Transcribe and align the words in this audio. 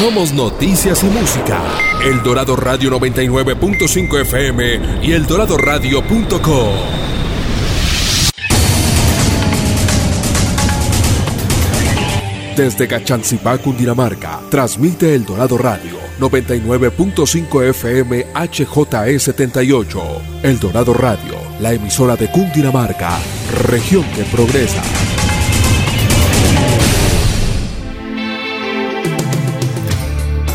Somos 0.00 0.32
noticias 0.32 1.04
y 1.04 1.08
música. 1.08 1.60
El 2.02 2.22
Dorado 2.22 2.56
Radio 2.56 2.90
99.5 2.90 4.22
FM 4.22 4.80
y 5.02 5.12
el 5.12 5.24
eldoradoradio.com. 5.24 6.74
Desde 12.56 12.88
Cachancipá, 12.88 13.58
Cundinamarca, 13.58 14.40
transmite 14.50 15.14
El 15.14 15.26
Dorado 15.26 15.58
Radio 15.58 15.98
99.5 16.18 17.62
FM 17.68 18.32
HJE78. 18.32 20.00
El 20.42 20.58
Dorado 20.58 20.94
Radio, 20.94 21.34
la 21.60 21.74
emisora 21.74 22.16
de 22.16 22.30
Cundinamarca, 22.30 23.18
región 23.64 24.04
que 24.16 24.22
progresa. 24.34 24.82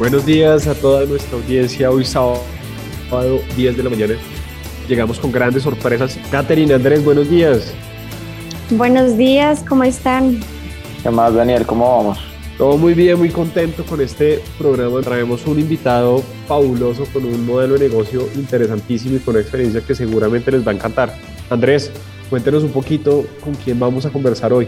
Buenos 0.00 0.24
días 0.24 0.66
a 0.66 0.74
toda 0.74 1.04
nuestra 1.04 1.36
audiencia. 1.36 1.90
Hoy 1.90 2.06
sábado 2.06 2.40
10 3.54 3.76
de 3.76 3.82
la 3.82 3.90
mañana. 3.90 4.14
Llegamos 4.88 5.20
con 5.20 5.30
grandes 5.30 5.62
sorpresas. 5.62 6.18
Caterina 6.30 6.76
Andrés, 6.76 7.04
buenos 7.04 7.28
días. 7.28 7.74
Buenos 8.70 9.18
días, 9.18 9.62
¿cómo 9.68 9.84
están? 9.84 10.40
¿Qué 11.02 11.10
más, 11.10 11.34
Daniel? 11.34 11.66
¿Cómo 11.66 11.98
vamos? 11.98 12.18
Todo 12.56 12.78
muy 12.78 12.94
bien, 12.94 13.18
muy 13.18 13.28
contento 13.28 13.84
con 13.84 14.00
este 14.00 14.42
programa. 14.56 15.02
Traemos 15.02 15.46
un 15.46 15.58
invitado 15.58 16.22
fabuloso 16.48 17.04
con 17.12 17.26
un 17.26 17.44
modelo 17.44 17.74
de 17.74 17.80
negocio 17.90 18.26
interesantísimo 18.36 19.16
y 19.16 19.18
con 19.18 19.34
una 19.34 19.42
experiencia 19.42 19.82
que 19.82 19.94
seguramente 19.94 20.50
les 20.50 20.66
va 20.66 20.72
a 20.72 20.76
encantar. 20.76 21.14
Andrés, 21.50 21.92
cuéntenos 22.30 22.62
un 22.62 22.70
poquito 22.70 23.26
con 23.44 23.52
quién 23.54 23.78
vamos 23.78 24.06
a 24.06 24.10
conversar 24.10 24.50
hoy. 24.54 24.66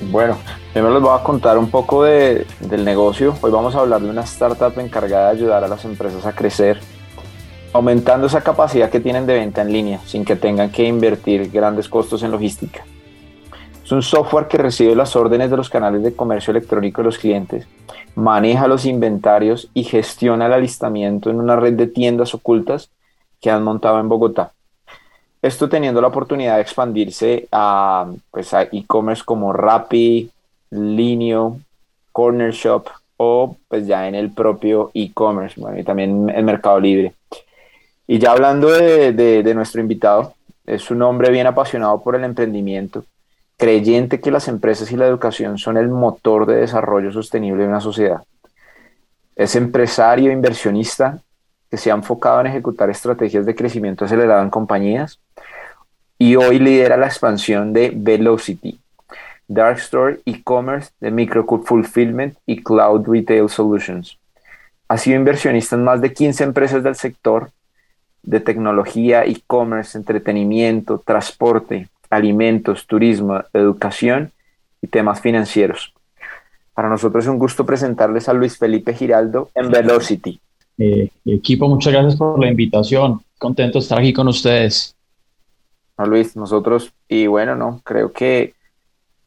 Bueno, 0.00 0.38
primero 0.72 0.94
les 0.94 1.02
voy 1.02 1.18
a 1.18 1.24
contar 1.24 1.58
un 1.58 1.70
poco 1.70 2.04
de, 2.04 2.46
del 2.60 2.84
negocio. 2.84 3.34
Hoy 3.40 3.50
vamos 3.50 3.74
a 3.74 3.80
hablar 3.80 4.00
de 4.00 4.08
una 4.08 4.22
startup 4.22 4.78
encargada 4.78 5.30
de 5.30 5.36
ayudar 5.36 5.64
a 5.64 5.68
las 5.68 5.84
empresas 5.84 6.24
a 6.24 6.34
crecer, 6.34 6.78
aumentando 7.72 8.28
esa 8.28 8.42
capacidad 8.42 8.90
que 8.90 9.00
tienen 9.00 9.26
de 9.26 9.34
venta 9.34 9.62
en 9.62 9.72
línea 9.72 10.00
sin 10.06 10.24
que 10.24 10.36
tengan 10.36 10.70
que 10.70 10.84
invertir 10.84 11.50
grandes 11.50 11.88
costos 11.88 12.22
en 12.22 12.30
logística. 12.30 12.84
Es 13.84 13.90
un 13.90 14.02
software 14.02 14.46
que 14.46 14.58
recibe 14.58 14.94
las 14.94 15.16
órdenes 15.16 15.50
de 15.50 15.56
los 15.56 15.68
canales 15.68 16.02
de 16.04 16.14
comercio 16.14 16.52
electrónico 16.52 17.00
de 17.02 17.06
los 17.06 17.18
clientes, 17.18 17.66
maneja 18.14 18.68
los 18.68 18.84
inventarios 18.84 19.68
y 19.74 19.82
gestiona 19.82 20.46
el 20.46 20.52
alistamiento 20.52 21.28
en 21.28 21.40
una 21.40 21.56
red 21.56 21.72
de 21.72 21.88
tiendas 21.88 22.34
ocultas 22.34 22.90
que 23.40 23.50
han 23.50 23.64
montado 23.64 23.98
en 23.98 24.08
Bogotá. 24.08 24.52
Esto 25.40 25.68
teniendo 25.68 26.00
la 26.00 26.08
oportunidad 26.08 26.56
de 26.56 26.62
expandirse 26.62 27.48
a 27.52 28.10
pues, 28.30 28.52
e-commerce 28.52 29.22
como 29.24 29.52
Rappi, 29.52 30.30
Linio, 30.70 31.60
Corner 32.12 32.52
Shop 32.52 32.88
o 33.16 33.56
pues 33.68 33.86
ya 33.86 34.08
en 34.08 34.14
el 34.14 34.30
propio 34.30 34.90
e-commerce, 34.94 35.60
bueno, 35.60 35.78
y 35.78 35.84
también 35.84 36.28
el 36.30 36.44
Mercado 36.44 36.80
Libre. 36.80 37.14
Y 38.06 38.18
ya 38.18 38.32
hablando 38.32 38.70
de, 38.70 39.12
de 39.12 39.54
nuestro 39.54 39.80
invitado, 39.80 40.34
es 40.66 40.90
un 40.90 41.02
hombre 41.02 41.30
bien 41.30 41.46
apasionado 41.46 42.00
por 42.02 42.16
el 42.16 42.24
emprendimiento, 42.24 43.04
creyente 43.56 44.20
que 44.20 44.30
las 44.30 44.48
empresas 44.48 44.90
y 44.92 44.96
la 44.96 45.06
educación 45.06 45.58
son 45.58 45.76
el 45.76 45.88
motor 45.88 46.46
de 46.46 46.56
desarrollo 46.56 47.12
sostenible 47.12 47.62
de 47.62 47.68
una 47.68 47.80
sociedad. 47.80 48.22
Es 49.36 49.54
empresario, 49.56 50.32
inversionista, 50.32 51.20
que 51.70 51.76
se 51.76 51.90
ha 51.90 51.94
enfocado 51.94 52.40
en 52.40 52.46
ejecutar 52.48 52.88
estrategias 52.90 53.46
de 53.46 53.54
crecimiento 53.54 54.04
acelerado 54.04 54.42
en 54.42 54.50
compañías 54.50 55.18
y 56.18 56.34
hoy 56.36 56.58
lidera 56.58 56.96
la 56.96 57.06
expansión 57.06 57.72
de 57.72 57.92
Velocity, 57.94 58.78
Dark 59.46 59.78
Store 59.78 60.18
e-commerce 60.26 60.90
de 61.00 61.10
Micro 61.10 61.46
Fulfillment 61.64 62.36
y 62.44 62.62
Cloud 62.62 63.06
Retail 63.06 63.48
Solutions. 63.48 64.18
Ha 64.88 64.98
sido 64.98 65.16
inversionista 65.16 65.76
en 65.76 65.84
más 65.84 66.00
de 66.00 66.12
15 66.12 66.44
empresas 66.44 66.82
del 66.82 66.96
sector 66.96 67.50
de 68.22 68.40
tecnología, 68.40 69.24
e-commerce, 69.24 69.96
entretenimiento, 69.96 71.02
transporte, 71.04 71.88
alimentos, 72.10 72.86
turismo, 72.86 73.42
educación 73.52 74.32
y 74.82 74.88
temas 74.88 75.20
financieros. 75.20 75.92
Para 76.74 76.88
nosotros 76.88 77.24
es 77.24 77.30
un 77.30 77.38
gusto 77.38 77.64
presentarles 77.64 78.28
a 78.28 78.32
Luis 78.32 78.56
Felipe 78.58 78.94
Giraldo 78.94 79.50
en 79.54 79.70
Velocity. 79.70 80.40
Eh, 80.78 81.10
equipo, 81.24 81.68
muchas 81.68 81.92
gracias 81.92 82.16
por 82.16 82.38
la 82.38 82.48
invitación. 82.48 83.20
Contento 83.36 83.78
de 83.78 83.82
estar 83.82 83.98
aquí 83.98 84.12
con 84.12 84.28
ustedes. 84.28 84.94
No, 85.98 86.06
Luis, 86.06 86.36
nosotros, 86.36 86.92
y 87.08 87.26
bueno, 87.26 87.56
no, 87.56 87.80
creo 87.84 88.12
que 88.12 88.54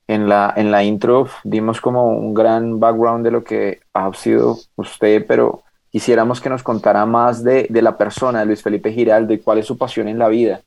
en 0.07 0.27
la, 0.27 0.53
en 0.55 0.71
la 0.71 0.83
intro 0.83 1.27
dimos 1.43 1.81
como 1.81 2.09
un 2.09 2.33
gran 2.33 2.79
background 2.79 3.25
de 3.25 3.31
lo 3.31 3.43
que 3.43 3.81
ha 3.93 4.13
sido 4.13 4.57
usted, 4.75 5.25
pero 5.27 5.63
quisiéramos 5.91 6.39
que 6.39 6.49
nos 6.49 6.63
contara 6.63 7.05
más 7.05 7.43
de, 7.43 7.67
de 7.69 7.81
la 7.81 7.97
persona 7.97 8.39
de 8.39 8.45
Luis 8.45 8.61
Felipe 8.61 8.91
Giraldo 8.91 9.33
y 9.33 9.39
cuál 9.39 9.59
es 9.59 9.65
su 9.65 9.77
pasión 9.77 10.07
en 10.07 10.17
la 10.17 10.29
vida. 10.29 10.61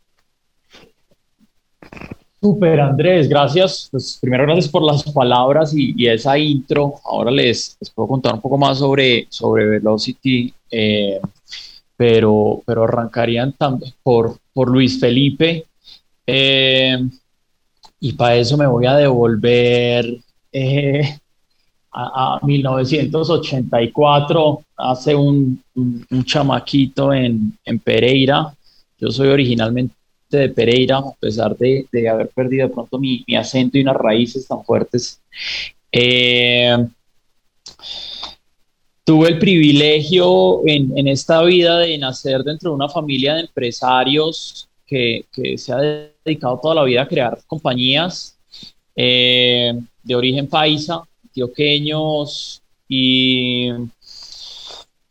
Super, 2.44 2.78
Andrés, 2.78 3.26
gracias. 3.26 3.88
Pues 3.90 4.18
primero 4.20 4.44
gracias 4.44 4.68
por 4.68 4.82
las 4.82 5.02
palabras 5.12 5.72
y, 5.74 5.94
y 5.96 6.08
esa 6.08 6.36
intro. 6.36 6.96
Ahora 7.02 7.30
les, 7.30 7.78
les, 7.80 7.88
puedo 7.88 8.06
contar 8.06 8.34
un 8.34 8.42
poco 8.42 8.58
más 8.58 8.78
sobre, 8.78 9.26
sobre 9.30 9.64
Velocity, 9.64 10.52
eh, 10.70 11.20
pero, 11.96 12.62
pero 12.66 12.84
arrancarían 12.84 13.54
también 13.54 13.94
por, 14.02 14.36
por 14.52 14.70
Luis 14.70 15.00
Felipe. 15.00 15.64
Eh, 16.26 16.96
y 18.00 18.12
para 18.12 18.36
eso 18.36 18.56
me 18.56 18.66
voy 18.66 18.86
a 18.86 18.96
devolver 18.96 20.18
eh, 20.52 21.18
a, 21.90 22.36
a, 22.36 22.40
1984, 22.44 24.64
hace 24.76 25.14
un, 25.14 25.62
un, 25.74 26.24
chamaquito 26.24 27.12
en, 27.12 27.56
en, 27.64 27.78
Pereira. 27.78 28.54
Yo 28.98 29.10
soy 29.10 29.28
originalmente 29.28 29.94
de 30.28 30.48
Pereira, 30.48 30.98
a 30.98 31.12
pesar 31.18 31.56
de, 31.56 31.86
de 31.90 32.08
haber 32.08 32.28
perdido 32.28 32.68
de 32.68 32.74
pronto 32.74 32.98
mi, 32.98 33.24
mi, 33.26 33.36
acento 33.36 33.78
y 33.78 33.82
unas 33.82 33.96
raíces 33.96 34.46
tan 34.46 34.64
fuertes. 34.64 35.20
Eh, 35.92 36.76
tuve 39.04 39.28
el 39.28 39.38
privilegio 39.38 40.66
en, 40.66 40.96
en, 40.98 41.08
esta 41.08 41.42
vida 41.42 41.78
de 41.78 41.96
nacer 41.98 42.42
dentro 42.42 42.70
de 42.70 42.76
una 42.76 42.88
familia 42.88 43.34
de 43.34 43.42
empresarios 43.42 44.68
que, 44.94 45.58
se 45.58 45.72
ha 45.72 45.78
dedicado 46.24 46.58
toda 46.62 46.76
la 46.76 46.84
vida 46.84 47.02
a 47.02 47.08
crear 47.08 47.38
compañías 47.46 48.38
eh, 48.94 49.72
de 50.02 50.14
origen 50.14 50.46
paisa, 50.46 51.02
antioqueños, 51.22 52.62
y 52.88 53.70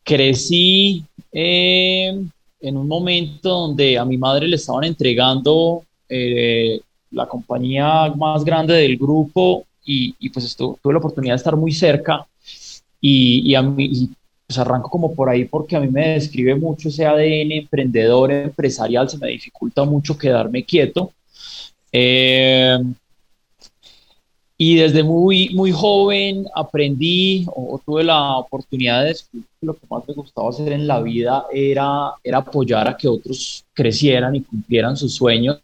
crecí 0.04 1.04
eh, 1.32 2.24
en 2.60 2.78
un 2.78 2.88
momento 2.88 3.50
donde 3.50 3.98
a 3.98 4.06
mi 4.06 4.18
madre 4.18 4.48
le 4.48 4.56
estaban 4.56 4.84
entregando 4.84 5.84
eh, 6.08 6.80
la 7.12 7.28
compañía 7.28 8.14
más 8.16 8.46
grande 8.46 8.76
del 8.76 8.98
grupo 8.98 9.66
y, 9.86 10.30
pues 10.30 10.46
esto, 10.46 10.80
tuve 10.82 10.94
la 10.94 11.00
oportunidad 11.00 11.34
de 11.34 11.38
estar 11.38 11.58
muy 11.58 11.74
cerca 11.74 12.26
y, 13.02 13.52
y 13.52 13.56
a 13.56 13.62
mí 13.62 13.86
y 13.86 14.10
pues 14.54 14.68
arranco 14.68 14.90
como 14.90 15.16
por 15.16 15.30
ahí 15.30 15.46
porque 15.46 15.76
a 15.76 15.80
mí 15.80 15.88
me 15.88 16.10
describe 16.10 16.54
mucho 16.56 16.90
ese 16.90 17.06
ADN 17.06 17.52
emprendedor, 17.54 18.32
empresarial, 18.32 19.10
se 19.10 19.18
me 19.18 19.30
dificulta 19.30 19.84
mucho 19.84 20.18
quedarme 20.18 20.64
quieto. 20.64 21.12
Eh, 21.92 22.78
y 24.58 24.76
desde 24.76 25.02
muy, 25.04 25.50
muy 25.56 25.72
joven 25.72 26.46
aprendí 26.54 27.46
o, 27.48 27.82
tuve 27.84 28.04
la 28.04 28.38
oportunidad 28.38 29.02
de 29.02 29.08
descubrir 29.10 29.48
que 29.60 29.66
lo 29.66 29.74
que 29.74 29.88
más 29.90 30.08
me 30.08 30.14
gustaba 30.14 30.50
hacer 30.50 30.72
en 30.72 30.86
la 30.86 31.02
vida 31.02 31.46
era, 31.52 32.14
era 32.24 32.38
apoyar 32.38 32.88
a 32.88 32.96
que 32.96 33.08
otros 33.08 33.66
crecieran 33.74 34.36
y 34.36 34.42
cumplieran 34.42 34.96
sus 34.96 35.16
sueños. 35.16 35.60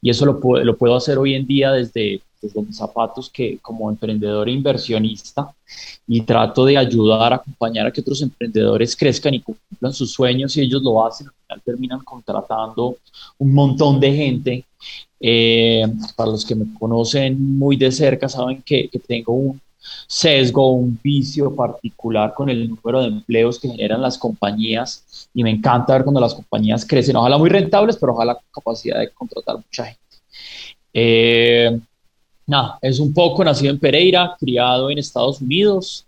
Y 0.00 0.10
eso 0.10 0.24
lo, 0.26 0.38
puedo 0.40 0.96
hacer 0.96 1.18
hoy 1.18 1.34
en 1.34 1.46
día 1.46 1.72
desde, 1.72 2.20
desde 2.40 2.62
mis 2.62 2.76
zapatos 2.76 3.30
que 3.30 3.58
como 3.58 3.90
emprendedor 3.90 4.48
e 4.48 4.52
inversionista 4.52 5.52
y 6.06 6.22
trato 6.22 6.64
de 6.64 6.78
ayudar, 6.78 7.32
acompañar 7.32 7.86
a 7.86 7.90
que 7.90 8.00
otros 8.00 8.22
emprendedores 8.22 8.96
crezcan 8.96 9.34
y 9.34 9.40
cumplan 9.40 9.92
sus 9.92 10.12
sueños 10.12 10.56
y 10.56 10.62
ellos 10.62 10.82
lo 10.82 11.04
hacen, 11.04 11.26
al 11.26 11.34
final 11.34 11.62
terminan 11.64 12.00
contratando 12.00 12.96
un 13.38 13.54
montón 13.54 14.00
de 14.00 14.12
gente. 14.12 14.64
Eh, 15.20 15.84
para 16.14 16.30
los 16.30 16.44
que 16.44 16.54
me 16.54 16.72
conocen 16.78 17.58
muy 17.58 17.76
de 17.76 17.90
cerca 17.90 18.28
saben 18.28 18.62
que 18.62 18.88
tengo 19.08 19.32
un, 19.32 19.60
sesgo, 20.06 20.72
un 20.72 20.98
vicio 21.02 21.54
particular 21.54 22.34
con 22.34 22.48
el 22.48 22.68
número 22.68 23.02
de 23.02 23.08
empleos 23.08 23.58
que 23.58 23.68
generan 23.68 24.02
las 24.02 24.18
compañías 24.18 25.04
y 25.38 25.44
me 25.44 25.50
encanta 25.50 25.92
ver 25.92 26.02
cuando 26.02 26.20
las 26.20 26.34
compañías 26.34 26.84
crecen, 26.84 27.14
ojalá 27.14 27.38
muy 27.38 27.48
rentables, 27.48 27.96
pero 27.96 28.12
ojalá 28.12 28.34
con 28.34 28.42
capacidad 28.52 28.98
de 28.98 29.10
contratar 29.10 29.54
mucha 29.54 29.84
gente. 29.84 30.16
Eh, 30.92 31.78
nada, 32.44 32.76
es 32.82 32.98
un 32.98 33.14
poco 33.14 33.44
nacido 33.44 33.70
en 33.70 33.78
Pereira, 33.78 34.34
criado 34.36 34.90
en 34.90 34.98
Estados 34.98 35.40
Unidos. 35.40 36.04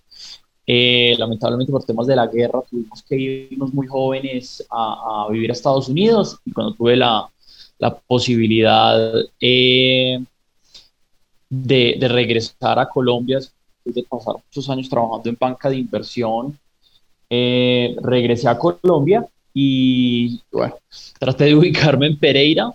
Eh, 0.66 1.14
lamentablemente 1.16 1.70
por 1.70 1.84
temas 1.84 2.08
de 2.08 2.16
la 2.16 2.26
guerra 2.26 2.60
tuvimos 2.68 3.04
que 3.04 3.16
irnos 3.52 3.72
muy 3.72 3.86
jóvenes 3.86 4.66
a, 4.68 5.28
vivir 5.30 5.50
a 5.50 5.52
Estados 5.52 5.88
Unidos 5.88 6.36
y 6.44 6.50
cuando 6.50 6.74
tuve 6.74 6.96
la, 6.96 7.28
la 7.78 7.96
posibilidad 7.96 9.14
eh, 9.40 10.24
de, 11.48 11.96
de, 12.00 12.08
regresar 12.08 12.80
a 12.80 12.88
Colombia 12.88 13.36
después 13.36 13.94
de 13.94 14.02
pasar 14.02 14.34
muchos 14.44 14.68
años 14.68 14.88
trabajando 14.88 15.28
en 15.28 15.36
banca 15.38 15.70
de 15.70 15.76
inversión, 15.76 16.58
eh, 17.30 17.96
regresé 18.02 18.48
a 18.48 18.58
Colombia 18.58 19.24
y 19.54 20.40
bueno, 20.52 20.76
traté 21.18 21.44
de 21.44 21.54
ubicarme 21.54 22.06
en 22.08 22.18
Pereira 22.18 22.74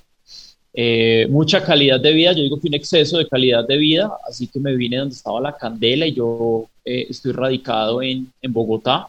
eh, 0.77 1.25
mucha 1.29 1.63
calidad 1.63 2.01
de 2.01 2.11
vida, 2.11 2.33
yo 2.33 2.43
digo 2.43 2.59
que 2.59 2.67
un 2.67 2.73
exceso 2.73 3.17
de 3.17 3.29
calidad 3.29 3.65
de 3.65 3.77
vida, 3.77 4.11
así 4.27 4.47
que 4.47 4.59
me 4.59 4.75
vine 4.75 4.97
donde 4.97 5.15
estaba 5.15 5.39
la 5.39 5.55
candela 5.55 6.05
y 6.05 6.13
yo 6.13 6.65
eh, 6.83 7.07
estoy 7.09 7.31
radicado 7.31 8.01
en, 8.01 8.29
en 8.41 8.51
Bogotá, 8.51 9.07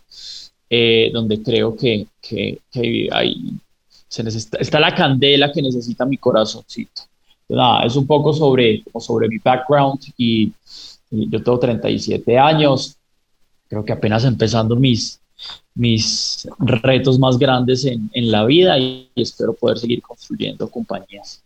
eh, 0.70 1.10
donde 1.12 1.43
creo 1.43 1.76
que, 1.76 2.06
que, 2.22 2.60
que 2.70 3.08
se 4.06 4.22
necesita, 4.22 4.58
está 4.58 4.78
la 4.78 4.94
candela 4.94 5.50
que 5.50 5.60
necesita 5.60 6.06
mi 6.06 6.19
corazoncito. 6.19 7.02
Nada, 7.49 7.84
es 7.84 7.96
un 7.96 8.06
poco 8.06 8.32
sobre, 8.32 8.84
sobre 9.00 9.28
mi 9.28 9.38
background 9.38 9.99
y, 10.16 10.52
y, 11.10 11.28
yo 11.28 11.42
tengo 11.42 11.58
37 11.58 12.38
años, 12.38 12.94
creo 13.69 13.84
que 13.84 13.92
apenas 13.92 14.25
empezando 14.25 14.76
mis, 14.76 15.19
mis 15.76 16.49
retos 16.58 17.19
más 17.19 17.38
grandes 17.38 17.84
en, 17.84 18.11
en 18.12 18.31
la 18.32 18.44
vida 18.44 18.78
y 18.78 19.08
espero 19.14 19.52
poder 19.52 19.78
seguir 19.78 20.02
construyendo 20.02 20.69
compañías. 20.69 21.43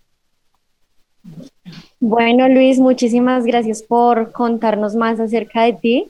Bueno, 1.99 2.49
Luis, 2.49 2.79
muchísimas 2.79 3.44
gracias 3.44 3.82
por 3.82 4.32
contarnos 4.32 4.94
más 4.94 5.21
acerca 5.21 5.65
de 5.65 5.73
ti. 5.75 6.09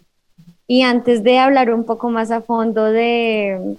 Y 0.67 0.83
antes 0.83 1.25
de 1.25 1.39
hablar 1.39 1.73
un 1.73 1.85
poco 1.85 2.11
más 2.11 2.31
a 2.31 2.43
fondo 2.43 2.85
de, 2.85 3.77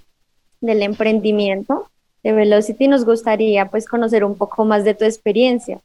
del 0.60 0.82
emprendimiento 0.82 1.88
de 2.24 2.34
Velocity, 2.34 2.88
nos 2.88 3.06
gustaría 3.06 3.70
pues 3.70 3.88
conocer 3.88 4.26
un 4.26 4.36
poco 4.36 4.66
más 4.66 4.84
de 4.84 4.94
tu 4.94 5.06
experiencia. 5.06 5.80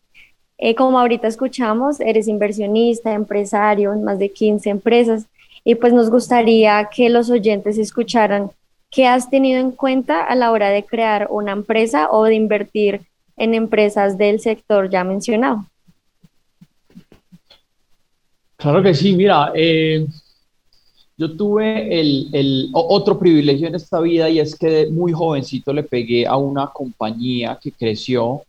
Eh, 0.58 0.74
como 0.74 0.98
ahorita 0.98 1.28
escuchamos, 1.28 2.00
eres 2.00 2.26
inversionista, 2.26 3.12
empresario 3.12 3.92
en 3.92 4.02
más 4.02 4.18
de 4.18 4.30
15 4.30 4.70
empresas 4.70 5.26
y 5.68 5.74
pues 5.74 5.92
nos 5.92 6.10
gustaría 6.10 6.88
que 6.94 7.10
los 7.10 7.28
oyentes 7.28 7.76
escucharan 7.76 8.52
qué 8.88 9.08
has 9.08 9.28
tenido 9.28 9.58
en 9.58 9.72
cuenta 9.72 10.24
a 10.24 10.36
la 10.36 10.52
hora 10.52 10.70
de 10.70 10.84
crear 10.84 11.26
una 11.28 11.50
empresa 11.50 12.08
o 12.12 12.22
de 12.22 12.36
invertir 12.36 13.00
en 13.36 13.52
empresas 13.52 14.16
del 14.16 14.38
sector 14.38 14.88
ya 14.88 15.02
mencionado. 15.02 15.66
Claro 18.56 18.80
que 18.80 18.94
sí, 18.94 19.16
mira, 19.16 19.50
eh, 19.56 20.06
yo 21.16 21.36
tuve 21.36 22.00
el, 22.00 22.28
el, 22.32 22.70
otro 22.72 23.18
privilegio 23.18 23.66
en 23.66 23.74
esta 23.74 23.98
vida 23.98 24.30
y 24.30 24.38
es 24.38 24.56
que 24.56 24.86
muy 24.86 25.10
jovencito 25.10 25.72
le 25.72 25.82
pegué 25.82 26.28
a 26.28 26.36
una 26.36 26.68
compañía 26.68 27.58
que 27.60 27.72
creció 27.72 28.44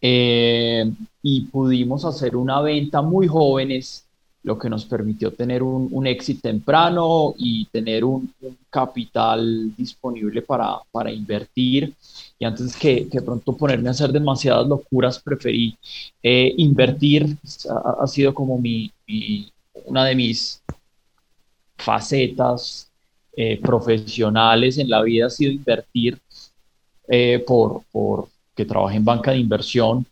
eh, 0.00 0.90
y 1.20 1.42
pudimos 1.42 2.06
hacer 2.06 2.34
una 2.36 2.62
venta 2.62 3.02
muy 3.02 3.28
jóvenes, 3.28 4.03
lo 4.44 4.58
que 4.58 4.70
nos 4.70 4.84
permitió 4.84 5.32
tener 5.32 5.62
un, 5.62 5.88
un 5.90 6.06
éxito 6.06 6.42
temprano 6.42 7.34
y 7.36 7.66
tener 7.66 8.04
un, 8.04 8.32
capital 8.70 9.74
disponible 9.76 10.42
para, 10.42 10.78
para 10.90 11.10
invertir 11.10 11.94
y 12.38 12.44
antes 12.44 12.76
que, 12.76 13.08
que 13.08 13.22
pronto 13.22 13.56
ponerme 13.56 13.88
a 13.88 13.92
hacer 13.92 14.10
demasiadas 14.10 14.66
locuras, 14.66 15.20
preferí 15.20 15.76
eh, 16.22 16.52
invertir. 16.56 17.36
Ha, 17.70 18.02
ha, 18.02 18.06
sido 18.06 18.34
como 18.34 18.58
mi, 18.58 18.90
mi, 19.06 19.48
una 19.86 20.04
de 20.04 20.16
mis 20.16 20.60
facetas 21.76 22.90
eh, 23.36 23.60
profesionales 23.60 24.78
en 24.78 24.90
la 24.90 25.02
vida, 25.02 25.26
ha 25.26 25.30
sido 25.30 25.52
invertir 25.52 26.18
eh, 27.08 27.42
por, 27.46 27.82
por 27.92 28.28
que 28.54 28.64
trabajé 28.64 28.96
en 28.96 29.04
banca 29.04 29.30
de 29.30 29.38
inversión. 29.38 30.06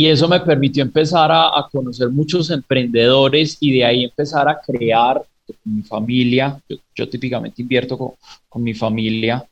Y 0.00 0.06
eso 0.06 0.28
me 0.28 0.38
permitió 0.38 0.84
empezar 0.84 1.28
a, 1.32 1.66
conocer 1.72 2.08
muchos 2.08 2.52
emprendedores 2.52 3.56
y 3.58 3.72
de 3.72 3.84
ahí 3.84 4.04
empezar 4.04 4.48
a 4.48 4.60
crear 4.60 5.20
con 5.44 5.56
mi 5.64 5.82
familia. 5.82 6.56
Yo, 6.68 6.76
yo 6.94 7.08
típicamente 7.08 7.62
invierto 7.62 7.98
con, 7.98 8.12
con 8.48 8.62
mi 8.62 8.74
familia. 8.74 9.44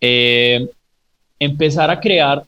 Eh, 0.00 0.68
empezar 1.38 1.92
a 1.92 2.00
crear 2.00 2.44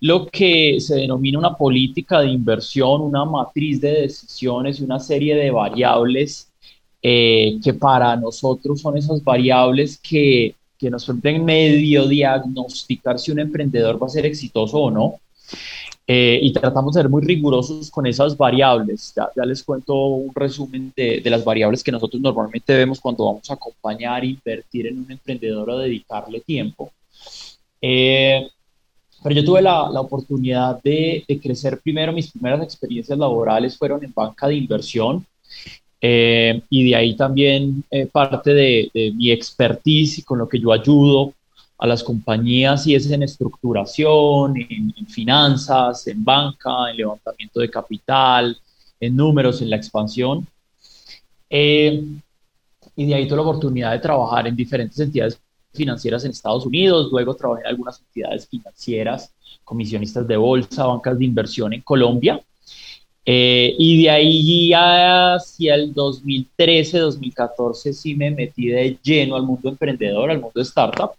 lo 0.00 0.26
que 0.26 0.80
se 0.80 0.96
denomina 0.96 1.38
una 1.38 1.54
política 1.54 2.18
de 2.18 2.30
inversión, 2.30 3.02
una 3.02 3.24
matriz 3.26 3.80
de 3.80 4.00
decisiones 4.00 4.80
y 4.80 4.82
una 4.82 4.98
serie 4.98 5.36
de 5.36 5.52
variables 5.52 6.50
eh, 7.00 7.60
que 7.62 7.74
para 7.74 8.16
nosotros 8.16 8.80
son 8.80 8.96
esas 8.96 9.22
variables 9.22 9.98
que, 9.98 10.56
que, 10.76 10.90
nos 10.90 11.04
permiten 11.04 11.44
medio 11.44 12.08
diagnosticar 12.08 13.20
si 13.20 13.30
un 13.30 13.38
emprendedor 13.38 14.02
va 14.02 14.08
a 14.08 14.10
ser 14.10 14.26
exitoso 14.26 14.78
o 14.78 14.90
no. 14.90 15.20
Eh, 16.06 16.40
y 16.42 16.52
tratamos 16.52 16.94
de 16.94 17.00
ser 17.00 17.08
muy 17.08 17.22
rigurosos 17.22 17.90
con 17.90 18.06
esas 18.06 18.36
variables. 18.36 19.12
Ya, 19.16 19.28
ya 19.36 19.44
les 19.44 19.62
cuento 19.62 19.94
un 19.94 20.34
resumen 20.34 20.92
de, 20.96 21.20
de, 21.20 21.30
las 21.30 21.44
variables 21.44 21.82
que 21.82 21.92
nosotros 21.92 22.20
normalmente 22.20 22.76
vemos 22.76 23.00
cuando 23.00 23.24
vamos 23.26 23.48
a 23.50 23.54
acompañar, 23.54 24.24
invertir 24.24 24.88
en 24.88 24.98
un 24.98 25.10
emprendedor 25.10 25.70
o 25.70 25.78
dedicarle 25.78 26.40
tiempo. 26.40 26.92
Eh, 27.80 28.48
pero 29.22 29.34
yo 29.34 29.44
tuve 29.44 29.62
la, 29.62 29.88
la 29.90 30.00
oportunidad 30.00 30.82
de, 30.82 31.24
de, 31.26 31.40
crecer 31.40 31.80
primero, 31.80 32.12
mis 32.12 32.32
primeras 32.32 32.62
experiencias 32.62 33.18
laborales 33.18 33.78
fueron 33.78 34.02
en 34.04 34.12
banca 34.12 34.48
de 34.48 34.56
inversión 34.56 35.24
eh, 36.00 36.60
y 36.68 36.90
de 36.90 36.96
ahí 36.96 37.14
también 37.14 37.84
eh, 37.90 38.06
parte 38.06 38.52
de, 38.52 38.90
de, 38.92 39.12
mi 39.12 39.30
expertise 39.30 40.18
y 40.18 40.22
con 40.22 40.38
lo 40.38 40.48
que 40.48 40.58
yo 40.58 40.72
ayudo 40.72 41.32
a 41.82 41.86
las 41.88 42.04
compañías 42.04 42.86
y 42.86 42.94
es 42.94 43.10
en 43.10 43.24
estructuración, 43.24 44.54
en, 44.56 45.06
finanzas, 45.08 46.06
en 46.06 46.22
banca, 46.22 46.88
en 46.88 46.98
levantamiento 46.98 47.58
de 47.58 47.68
capital, 47.68 48.56
en 49.00 49.16
números, 49.16 49.60
en 49.62 49.68
la 49.68 49.78
expansión. 49.78 50.46
Eh, 51.50 52.04
y 52.94 53.06
de 53.06 53.14
ahí 53.16 53.26
tuve 53.26 53.38
la 53.38 53.42
oportunidad 53.42 53.90
de 53.90 53.98
trabajar 53.98 54.46
en 54.46 54.54
diferentes 54.54 54.96
entidades 55.00 55.40
financieras 55.74 56.24
en 56.24 56.30
Estados 56.30 56.64
Unidos, 56.64 57.08
luego 57.10 57.34
trabajé 57.34 57.62
en 57.62 57.70
algunas 57.70 57.98
entidades 57.98 58.46
financieras, 58.46 59.34
comisionistas 59.64 60.24
de 60.28 60.36
bolsa, 60.36 60.86
bancas 60.86 61.18
de 61.18 61.24
inversión 61.24 61.72
en 61.72 61.80
Colombia. 61.80 62.40
Eh, 63.26 63.74
y 63.76 64.04
de 64.04 64.10
ahí 64.10 64.72
hacia 64.72 65.74
el 65.74 65.92
2013, 65.92 66.98
2014 66.98 67.92
sí 67.92 68.14
me 68.14 68.30
metí 68.30 68.68
de 68.68 68.96
lleno 69.02 69.34
al 69.34 69.42
mundo 69.42 69.68
emprendedor, 69.68 70.30
al 70.30 70.40
mundo 70.40 70.60
startup. 70.60 71.16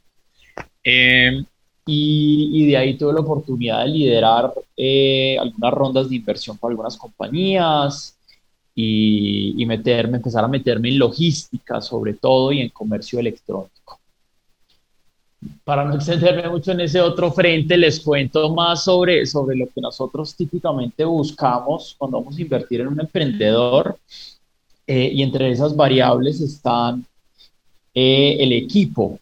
Eh, 0.83 1.43
y, 1.85 2.49
y, 2.53 2.67
de 2.67 2.77
ahí 2.77 2.97
tuve 2.97 3.13
la 3.13 3.19
oportunidad 3.21 3.83
de 3.83 3.89
liderar 3.89 4.53
eh, 4.77 5.37
algunas 5.39 5.73
rondas 5.73 6.09
de 6.09 6.15
inversión 6.15 6.57
para 6.57 6.71
algunas 6.71 6.97
compañías 6.97 8.17
y, 8.73 9.61
y 9.61 9.65
meterme, 9.65 10.17
empezar 10.17 10.43
a 10.45 10.47
meterme 10.47 10.89
en 10.89 10.99
logística 10.99 11.81
sobre 11.81 12.13
todo 12.13 12.51
y 12.51 12.61
en 12.61 12.69
comercio 12.69 13.19
electrónico 13.19 13.99
para 15.63 15.85
no 15.85 15.95
extenderme 15.95 16.49
mucho 16.49 16.71
en 16.71 16.81
ese 16.81 17.01
otro 17.01 17.31
frente, 17.31 17.77
les 17.77 17.99
cuento 17.99 18.53
más 18.53 18.83
sobre, 18.83 19.25
sobre 19.25 19.55
lo 19.55 19.67
que 19.67 19.81
nosotros 19.81 20.35
típicamente 20.35 21.05
buscamos 21.05 21.95
cuando 21.97 22.19
vamos 22.19 22.37
a 22.37 22.41
invertir 22.41 22.81
en 22.81 22.87
un 22.87 22.99
emprendedor. 22.99 23.97
Eh, 24.85 25.11
y 25.13 25.23
entre 25.23 25.49
esas 25.49 25.75
variables 25.75 26.41
están 26.41 27.05
eh, 27.93 28.37
el 28.39 28.51
equipo. 28.51 29.17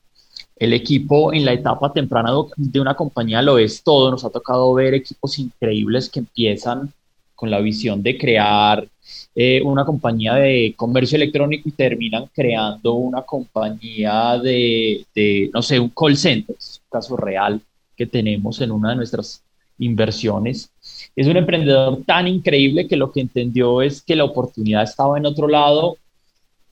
El 0.61 0.73
equipo 0.73 1.33
en 1.33 1.43
la 1.43 1.53
etapa 1.53 1.91
temprana 1.91 2.29
de 2.55 2.79
una 2.79 2.93
compañía 2.93 3.41
lo 3.41 3.57
es 3.57 3.81
todo. 3.81 4.11
Nos 4.11 4.23
ha 4.25 4.29
tocado 4.29 4.71
ver 4.75 4.93
equipos 4.93 5.39
increíbles 5.39 6.07
que 6.07 6.19
empiezan 6.19 6.93
con 7.33 7.49
la 7.49 7.59
visión 7.61 8.03
de 8.03 8.15
crear 8.15 8.87
eh, 9.33 9.59
una 9.65 9.83
compañía 9.85 10.35
de 10.35 10.75
comercio 10.77 11.15
electrónico 11.15 11.67
y 11.67 11.71
terminan 11.71 12.27
creando 12.31 12.93
una 12.93 13.23
compañía 13.23 14.37
de, 14.37 15.03
de, 15.15 15.49
no 15.51 15.63
sé, 15.63 15.79
un 15.79 15.89
call 15.89 16.15
center, 16.15 16.55
es 16.55 16.79
un 16.85 16.91
caso 16.91 17.17
real 17.17 17.59
que 17.97 18.05
tenemos 18.05 18.61
en 18.61 18.71
una 18.71 18.91
de 18.91 18.97
nuestras 18.97 19.41
inversiones. 19.79 20.69
Es 21.15 21.25
un 21.25 21.37
emprendedor 21.37 22.03
tan 22.05 22.27
increíble 22.27 22.87
que 22.87 22.97
lo 22.97 23.11
que 23.11 23.21
entendió 23.21 23.81
es 23.81 24.03
que 24.03 24.15
la 24.15 24.25
oportunidad 24.25 24.83
estaba 24.83 25.17
en 25.17 25.25
otro 25.25 25.47
lado 25.47 25.97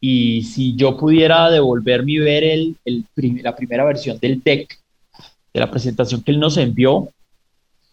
y 0.01 0.43
si 0.43 0.75
yo 0.75 0.95
pudiera 0.95 1.49
devolverme 1.49 2.13
y 2.13 2.17
ver 2.19 2.43
el, 2.43 2.75
el, 2.85 3.05
la 3.43 3.55
primera 3.55 3.83
versión 3.83 4.17
del 4.19 4.41
deck 4.41 4.77
de 5.53 5.59
la 5.59 5.69
presentación 5.69 6.21
que 6.21 6.31
él 6.31 6.39
nos 6.39 6.57
envió, 6.57 7.09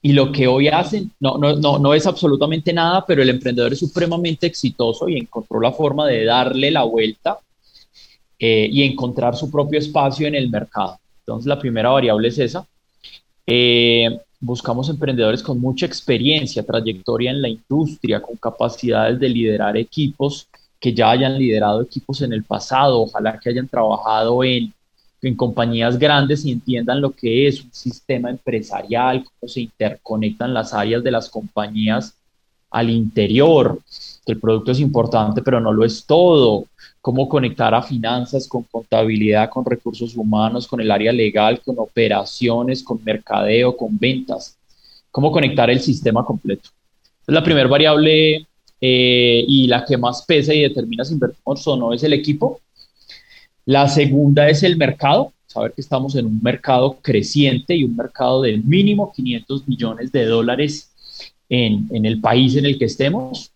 y 0.03 0.13
lo 0.13 0.31
que 0.31 0.47
hoy 0.47 0.69
hacen 0.69 1.11
no, 1.19 1.37
no, 1.37 1.57
no, 1.57 1.81
no 1.81 1.93
es 1.93 2.07
absolutamente 2.07 2.73
nada, 2.73 3.05
pero 3.05 3.23
el 3.23 3.29
emprendedor 3.29 3.73
es 3.73 3.81
supremamente 3.81 4.47
exitoso 4.47 5.09
y 5.09 5.17
encontró 5.17 5.61
la 5.61 5.73
forma 5.73 6.07
de 6.07 6.25
darle 6.25 6.71
la 6.71 6.85
vuelta 6.85 7.39
eh, 8.39 8.69
y 8.71 8.85
encontrar 8.85 9.35
su 9.35 9.51
propio 9.51 9.81
espacio 9.81 10.29
en 10.29 10.37
el 10.37 10.49
mercado. 10.49 10.99
Entonces, 11.21 11.49
la 11.49 11.59
primera 11.59 11.89
variable 11.89 12.29
es 12.29 12.39
esa. 12.39 12.65
Eh, 13.47 14.17
buscamos 14.39 14.89
emprendedores 14.89 15.43
con 15.43 15.61
mucha 15.61 15.87
experiencia, 15.87 16.63
trayectoria 16.63 17.33
en 17.33 17.43
la 17.43 17.49
industria, 17.49 18.23
con 18.23 18.37
capacidades 18.37 19.19
de 19.19 19.29
liderar 19.29 19.77
equipos 19.77 20.47
que 20.81 20.93
ya 20.93 21.11
hayan 21.11 21.39
liderado 21.39 21.83
equipos 21.83 22.23
en 22.23 22.33
el 22.33 22.45
pasado, 22.45 23.03
ojalá 23.03 23.39
que 23.39 23.51
hayan 23.51 23.69
trabajado 23.69 24.45
en 24.45 24.73
en 25.23 25.35
compañías 25.35 25.99
grandes 25.99 26.45
y 26.45 26.53
entiendan 26.53 27.01
lo 27.01 27.11
que 27.11 27.47
es 27.49 27.63
un 27.63 27.73
sistema 27.73 28.31
empresarial, 28.31 29.25
cómo 29.25 29.49
se 29.49 29.63
interconectan 29.63 30.55
las 30.55 30.75
áreas 30.75 31.03
de 31.03 31.11
las 31.11 31.29
compañías 31.29 32.15
al 32.71 32.91
interior. 32.91 33.79
El 34.27 34.39
producto 34.39 34.73
es 34.73 34.81
importante, 34.81 35.43
pero 35.43 35.61
no 35.61 35.73
lo 35.73 35.85
es 35.85 36.05
todo. 36.05 36.67
Cómo 37.01 37.29
conectar 37.29 37.75
a 37.75 37.83
finanzas 37.83 38.49
con 38.49 38.65
contabilidad, 38.65 39.49
con 39.51 39.65
recursos 39.65 40.17
humanos, 40.17 40.67
con 40.67 40.81
el 40.81 40.91
área 40.91 41.13
legal, 41.13 41.61
con 41.65 41.79
operaciones, 41.79 42.83
con 42.83 43.03
mercadeo, 43.05 43.77
con 43.77 43.97
ventas. 43.99 44.57
Cómo 45.11 45.31
conectar 45.31 45.71
el 45.71 45.81
sistema 45.81 46.25
completo. 46.25 46.71
Es 47.27 47.35
la 47.35 47.43
primera 47.43 47.69
variable 47.69 48.46
eh, 48.81 49.45
y 49.47 49.67
la 49.67 49.85
que 49.85 49.97
más 49.97 50.25
pesa 50.27 50.53
y 50.53 50.63
determina 50.63 51.05
si 51.05 51.15
invertimos 51.15 51.67
o 51.67 51.77
no 51.77 51.93
es 51.93 52.03
el 52.03 52.13
equipo 52.13 52.61
la 53.67 53.89
segunda 53.89 54.49
es 54.49 54.63
el 54.63 54.77
mercado, 54.77 55.33
saber 55.49 55.73
que 55.73 55.81
estamos 55.81 56.15
en 56.15 56.27
un 56.27 56.41
mercado 56.41 56.99
creciente 57.03 57.75
y 57.75 57.83
un 57.83 57.97
mercado 57.97 58.43
de 58.43 58.59
mínimo 58.59 59.13
500 59.13 59.67
millones 59.67 60.13
de 60.13 60.25
dólares 60.25 60.93
en, 61.49 61.89
el 62.07 62.21
país 62.21 62.55
en 62.55 62.65
el 62.65 62.79
que 62.79 62.85
estemos. 62.85 63.51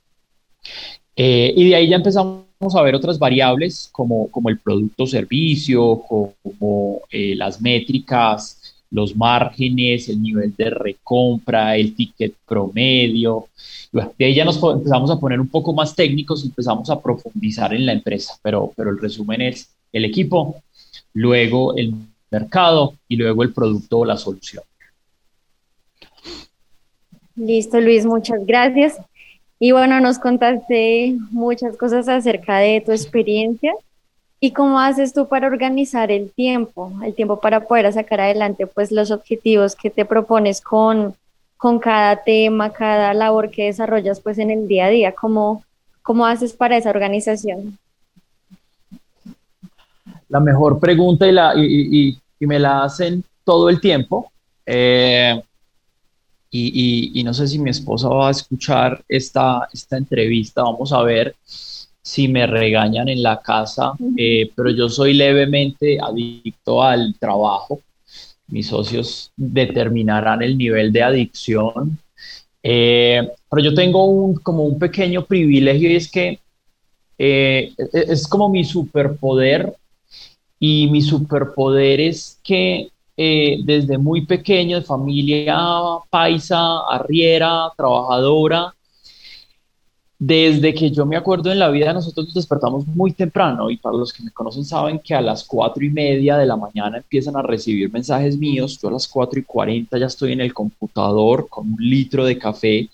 Eh, 1.14 1.54
y 1.56 1.68
de 1.68 1.76
ahí 1.76 1.88
ya 1.88 1.96
empezamos 1.96 2.44
a 2.74 2.82
ver 2.82 2.96
otras 2.96 3.20
variables 3.20 3.88
como, 3.92 4.28
como 4.32 4.48
el 4.48 4.58
producto 4.58 5.06
servicio, 5.06 6.02
como 6.42 7.02
eh, 7.12 7.36
las 7.36 7.60
métricas, 7.60 8.59
los 8.90 9.16
márgenes, 9.16 10.08
el 10.08 10.22
nivel 10.22 10.54
de 10.56 10.70
recompra, 10.70 11.76
el 11.76 11.94
ticket 11.94 12.34
promedio. 12.46 13.46
de 13.92 14.24
ahí 14.24 14.34
ya 14.34 14.44
nos 14.44 14.62
empezamos 14.62 15.10
a 15.10 15.18
poner 15.18 15.40
un 15.40 15.48
poco 15.48 15.72
más 15.72 15.94
técnicos 15.94 16.44
y 16.44 16.48
empezamos 16.48 16.90
a 16.90 17.00
profundizar 17.00 17.72
en 17.72 17.86
la 17.86 17.92
empresa, 17.92 18.34
pero, 18.42 18.72
pero 18.76 18.90
el 18.90 18.98
resumen 18.98 19.42
es 19.42 19.70
el 19.92 20.04
equipo, 20.04 20.62
luego 21.14 21.76
el 21.76 21.94
mercado 22.30 22.94
y 23.08 23.16
luego 23.16 23.42
el 23.42 23.52
producto 23.52 23.98
o 23.98 24.04
la 24.04 24.16
solución. 24.16 24.62
Listo, 27.36 27.80
Luis, 27.80 28.04
muchas 28.04 28.44
gracias. 28.44 28.98
Y 29.58 29.72
bueno, 29.72 30.00
nos 30.00 30.18
contaste 30.18 31.16
muchas 31.30 31.76
cosas 31.76 32.08
acerca 32.08 32.58
de 32.58 32.80
tu 32.80 32.92
experiencia 32.92 33.72
y 34.40 34.52
cómo 34.52 34.80
haces 34.80 35.12
tú 35.12 35.28
para 35.28 35.46
organizar 35.46 36.10
el 36.10 36.30
tiempo, 36.30 36.92
el 37.04 37.14
tiempo 37.14 37.40
para 37.40 37.66
poder 37.66 37.92
sacar 37.92 38.20
adelante 38.20 38.66
pues 38.66 38.90
los 38.90 39.10
objetivos 39.10 39.76
que 39.76 39.90
te 39.90 40.04
propones 40.04 40.60
con, 40.60 41.14
con 41.56 41.78
cada 41.78 42.16
tema, 42.16 42.72
cada 42.72 43.12
labor 43.12 43.50
que 43.50 43.66
desarrollas 43.66 44.20
pues 44.20 44.38
en 44.38 44.50
el 44.50 44.66
día 44.66 44.86
a 44.86 44.90
día. 44.90 45.12
¿Cómo, 45.12 45.62
cómo 46.02 46.26
haces 46.26 46.54
para 46.54 46.76
esa 46.76 46.90
organización? 46.90 47.78
la 50.30 50.40
mejor 50.40 50.78
pregunta 50.78 51.26
y, 51.26 51.32
la, 51.32 51.52
y, 51.56 52.16
me 52.38 52.58
la 52.58 52.84
hacen 52.84 53.22
todo 53.44 53.68
el 53.68 53.80
tiempo. 53.80 54.32
Eh, 54.64 55.42
y, 56.52 57.22
no 57.24 57.34
sé 57.34 57.46
si 57.46 57.58
mi 57.58 57.70
esposa 57.70 58.08
va 58.08 58.28
a 58.28 58.30
escuchar 58.30 59.04
esta, 59.08 59.68
esta 59.72 59.96
entrevista, 59.96 60.62
vamos 60.62 60.92
a 60.92 61.02
ver 61.02 61.34
si 62.02 62.28
me 62.28 62.46
regañan 62.46 63.08
en 63.08 63.22
la 63.22 63.40
casa, 63.40 63.92
eh, 64.16 64.50
pero 64.54 64.70
yo 64.70 64.88
soy 64.88 65.14
levemente 65.14 65.98
adicto 66.00 66.82
al 66.82 67.14
trabajo. 67.18 67.80
Mis 68.48 68.68
socios 68.68 69.30
determinarán 69.36 70.42
el 70.42 70.56
nivel 70.56 70.92
de 70.92 71.02
adicción. 71.02 71.98
Eh, 72.62 73.28
pero 73.48 73.62
yo 73.62 73.74
tengo 73.74 74.04
un, 74.04 74.34
como 74.34 74.64
un 74.64 74.78
pequeño 74.78 75.24
privilegio 75.24 75.90
y 75.90 75.96
es 75.96 76.10
que 76.10 76.38
es 77.16 78.26
como 78.26 78.48
mi 78.48 78.64
superpoder 78.64 79.74
y 80.58 80.88
mi 80.90 81.02
superpoder 81.02 82.00
es 82.00 82.38
que 82.42 82.90
eh, 83.22 83.58
desde 83.64 83.98
muy 83.98 84.24
pequeño, 84.24 84.80
de 84.80 84.86
familia 84.86 85.58
paisa, 86.08 86.86
arriera, 86.88 87.70
trabajadora, 87.76 88.74
desde 90.20 90.74
que 90.74 90.90
yo 90.90 91.06
me 91.06 91.16
acuerdo 91.16 91.50
en 91.50 91.58
la 91.58 91.70
vida, 91.70 91.94
nosotros 91.94 92.26
nos 92.26 92.34
despertamos 92.34 92.86
muy 92.88 93.12
temprano 93.12 93.70
y 93.70 93.78
para 93.78 93.96
los 93.96 94.12
que 94.12 94.22
me 94.22 94.30
conocen 94.30 94.66
saben 94.66 94.98
que 94.98 95.14
a 95.14 95.20
las 95.22 95.44
cuatro 95.44 95.82
y 95.82 95.88
media 95.88 96.36
de 96.36 96.44
la 96.44 96.56
mañana 96.56 96.98
empiezan 96.98 97.36
a 97.36 97.42
recibir 97.42 97.90
mensajes 97.90 98.36
míos. 98.36 98.78
Yo 98.82 98.90
a 98.90 98.92
las 98.92 99.08
cuatro 99.08 99.40
y 99.40 99.44
cuarenta 99.44 99.96
ya 99.96 100.04
estoy 100.04 100.32
en 100.32 100.42
el 100.42 100.52
computador 100.52 101.48
con 101.48 101.72
un 101.72 101.78
litro 101.80 102.26
de 102.26 102.36
café 102.36 102.90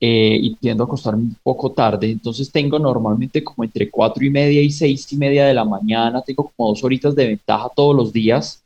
eh, 0.00 0.38
y 0.40 0.54
tiendo 0.54 0.84
a 0.84 0.86
acostarme 0.86 1.24
un 1.24 1.36
poco 1.42 1.70
tarde, 1.72 2.10
entonces 2.10 2.50
tengo 2.50 2.78
normalmente 2.78 3.44
como 3.44 3.64
entre 3.64 3.90
cuatro 3.90 4.24
y 4.24 4.30
media 4.30 4.62
y 4.62 4.70
seis 4.70 5.12
y 5.12 5.18
media 5.18 5.44
de 5.44 5.52
la 5.52 5.66
mañana, 5.66 6.22
tengo 6.22 6.50
como 6.56 6.70
dos 6.70 6.82
horitas 6.82 7.14
de 7.14 7.26
ventaja 7.26 7.68
todos 7.76 7.94
los 7.94 8.10
días 8.10 8.62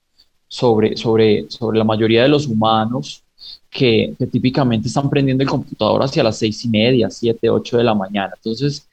sobre, 0.47 0.97
sobre, 0.97 1.51
sobre 1.51 1.79
la 1.79 1.85
mayoría 1.85 2.23
de 2.23 2.29
los 2.29 2.47
humanos 2.47 3.25
que, 3.73 4.15
típicamente 4.31 4.89
están 4.89 5.09
prendiendo 5.09 5.43
el 5.43 5.49
computador 5.49 6.03
hacia 6.03 6.23
las 6.23 6.39
seis 6.39 6.63
y 6.65 6.69
media, 6.69 7.09
siete, 7.09 7.49
ocho 7.49 7.79
de 7.79 7.85
la 7.85 7.95
mañana. 7.95 8.35
Entonces, 8.37 8.87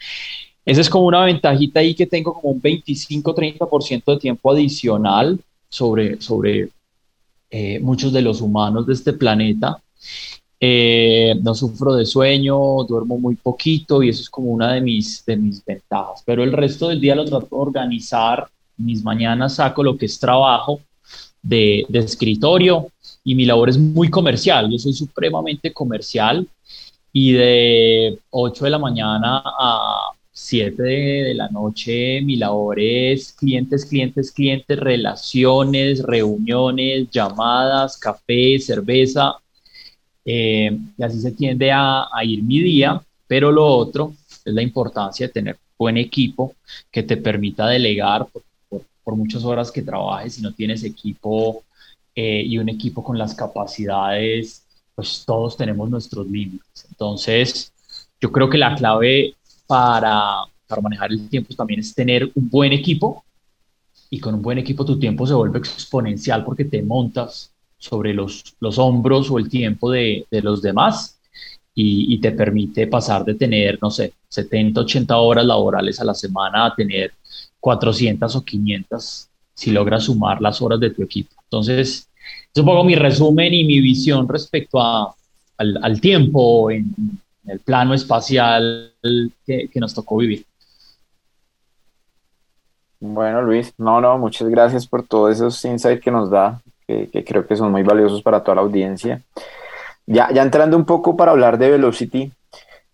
esa 0.65 0.81
es 0.81 0.89
como 0.89 1.05
una 1.05 1.25
ventajita 1.25 1.81
ahí 1.81 1.93
que 1.93 2.05
tengo 2.05 2.33
como 2.33 2.53
un 2.53 2.61
25-30% 2.61 4.05
de 4.05 4.17
tiempo 4.17 4.51
adicional 4.51 5.37
sobre, 5.67 6.21
sobre 6.21 6.69
eh, 7.49 7.79
muchos 7.81 8.13
de 8.13 8.21
los 8.21 8.39
humanos 8.39 8.87
de 8.87 8.93
este 8.93 9.11
planeta. 9.11 9.81
Eh, 10.61 11.35
no 11.41 11.55
sufro 11.55 11.95
de 11.95 12.05
sueño, 12.05 12.83
duermo 12.83 13.17
muy 13.17 13.35
poquito 13.35 14.01
y 14.01 14.09
eso 14.09 14.21
es 14.21 14.29
como 14.29 14.51
una 14.51 14.73
de 14.73 14.81
mis, 14.81 15.25
de 15.25 15.35
mis 15.35 15.63
ventajas. 15.63 16.23
Pero 16.25 16.41
el 16.41 16.53
resto 16.53 16.87
del 16.87 17.01
día 17.01 17.15
lo 17.15 17.25
trato 17.25 17.47
de 17.51 17.61
organizar. 17.61 18.47
Mis 18.77 19.03
mañanas 19.03 19.55
saco 19.55 19.83
lo 19.83 19.97
que 19.97 20.05
es 20.05 20.17
trabajo 20.17 20.79
de, 21.41 21.85
de 21.89 21.99
escritorio 21.99 22.87
y 23.23 23.35
mi 23.35 23.45
labor 23.45 23.69
es 23.69 23.77
muy 23.77 24.09
comercial. 24.09 24.69
Yo 24.69 24.77
soy 24.77 24.93
supremamente 24.93 25.73
comercial 25.73 26.47
y 27.11 27.33
de 27.33 28.19
8 28.29 28.65
de 28.65 28.69
la 28.69 28.79
mañana 28.79 29.41
a 29.45 30.11
7 30.31 30.81
de, 30.81 31.33
la 31.33 31.49
noche 31.49 32.21
mi 32.21 32.37
labor 32.37 32.79
es 32.79 33.33
clientes, 33.33 33.85
clientes, 33.85 34.31
clientes, 34.31 34.79
relaciones, 34.79 36.01
reuniones, 36.03 37.09
llamadas, 37.11 37.97
café, 37.97 38.57
cerveza 38.59 39.35
eh, 40.31 40.77
y 40.97 41.03
así 41.03 41.19
se 41.19 41.31
tiende 41.31 41.71
a, 41.71 42.07
ir 42.23 42.43
mi 42.43 42.59
día, 42.59 43.01
pero 43.27 43.51
lo 43.51 43.65
otro 43.65 44.13
es 44.45 44.53
la 44.53 44.61
importancia 44.61 45.27
de 45.27 45.33
tener 45.33 45.57
buen 45.77 45.97
equipo 45.97 46.53
que 46.91 47.01
te 47.03 47.17
permita 47.17 47.67
delegar 47.67 48.27
por, 48.27 49.15
muchas 49.15 49.43
horas 49.43 49.71
que 49.71 49.81
trabajes. 49.81 50.35
Si 50.35 50.41
no 50.43 50.53
tienes 50.53 50.83
equipo 50.83 51.63
eh, 52.21 52.43
y 52.45 52.57
un 52.57 52.67
equipo 52.67 53.01
con 53.01 53.17
las 53.17 53.33
capacidades, 53.33 54.65
pues 54.93 55.23
todos 55.25 55.55
tenemos 55.55 55.89
nuestros 55.89 56.27
límites. 56.27 56.85
Entonces, 56.89 57.71
yo 58.19 58.29
creo 58.29 58.49
que 58.49 58.57
la 58.57 58.75
clave 58.75 59.35
para, 59.65 60.43
para 60.67 60.81
manejar 60.81 61.13
el 61.13 61.29
tiempo 61.29 61.55
también 61.55 61.79
es 61.79 61.95
tener 61.95 62.29
un 62.35 62.49
buen 62.49 62.73
equipo 62.73 63.23
y 64.09 64.19
con 64.19 64.35
un 64.35 64.41
buen 64.41 64.57
equipo 64.57 64.83
tu 64.83 64.99
tiempo 64.99 65.25
se 65.25 65.33
vuelve 65.33 65.59
exponencial 65.59 66.43
porque 66.43 66.65
te 66.65 66.81
montas 66.81 67.53
sobre 67.77 68.13
los, 68.13 68.43
los 68.59 68.77
hombros 68.77 69.31
o 69.31 69.39
el 69.39 69.47
tiempo 69.47 69.89
de, 69.89 70.27
de 70.29 70.41
los 70.41 70.61
demás 70.61 71.17
y, 71.73 72.13
y, 72.13 72.19
te 72.19 72.33
permite 72.33 72.87
pasar 72.87 73.23
de 73.23 73.35
tener, 73.35 73.79
no 73.81 73.89
sé, 73.91 74.11
70, 74.27 74.81
80 74.81 75.15
horas 75.15 75.45
laborales 75.45 76.01
a 76.01 76.03
la 76.03 76.13
semana 76.13 76.65
a 76.65 76.75
tener 76.75 77.13
400 77.61 78.35
o 78.35 78.43
500 78.43 79.29
si 79.53 79.71
logras 79.71 80.03
sumar 80.03 80.41
las 80.41 80.61
horas 80.61 80.81
de 80.81 80.89
tu 80.89 81.01
equipo. 81.01 81.31
Entonces, 81.43 82.08
es 82.53 82.59
un 82.59 82.65
poco 82.65 82.83
mi 82.83 82.95
resumen 82.95 83.53
y 83.53 83.63
mi 83.63 83.79
visión 83.79 84.27
respecto 84.27 84.81
a, 84.81 85.13
al, 85.57 86.01
tiempo 86.01 86.71
en, 86.71 86.93
el 87.47 87.59
plano 87.59 87.93
espacial 87.93 88.93
que, 89.45 89.67
que 89.67 89.79
nos 89.79 89.93
tocó 89.93 90.17
vivir. 90.17 90.45
Bueno, 92.99 93.41
Luis, 93.41 93.73
no, 93.77 94.01
no, 94.01 94.17
muchas 94.17 94.49
gracias 94.49 94.85
por 94.85 95.03
todos 95.03 95.35
esos 95.35 95.63
insights 95.65 96.03
que 96.03 96.11
nos 96.11 96.29
da 96.29 96.61
que, 97.11 97.23
creo 97.23 97.45
que 97.45 97.55
son 97.55 97.71
muy 97.71 97.83
valiosos 97.83 98.21
para 98.21 98.43
toda 98.43 98.55
la 98.55 98.61
audiencia. 98.61 99.21
Ya, 100.05 100.31
ya 100.33 100.41
entrando 100.41 100.75
un 100.75 100.85
poco 100.85 101.15
para 101.15 101.31
hablar 101.31 101.57
de 101.57 101.69
Velocity, 101.69 102.31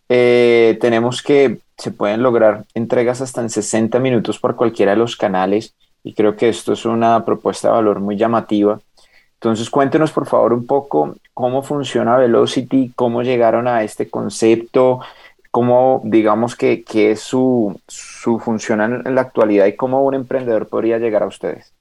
eh, 0.10 0.77
tenemos 0.82 1.22
que 1.22 1.60
se 1.77 1.92
pueden 1.92 2.22
lograr 2.22 2.65
entregas 2.74 3.22
hasta 3.22 3.42
en 3.42 3.50
60 3.50 4.00
minutos 4.00 4.39
por 4.39 4.56
cualquiera 4.56 4.92
de 4.92 4.98
los 4.98 5.15
canales 5.15 5.74
y 6.04 6.13
creo 6.13 6.36
que 6.36 6.50
esto 6.50 6.74
es 6.74 6.86
una 6.86 7.25
propuesta 7.25 7.70
de 7.70 7.74
valor 7.74 8.00
muy 8.00 8.15
llamativa. 8.18 8.80
Entonces 9.45 9.69
cuéntenos 9.69 10.11
por 10.11 10.25
favor 10.25 10.53
un 10.53 10.65
poco 10.65 11.17
cómo 11.35 11.61
funciona 11.61 12.17
Velocity, 12.17 12.93
cómo 12.95 13.21
llegaron 13.21 13.67
a 13.67 13.83
este 13.83 14.09
concepto, 14.09 15.01
cómo 15.51 16.01
digamos 16.03 16.55
que, 16.55 16.83
es 16.91 17.19
su, 17.19 17.79
su 17.87 18.39
función 18.39 18.81
en 19.05 19.13
la 19.13 19.21
actualidad 19.21 19.67
y 19.67 19.75
cómo 19.75 20.03
un 20.03 20.15
emprendedor 20.15 20.67
podría 20.67 20.97
llegar 20.97 21.21
a 21.21 21.27
ustedes. 21.27 21.71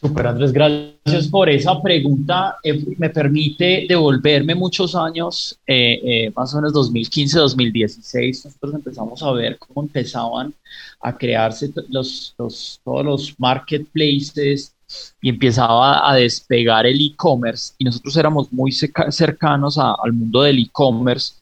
Super 0.00 0.28
Andrés, 0.28 0.50
gracias 0.50 1.28
por 1.30 1.50
esa 1.50 1.78
pregunta. 1.82 2.56
Eh, 2.64 2.86
me 2.96 3.10
permite 3.10 3.84
devolverme 3.86 4.54
muchos 4.54 4.94
años, 4.94 5.58
eh, 5.66 6.00
eh, 6.02 6.32
más 6.34 6.54
o 6.54 6.56
menos 6.56 6.72
2015, 6.72 7.38
2016. 7.38 8.46
Nosotros 8.46 8.74
empezamos 8.76 9.22
a 9.22 9.30
ver 9.32 9.58
cómo 9.58 9.82
empezaban 9.82 10.54
a 11.02 11.14
crearse 11.14 11.70
los, 11.90 12.34
los, 12.38 12.80
todos 12.82 13.04
los 13.04 13.34
marketplaces 13.38 14.74
y 15.20 15.28
empezaba 15.28 16.10
a 16.10 16.14
despegar 16.14 16.86
el 16.86 17.00
e-commerce. 17.00 17.74
Y 17.78 17.84
nosotros 17.84 18.16
éramos 18.16 18.52
muy 18.52 18.72
cercanos 18.72 19.78
al 19.78 20.12
mundo 20.12 20.42
del 20.42 20.58
e-commerce. 20.58 21.34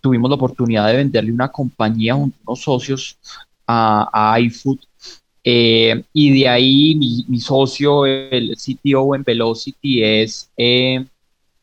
Tuvimos 0.00 0.28
la 0.30 0.36
oportunidad 0.36 0.86
de 0.88 0.96
venderle 0.96 1.32
una 1.32 1.48
compañía 1.48 2.14
junto 2.14 2.36
a 2.38 2.50
unos 2.50 2.62
socios 2.62 3.16
a, 3.66 4.32
a 4.34 4.40
iFood 4.40 4.78
eh, 5.46 6.02
y 6.14 6.40
de 6.40 6.48
ahí 6.48 6.94
mi, 7.28 7.38
socio, 7.38 8.06
el 8.06 8.56
CTO 8.56 9.14
en 9.14 9.22
Velocity, 9.22 10.02
es 10.02 10.50
eh, 10.56 11.04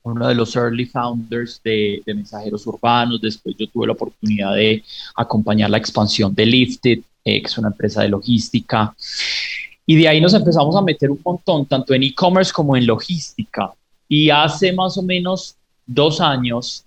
uno 0.04 0.28
de 0.28 0.36
los 0.36 0.56
early 0.56 0.86
founders 0.86 1.60
de, 1.64 2.04
mensajeros 2.06 2.68
urbanos. 2.68 3.20
Después 3.20 3.56
yo 3.58 3.68
tuve 3.68 3.88
la 3.88 3.94
oportunidad 3.94 4.54
de 4.54 4.84
acompañar 5.16 5.72
la 5.72 5.78
expansión 5.80 6.36
de 6.36 6.46
Lifted, 6.46 7.00
eh, 7.26 7.42
que 7.42 7.48
es 7.48 7.58
una 7.58 7.70
empresa 7.70 8.04
de 8.04 8.10
logística. 8.10 8.96
Y 9.86 9.96
de 9.96 10.08
ahí 10.08 10.22
nos 10.22 10.34
empezamos 10.34 10.76
a 10.76 10.82
meter 10.82 11.12
un 11.12 11.20
montón, 11.24 11.66
tanto 11.66 11.94
en 11.94 12.04
e-commerce 12.04 12.54
como 12.54 12.78
en 12.78 12.86
logística. 12.86 13.74
Y 14.08 14.30
hace 14.30 14.72
más 14.74 14.98
o 14.98 15.02
menos 15.02 15.56
dos 15.86 16.22
años, 16.22 16.86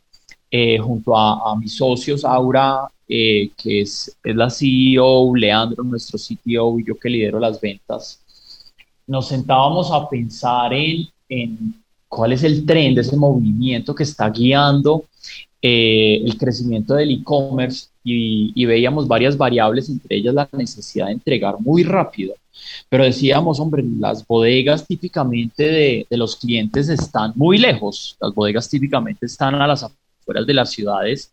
junto 0.81 1.17
a, 1.17 1.53
a 1.53 1.57
mis 1.57 1.77
socios 1.77 2.25
Aura 2.25 2.89
eh, 3.07 3.51
que 3.57 3.83
es, 3.83 4.17
es, 4.25 4.35
la 4.35 4.49
CEO, 4.49 5.37
Leandro, 5.37 5.85
nuestro 5.85 6.19
CTO, 6.19 6.79
y 6.79 6.87
yo 6.87 6.95
que 6.99 7.11
lidero 7.11 7.39
las 7.39 7.61
ventas, 7.61 8.19
nos 9.07 9.29
sentábamos 9.29 9.91
a 9.93 10.09
pensar 10.09 10.73
en, 10.73 11.07
en 11.29 11.75
cuál 12.09 12.33
es 12.33 12.43
el 12.45 12.65
tren 12.65 12.95
de 12.95 13.03
ese 13.03 13.17
movimiento 13.17 13.95
que 13.95 14.05
está 14.05 14.31
guiando 14.31 15.05
eh, 15.61 16.23
el 16.25 16.39
crecimiento 16.39 16.95
del 16.95 17.11
e-commerce 17.11 17.89
y, 18.05 18.53
y, 18.55 18.67
veíamos 18.67 19.09
varias 19.09 19.37
variables, 19.37 19.89
entre 19.89 20.17
ellas 20.17 20.35
la 20.35 20.49
necesidad 20.53 21.07
de 21.07 21.13
entregar 21.13 21.57
muy 21.59 21.83
rápido. 21.83 22.35
Pero 22.89 23.05
decíamos, 23.05 23.59
hombre, 23.59 23.83
las 23.99 24.27
bodegas 24.27 24.87
típicamente 24.87 25.65
de, 25.65 26.07
de 26.09 26.17
los 26.17 26.37
clientes 26.37 26.89
están 26.89 27.33
muy 27.35 27.59
lejos, 27.59 28.17
las 28.21 28.35
bodegas 28.35 28.69
típicamente 28.69 29.27
están 29.27 29.55
a 29.55 29.67
las 29.67 29.83
afueras 29.83 30.47
de 30.47 30.55
las 30.55 30.71
ciudades 30.71 31.33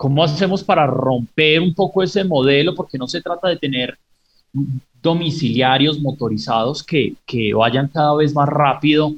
¿Cómo 0.00 0.24
hacemos 0.24 0.64
para 0.64 0.86
romper 0.86 1.60
un 1.60 1.74
poco 1.74 2.02
ese 2.02 2.24
modelo? 2.24 2.74
Porque 2.74 2.96
no 2.96 3.06
se 3.06 3.20
trata 3.20 3.48
de 3.48 3.58
tener 3.58 3.98
domiciliarios 5.02 6.00
motorizados 6.00 6.82
que, 6.82 7.16
que 7.26 7.52
vayan 7.52 7.88
cada 7.88 8.14
vez 8.14 8.34
más 8.34 8.48
rápido 8.48 9.12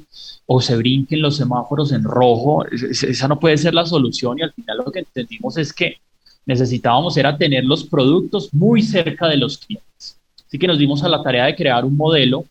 o 0.45 0.59
se 0.59 0.75
brinquen 0.75 1.21
los 1.21 1.37
semáforos 1.37 1.93
en 1.93 2.03
rojo. 2.03 2.65
Esa 2.65 3.29
no 3.29 3.39
puede 3.39 3.57
ser 3.57 3.73
la 3.73 3.85
solución 3.85 4.39
y 4.39 4.41
al 4.41 4.51
final 4.51 4.79
lo 4.79 4.91
que 4.91 4.99
entendimos 4.99 5.57
es 5.57 5.71
que 5.71 5.99
necesitábamos 6.45 7.15
era 7.17 7.37
tener 7.37 7.63
los 7.63 7.83
productos 7.83 8.53
muy 8.53 8.81
cerca 8.81 9.27
de 9.27 9.37
los 9.37 9.57
clientes. 9.57 10.19
Así 10.45 10.59
que 10.59 10.67
nos 10.67 10.77
dimos 10.77 11.03
a 11.03 11.09
la 11.09 11.23
tarea 11.23 11.45
de 11.45 11.55
crear 11.55 11.85
un 11.85 11.95
modelo 11.95 12.45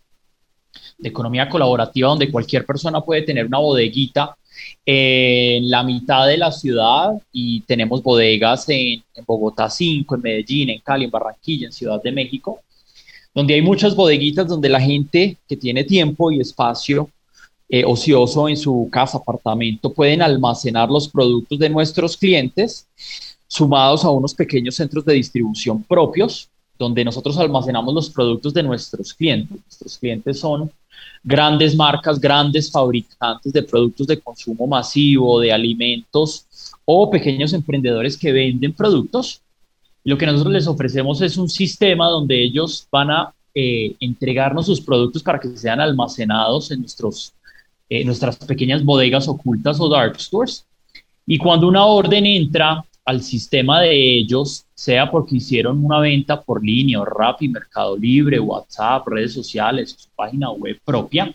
de 0.98 1.08
economía 1.08 1.48
colaborativa 1.48 2.08
donde 2.08 2.30
cualquier 2.30 2.64
persona 2.64 3.00
puede 3.00 3.22
tener 3.22 3.46
una 3.46 3.58
bodeguita 3.58 4.36
en 4.84 5.70
la 5.70 5.82
mitad 5.82 6.26
de 6.26 6.36
la 6.36 6.50
ciudad 6.52 7.12
y 7.32 7.60
tenemos 7.62 8.02
bodegas 8.02 8.68
en, 8.68 9.02
Bogotá 9.26 9.70
5, 9.70 10.14
en 10.14 10.20
Medellín, 10.20 10.70
en 10.70 10.80
Cali, 10.80 11.04
en 11.04 11.10
Barranquilla, 11.10 11.66
en 11.66 11.72
Ciudad 11.72 12.02
de 12.02 12.12
México, 12.12 12.60
donde 13.34 13.54
hay 13.54 13.62
muchas 13.62 13.94
bodeguitas 13.94 14.48
donde 14.48 14.68
la 14.68 14.80
gente 14.80 15.36
que 15.48 15.56
tiene 15.56 15.84
tiempo 15.84 16.30
y 16.30 16.40
espacio 16.40 17.08
eh, 17.68 17.84
ocioso 17.86 18.48
en 18.48 18.56
su 18.56 18.88
casa, 18.92 19.18
apartamento, 19.18 19.92
pueden 19.92 20.20
almacenar 20.20 20.90
los 20.90 21.08
productos 21.08 21.58
de 21.58 21.70
nuestros 21.70 22.16
clientes 22.16 22.86
sumados 23.52 24.02
a 24.02 24.10
unos 24.10 24.32
pequeños 24.32 24.76
centros 24.76 25.04
de 25.04 25.12
distribución 25.12 25.82
propios, 25.82 26.48
donde 26.78 27.04
nosotros 27.04 27.36
almacenamos 27.36 27.92
los 27.92 28.08
productos 28.08 28.54
de 28.54 28.62
nuestros 28.62 29.12
clientes. 29.12 29.58
Nuestros 29.62 29.98
clientes 29.98 30.40
son 30.40 30.70
grandes 31.22 31.76
marcas, 31.76 32.18
grandes 32.18 32.70
fabricantes 32.70 33.52
de 33.52 33.62
productos 33.62 34.06
de 34.06 34.18
consumo 34.18 34.66
masivo, 34.66 35.38
de 35.38 35.52
alimentos 35.52 36.46
o 36.86 37.10
pequeños 37.10 37.52
emprendedores 37.52 38.16
que 38.16 38.32
venden 38.32 38.72
productos. 38.72 39.42
Lo 40.02 40.16
que 40.16 40.24
nosotros 40.24 40.54
les 40.54 40.66
ofrecemos 40.66 41.20
es 41.20 41.36
un 41.36 41.50
sistema 41.50 42.08
donde 42.08 42.42
ellos 42.42 42.88
van 42.90 43.10
a 43.10 43.34
eh, 43.54 43.94
entregarnos 44.00 44.64
sus 44.64 44.80
productos 44.80 45.22
para 45.22 45.38
que 45.38 45.54
sean 45.58 45.78
almacenados 45.78 46.70
en 46.70 46.80
nuestros, 46.80 47.34
eh, 47.90 48.02
nuestras 48.02 48.38
pequeñas 48.38 48.82
bodegas 48.82 49.28
ocultas 49.28 49.78
o 49.78 49.90
dark 49.90 50.18
stores. 50.18 50.64
Y 51.26 51.36
cuando 51.36 51.68
una 51.68 51.84
orden 51.84 52.24
entra 52.24 52.82
al 53.04 53.22
sistema 53.22 53.80
de 53.80 54.18
ellos, 54.18 54.64
sea 54.74 55.10
porque 55.10 55.36
hicieron 55.36 55.84
una 55.84 55.98
venta 55.98 56.40
por 56.40 56.64
línea, 56.64 57.00
o 57.00 57.04
Rappi, 57.04 57.48
Mercado 57.48 57.96
Libre, 57.96 58.38
WhatsApp, 58.38 59.06
redes 59.08 59.32
sociales, 59.32 59.94
su 59.98 60.08
página 60.14 60.50
web 60.50 60.78
propia, 60.84 61.34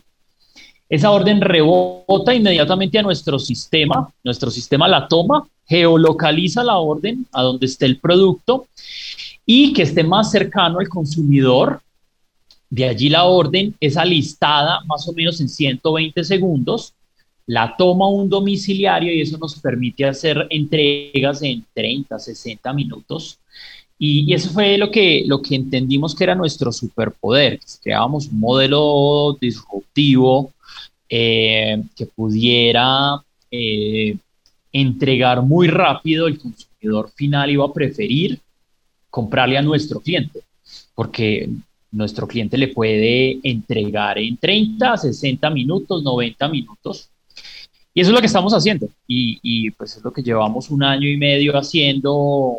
esa 0.88 1.10
orden 1.10 1.40
rebota 1.40 2.34
inmediatamente 2.34 2.98
a 2.98 3.02
nuestro 3.02 3.38
sistema, 3.38 4.10
nuestro 4.24 4.50
sistema 4.50 4.88
la 4.88 5.06
toma, 5.06 5.46
geolocaliza 5.66 6.64
la 6.64 6.78
orden 6.78 7.26
a 7.32 7.42
donde 7.42 7.66
esté 7.66 7.84
el 7.84 7.98
producto 7.98 8.66
y 9.44 9.74
que 9.74 9.82
esté 9.82 10.02
más 10.02 10.30
cercano 10.30 10.78
al 10.78 10.88
consumidor. 10.88 11.82
De 12.70 12.86
allí 12.86 13.10
la 13.10 13.24
orden 13.24 13.74
es 13.80 13.98
alistada 13.98 14.80
más 14.86 15.06
o 15.08 15.12
menos 15.12 15.40
en 15.42 15.50
120 15.50 16.24
segundos 16.24 16.94
la 17.48 17.74
toma 17.78 18.06
un 18.08 18.28
domiciliario 18.28 19.10
y 19.12 19.22
eso 19.22 19.38
nos 19.38 19.58
permite 19.58 20.04
hacer 20.04 20.46
entregas 20.50 21.42
en 21.42 21.64
30, 21.72 22.18
60 22.18 22.72
minutos. 22.74 23.38
Y, 23.98 24.32
eso 24.34 24.50
fue 24.50 24.76
lo 24.76 24.90
que, 24.90 25.24
lo 25.26 25.40
que 25.40 25.54
entendimos 25.54 26.14
que 26.14 26.24
era 26.24 26.34
nuestro 26.34 26.70
superpoder, 26.70 27.58
creábamos 27.82 28.28
un 28.28 28.38
modelo 28.38 29.36
disruptivo 29.40 30.52
eh, 31.08 31.82
que 31.96 32.04
pudiera 32.04 33.24
eh, 33.50 34.14
entregar 34.70 35.40
muy 35.40 35.68
rápido, 35.68 36.26
el 36.26 36.38
consumidor 36.38 37.10
final 37.12 37.50
iba 37.50 37.64
a 37.64 37.72
preferir 37.72 38.38
comprarle 39.08 39.56
a 39.56 39.62
nuestro 39.62 40.00
cliente, 40.00 40.40
porque 40.94 41.48
nuestro 41.92 42.28
cliente 42.28 42.58
le 42.58 42.68
puede 42.68 43.40
entregar 43.42 44.18
en 44.18 44.36
30, 44.36 44.98
60 44.98 45.48
minutos, 45.48 46.02
90 46.02 46.48
minutos 46.48 47.08
y 47.98 48.00
eso 48.00 48.10
es 48.10 48.14
lo 48.14 48.20
que 48.20 48.28
estamos 48.28 48.52
haciendo. 48.52 48.88
Y, 49.08 49.72
pues 49.72 49.96
es 49.96 50.04
lo 50.04 50.12
que 50.12 50.22
llevamos 50.22 50.70
un 50.70 50.84
año 50.84 51.08
y 51.08 51.16
medio 51.16 51.58
haciendo. 51.58 52.12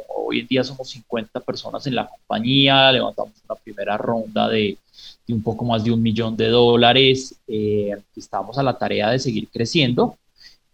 Hoy 0.09 0.41
en 0.41 0.47
día 0.47 0.65
somos 0.65 0.89
50 0.89 1.39
personas 1.39 1.87
en 1.87 1.95
la 1.95 2.09
compañía. 2.09 2.91
Levantamos 2.91 3.31
una 3.47 3.55
primera 3.55 3.95
ronda 3.97 4.49
de, 4.49 4.77
un 5.29 5.41
poco 5.41 5.63
más 5.63 5.81
de 5.85 5.93
un 5.93 6.01
millón 6.01 6.35
de 6.35 6.49
dólares. 6.49 7.39
Eh, 7.47 7.95
estamos 8.17 8.57
a 8.57 8.63
la 8.63 8.77
tarea 8.77 9.11
de 9.11 9.19
seguir 9.19 9.47
creciendo 9.47 10.17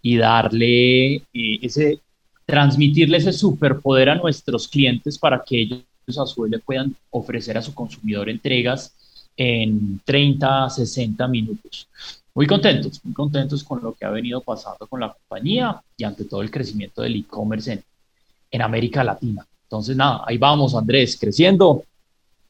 y 0.01 0.17
darle 0.17 1.17
eh, 1.17 1.59
ese, 1.61 1.99
transmitirle 2.47 3.17
ese 3.17 3.33
superpoder 3.33 4.09
a 4.09 4.15
nuestros 4.15 4.67
clientes 4.67 5.19
para 5.19 5.43
que 5.45 5.61
ellos 5.61 5.83
a 6.17 6.25
su 6.25 6.41
vez 6.41 6.53
le 6.53 6.57
puedan 6.57 6.95
ofrecer 7.11 7.55
a 7.55 7.61
su 7.61 7.71
consumidor 7.75 8.31
entregas 8.31 8.95
en 9.37 10.01
30, 10.03 10.71
60 10.71 11.27
minutos 11.27 11.87
muy 12.35 12.47
contentos, 12.47 12.99
muy 13.03 13.13
contentos 13.13 13.63
con 13.63 13.81
lo 13.81 13.93
que 13.93 14.05
ha 14.05 14.09
venido 14.09 14.41
pasando 14.41 14.85
con 14.87 14.99
la 14.99 15.13
compañía 15.13 15.81
y 15.95 16.03
ante 16.03 16.25
todo 16.25 16.41
el 16.41 16.51
crecimiento 16.51 17.01
del 17.01 17.15
e-commerce 17.15 17.71
en, 17.71 17.83
en, 18.51 18.61
América 18.61 19.03
Latina. 19.05 19.47
Entonces, 19.63 19.95
nada, 19.95 20.23
ahí 20.27 20.37
vamos, 20.37 20.75
Andrés, 20.75 21.17
creciendo. 21.17 21.83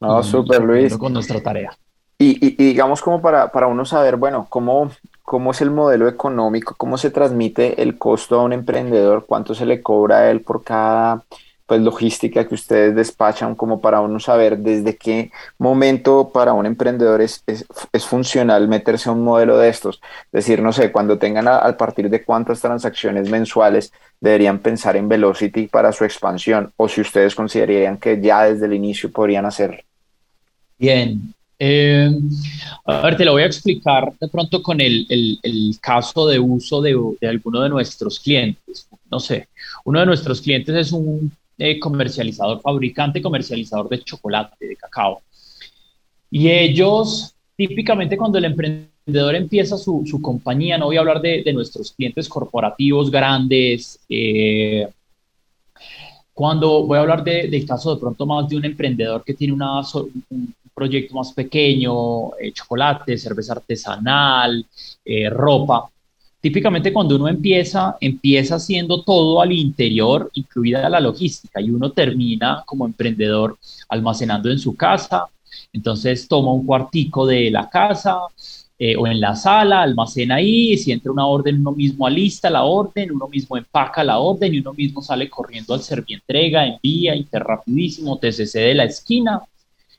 No, 0.00 0.22
súper, 0.24 0.62
Luis. 0.62 0.96
Con 0.98 1.12
nuestra 1.12 1.40
tarea. 1.40 1.76
Y, 2.18 2.44
y, 2.44 2.50
digamos 2.56 3.00
como 3.00 3.22
para, 3.22 3.52
para 3.52 3.68
uno 3.68 3.84
saber, 3.84 4.16
bueno, 4.16 4.46
cómo, 4.48 4.90
cómo 5.22 5.52
es 5.52 5.60
el 5.60 5.70
modelo 5.70 6.08
económico, 6.08 6.74
cómo 6.76 6.98
se 6.98 7.10
transmite 7.10 7.80
el 7.80 7.96
costo 7.96 8.40
a 8.40 8.42
un 8.42 8.52
emprendedor, 8.52 9.24
cuánto 9.26 9.54
se 9.54 9.66
le 9.66 9.82
cobra 9.82 10.18
a 10.18 10.30
él 10.30 10.40
por 10.40 10.64
cada 10.64 11.22
pues 11.66 11.80
logística 11.80 12.46
que 12.46 12.54
ustedes 12.54 12.94
despachan 12.94 13.56
como 13.56 13.80
para 13.80 14.00
uno 14.00 14.20
saber 14.20 14.58
desde 14.58 14.96
qué 14.96 15.32
momento 15.58 16.30
para 16.32 16.52
un 16.52 16.64
emprendedor 16.64 17.20
es, 17.20 17.42
es, 17.46 18.06
funcional 18.06 18.68
meterse 18.68 19.08
a 19.08 19.12
un 19.12 19.24
modelo 19.24 19.58
de 19.58 19.68
estos. 19.68 20.00
Es 20.26 20.44
decir, 20.44 20.62
no 20.62 20.72
sé, 20.72 20.92
cuando 20.92 21.18
tengan 21.18 21.48
a, 21.48 21.76
partir 21.76 22.08
de 22.08 22.24
cuántas 22.24 22.60
transacciones 22.60 23.28
mensuales 23.28 23.92
deberían 24.20 24.60
pensar 24.60 24.96
en 24.96 25.08
Velocity 25.08 25.66
para 25.66 25.92
su 25.92 26.04
expansión 26.04 26.72
o 26.76 26.88
si 26.88 27.00
ustedes 27.00 27.34
considerarían 27.34 27.98
que 27.98 28.20
ya 28.20 28.44
desde 28.44 28.66
el 28.66 28.74
inicio 28.74 29.10
podrían 29.10 29.44
hacerlo. 29.44 29.82
Bien, 30.78 31.34
Eh, 31.58 32.10
a 32.84 33.00
ver, 33.00 33.16
te 33.16 33.24
lo 33.24 33.32
voy 33.32 33.42
a 33.42 33.46
explicar 33.46 34.12
de 34.20 34.28
pronto 34.28 34.62
con 34.62 34.78
el, 34.78 35.06
el, 35.08 35.78
caso 35.80 36.26
de 36.26 36.38
uso 36.38 36.82
de, 36.82 36.94
de, 37.18 37.28
alguno 37.28 37.62
de 37.62 37.70
nuestros 37.70 38.20
clientes. 38.20 38.86
No 39.10 39.18
sé, 39.18 39.48
uno 39.86 40.00
de 40.00 40.04
nuestros 40.04 40.42
clientes 40.42 40.74
es 40.74 40.92
un 40.92 41.32
eh, 41.58 41.78
comercializador, 41.78 42.60
fabricante 42.60 43.22
comercializador 43.22 43.88
de 43.88 44.02
chocolate, 44.02 44.66
de 44.66 44.76
cacao. 44.76 45.22
Y 46.30 46.50
ellos, 46.50 47.34
típicamente 47.56 48.16
cuando 48.16 48.38
el 48.38 48.44
emprendedor 48.44 49.34
empieza 49.34 49.78
su, 49.78 50.04
su 50.04 50.20
compañía, 50.20 50.76
no 50.76 50.86
voy 50.86 50.96
a 50.96 51.00
hablar 51.00 51.20
de, 51.20 51.42
de 51.42 51.52
nuestros 51.52 51.92
clientes 51.92 52.28
corporativos 52.28 53.10
grandes, 53.10 53.98
eh, 54.08 54.86
cuando 56.34 56.84
voy 56.84 56.98
a 56.98 57.00
hablar 57.00 57.24
de, 57.24 57.48
del 57.48 57.66
caso 57.66 57.94
de 57.94 58.00
pronto 58.00 58.26
más 58.26 58.46
de 58.48 58.56
un 58.58 58.64
emprendedor 58.66 59.24
que 59.24 59.32
tiene 59.32 59.54
un 59.54 60.54
proyecto 60.74 61.14
más 61.14 61.32
pequeño, 61.32 62.36
eh, 62.38 62.52
chocolate, 62.52 63.16
cerveza 63.16 63.54
artesanal, 63.54 64.66
ropa. 65.30 65.88
Típicamente 66.46 66.92
cuando 66.92 67.16
uno 67.16 67.26
empieza, 67.26 67.96
empieza 68.00 68.54
haciendo 68.54 69.02
todo 69.02 69.42
al 69.42 69.50
interior, 69.50 70.30
incluida 70.34 70.88
la 70.88 71.00
logística, 71.00 71.60
y 71.60 71.70
uno 71.70 71.90
termina 71.90 72.62
como 72.64 72.86
emprendedor 72.86 73.58
almacenando 73.88 74.48
en 74.48 74.60
su 74.60 74.76
casa. 74.76 75.26
Entonces 75.72 76.28
toma 76.28 76.52
un 76.52 76.64
cuartico 76.64 77.26
de 77.26 77.50
la 77.50 77.68
casa, 77.68 78.20
eh, 78.78 78.94
o 78.96 79.08
en 79.08 79.20
la 79.20 79.34
sala, 79.34 79.82
almacena 79.82 80.36
ahí, 80.36 80.78
si 80.78 80.92
entra 80.92 81.10
una 81.10 81.26
orden, 81.26 81.58
uno 81.58 81.72
mismo 81.72 82.06
alista 82.06 82.48
la 82.48 82.62
orden, 82.62 83.10
uno 83.10 83.26
mismo 83.26 83.56
empaca 83.56 84.04
la 84.04 84.20
orden 84.20 84.54
y 84.54 84.60
uno 84.60 84.72
mismo 84.72 85.02
sale 85.02 85.28
corriendo 85.28 85.74
al 85.74 85.82
servientrega, 85.82 86.64
envía, 86.64 87.16
interrapidísimo, 87.16 88.18
TCC 88.18 88.60
de 88.60 88.74
la 88.74 88.84
esquina 88.84 89.40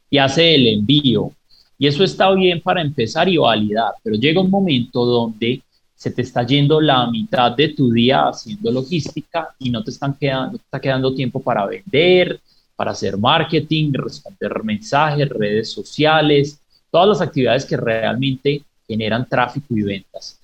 y 0.10 0.18
hace 0.18 0.56
el 0.56 0.68
envío. 0.68 1.30
Y 1.78 1.88
eso 1.88 2.06
está 2.06 2.32
bien 2.32 2.62
para 2.62 2.82
empezar 2.82 3.28
y 3.28 3.36
validar, 3.36 3.96
pero 4.02 4.16
llega 4.16 4.40
un 4.40 4.50
momento 4.50 5.06
donde 5.06 5.62
se 5.98 6.12
te 6.12 6.22
está 6.22 6.46
yendo 6.46 6.80
la 6.80 7.10
mitad 7.10 7.54
de 7.54 7.70
tu 7.70 7.92
día 7.92 8.28
haciendo 8.28 8.72
logística 8.72 9.56
y 9.58 9.72
no 9.72 9.84
te, 9.84 9.90
están 9.90 10.14
quedando, 10.14 10.58
está 10.58 10.80
quedando 10.80 11.16
tiempo 11.16 11.42
para 11.42 11.66
vender, 11.66 12.40
para 12.76 12.92
hacer 12.92 13.18
marketing, 13.18 13.94
responder 13.94 14.64
mensajes, 14.64 15.28
redes 15.28 15.72
sociales, 15.72 16.62
todas 16.92 17.08
las 17.08 17.22
actividades 17.22 17.66
que 17.66 17.78
realmente 17.78 18.62
generan 18.88 19.28
tráfico 19.28 19.76
y 19.76 19.82
ventas. 19.82 20.40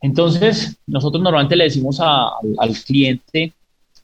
Entonces, 0.00 0.74
nosotros 0.86 1.22
normalmente 1.22 1.56
le 1.56 1.64
decimos 1.64 2.00
al 2.00 2.74
cliente 2.86 3.52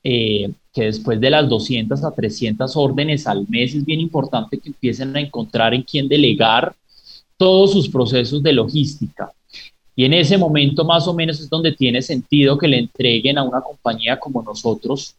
eh, 0.04 0.50
que 0.74 0.84
después 0.84 1.18
de 1.18 1.30
las 1.30 1.48
200 1.48 2.04
a 2.04 2.10
300 2.10 2.76
órdenes 2.76 3.26
al 3.26 3.46
mes 3.48 3.74
es 3.74 3.84
bien 3.84 4.00
importante 4.00 4.58
que 4.58 4.68
empiecen 4.68 5.16
a 5.16 5.20
encontrar 5.20 5.72
en 5.72 5.82
quién 5.82 6.06
delegar 6.06 6.74
todos 7.38 7.72
sus 7.72 7.88
procesos 7.88 8.42
de 8.42 8.52
logística. 8.52 9.32
Y 10.00 10.06
en 10.06 10.14
ese 10.14 10.38
momento 10.38 10.82
más 10.82 11.06
o 11.08 11.12
menos 11.12 11.40
es 11.40 11.50
donde 11.50 11.72
tiene 11.72 12.00
sentido 12.00 12.56
que 12.56 12.66
le 12.66 12.78
entreguen 12.78 13.36
a 13.36 13.42
una 13.42 13.60
compañía 13.60 14.18
como 14.18 14.42
nosotros 14.42 15.14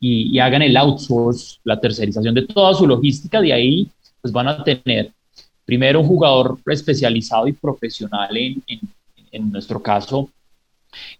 y, 0.00 0.36
hagan 0.40 0.62
el 0.62 0.76
outsource, 0.76 1.60
la 1.62 1.78
tercerización 1.78 2.34
de 2.34 2.44
toda 2.44 2.74
su 2.74 2.84
logística. 2.84 3.40
De 3.40 3.52
ahí 3.52 3.88
pues 4.20 4.32
van 4.34 4.48
a 4.48 4.64
tener 4.64 5.12
primero 5.64 6.00
un 6.00 6.08
jugador 6.08 6.58
especializado 6.66 7.46
y 7.46 7.52
profesional 7.52 8.36
en, 8.36 8.60
en, 9.30 9.52
nuestro 9.52 9.80
caso 9.80 10.28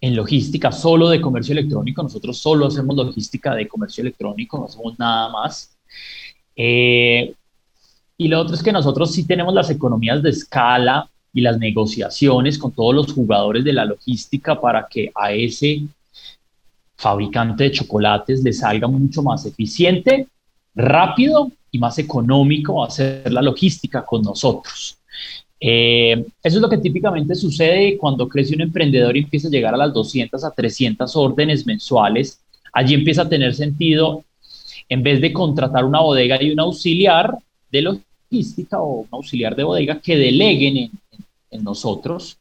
en 0.00 0.16
logística 0.16 0.72
solo 0.72 1.08
de 1.08 1.20
comercio 1.20 1.52
electrónico. 1.52 2.02
Nosotros 2.02 2.36
solo 2.38 2.66
hacemos 2.66 2.96
logística 2.96 3.54
de 3.54 3.68
comercio 3.68 4.02
electrónico, 4.02 4.58
no 4.58 4.64
hacemos 4.64 4.98
nada 4.98 5.28
más. 5.28 5.72
Eh, 6.56 7.32
y 8.18 8.26
lo 8.26 8.40
otro 8.40 8.56
es 8.56 8.62
que 8.64 8.72
nosotros 8.72 9.12
sí 9.12 9.24
tenemos 9.24 9.54
las 9.54 9.70
economías 9.70 10.20
de 10.20 10.30
escala 10.30 11.08
y 11.34 11.40
las 11.40 11.58
negociaciones 11.58 12.56
con 12.56 12.72
todos 12.72 12.94
los 12.94 13.12
jugadores 13.12 13.64
de 13.64 13.72
la 13.72 13.84
logística 13.84 14.58
para 14.58 14.86
que 14.88 15.10
a 15.14 15.32
ese 15.32 15.82
fabricante 16.96 17.64
de 17.64 17.72
chocolates 17.72 18.42
le 18.42 18.52
salga 18.52 18.86
mucho 18.86 19.22
más 19.22 19.44
eficiente, 19.44 20.28
rápido 20.74 21.50
y 21.72 21.78
más 21.78 21.98
económico 21.98 22.84
hacer 22.84 23.30
la 23.32 23.42
logística 23.42 24.04
con 24.04 24.22
nosotros. 24.22 24.96
Eh, 25.58 26.24
eso 26.42 26.56
es 26.56 26.62
lo 26.62 26.68
que 26.68 26.78
típicamente 26.78 27.34
sucede 27.34 27.96
cuando 27.98 28.28
crece 28.28 28.54
un 28.54 28.60
emprendedor 28.60 29.16
y 29.16 29.20
empieza 29.20 29.48
a 29.48 29.50
llegar 29.50 29.74
a 29.74 29.78
las 29.78 29.92
200 29.92 30.44
a 30.44 30.50
300 30.52 31.16
órdenes 31.16 31.66
mensuales. 31.66 32.40
Allí 32.72 32.94
empieza 32.94 33.22
a 33.22 33.28
tener 33.28 33.54
sentido, 33.54 34.24
en 34.88 35.02
vez 35.02 35.20
de 35.20 35.32
contratar 35.32 35.84
una 35.84 36.00
bodega 36.00 36.40
y 36.40 36.50
un 36.52 36.60
auxiliar 36.60 37.36
de 37.72 37.82
logística 37.82 38.80
o 38.80 39.00
un 39.00 39.08
auxiliar 39.10 39.56
de 39.56 39.64
bodega, 39.64 40.00
que 40.00 40.16
deleguen 40.16 40.76
en, 40.76 40.90
nosotros 41.62 42.38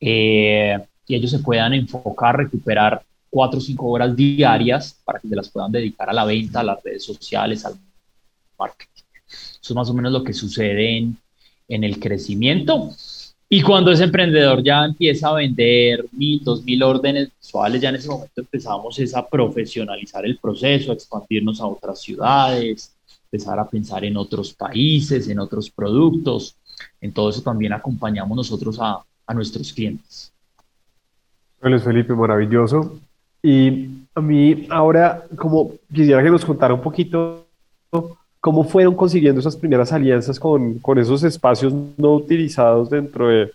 eh, 0.00 0.78
y 1.06 1.14
ellos 1.14 1.30
se 1.30 1.40
puedan 1.40 1.74
enfocar, 1.74 2.36
recuperar 2.36 3.02
cuatro 3.28 3.58
o 3.58 3.62
cinco 3.62 3.88
horas 3.88 4.16
diarias 4.16 4.98
para 5.04 5.20
que 5.20 5.28
se 5.28 5.36
las 5.36 5.48
puedan 5.48 5.70
dedicar 5.70 6.10
a 6.10 6.12
la 6.12 6.24
venta, 6.24 6.60
a 6.60 6.64
las 6.64 6.82
redes 6.82 7.04
sociales, 7.04 7.64
al 7.64 7.74
marketing. 8.58 9.04
Eso 9.28 9.60
es 9.60 9.74
más 9.74 9.90
o 9.90 9.94
menos 9.94 10.12
lo 10.12 10.24
que 10.24 10.32
sucede 10.32 10.96
en, 10.96 11.16
en 11.68 11.84
el 11.84 12.00
crecimiento. 12.00 12.90
Y 13.52 13.62
cuando 13.62 13.90
ese 13.90 14.04
emprendedor 14.04 14.62
ya 14.62 14.84
empieza 14.84 15.28
a 15.28 15.34
vender 15.34 16.06
mil, 16.12 16.40
dos 16.44 16.62
mil 16.62 16.82
órdenes 16.84 17.30
mensuales, 17.36 17.80
ya 17.80 17.88
en 17.88 17.96
ese 17.96 18.08
momento 18.08 18.40
empezamos 18.40 18.96
es 19.00 19.14
a 19.14 19.26
profesionalizar 19.26 20.24
el 20.24 20.38
proceso, 20.38 20.92
a 20.92 20.94
expandirnos 20.94 21.60
a 21.60 21.66
otras 21.66 22.00
ciudades, 22.00 22.94
empezar 23.24 23.58
a 23.58 23.68
pensar 23.68 24.04
en 24.04 24.16
otros 24.16 24.54
países, 24.54 25.28
en 25.28 25.40
otros 25.40 25.68
productos. 25.68 26.54
En 27.00 27.12
todo 27.12 27.30
eso 27.30 27.42
también 27.42 27.72
acompañamos 27.72 28.36
nosotros 28.36 28.78
a, 28.80 29.00
a 29.26 29.34
nuestros 29.34 29.72
clientes. 29.72 30.32
Bueno, 31.60 31.78
Felipe, 31.80 32.14
maravilloso. 32.14 32.98
Y 33.42 33.88
a 34.14 34.20
mí 34.20 34.66
ahora, 34.70 35.24
como 35.36 35.72
quisiera 35.92 36.22
que 36.22 36.30
nos 36.30 36.44
contara 36.44 36.74
un 36.74 36.82
poquito 36.82 37.46
¿Cómo 38.40 38.64
fueron 38.64 38.94
consiguiendo 38.94 39.40
esas 39.40 39.54
primeras 39.54 39.92
alianzas 39.92 40.40
con, 40.40 40.78
con 40.78 40.98
esos 40.98 41.22
espacios 41.24 41.74
no 41.98 42.14
utilizados 42.14 42.88
dentro 42.88 43.28
de, 43.28 43.50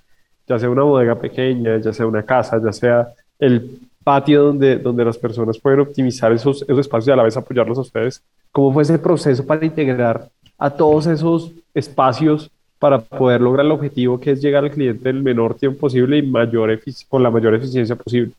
ya 0.48 0.60
sea 0.60 0.70
una 0.70 0.84
bodega 0.84 1.16
pequeña, 1.16 1.78
ya 1.78 1.92
sea 1.92 2.06
una 2.06 2.22
casa, 2.22 2.62
ya 2.64 2.72
sea 2.72 3.08
el 3.40 3.80
patio 4.04 4.44
donde, 4.44 4.78
donde 4.78 5.04
las 5.04 5.18
personas 5.18 5.58
pueden 5.58 5.80
optimizar 5.80 6.32
esos, 6.32 6.62
esos 6.62 6.80
espacios 6.80 7.08
y 7.08 7.12
a 7.12 7.16
la 7.16 7.24
vez 7.24 7.36
apoyarlos 7.36 7.80
a 7.80 7.82
ustedes? 7.82 8.22
¿Cómo 8.52 8.72
fue 8.72 8.84
ese 8.84 9.00
proceso 9.00 9.44
para 9.44 9.66
integrar 9.66 10.30
a 10.56 10.70
todos 10.70 11.08
esos 11.08 11.52
espacios 11.74 12.52
para 12.86 13.02
poder 13.02 13.42
lograr 13.42 13.66
el 13.66 13.72
objetivo 13.72 14.20
que 14.20 14.30
es 14.30 14.42
llegar 14.44 14.64
al 14.64 14.70
cliente 14.70 15.10
en 15.10 15.16
el 15.16 15.24
menor 15.24 15.56
tiempo 15.56 15.80
posible 15.80 16.20
y 16.20 16.22
mayor 16.22 16.80
con 17.10 17.24
la 17.24 17.32
mayor 17.32 17.56
eficiencia 17.56 17.96
posible? 17.96 18.32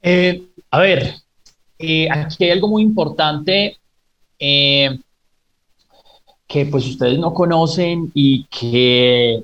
Eh, 0.00 0.40
a 0.70 0.78
ver, 0.78 1.14
eh, 1.76 2.08
aquí 2.08 2.44
hay 2.44 2.50
algo 2.50 2.68
muy 2.68 2.82
importante 2.82 3.76
eh, 4.38 5.00
que 6.46 6.66
pues 6.66 6.86
ustedes 6.86 7.18
no 7.18 7.34
conocen 7.34 8.12
y 8.14 8.44
que 8.44 9.42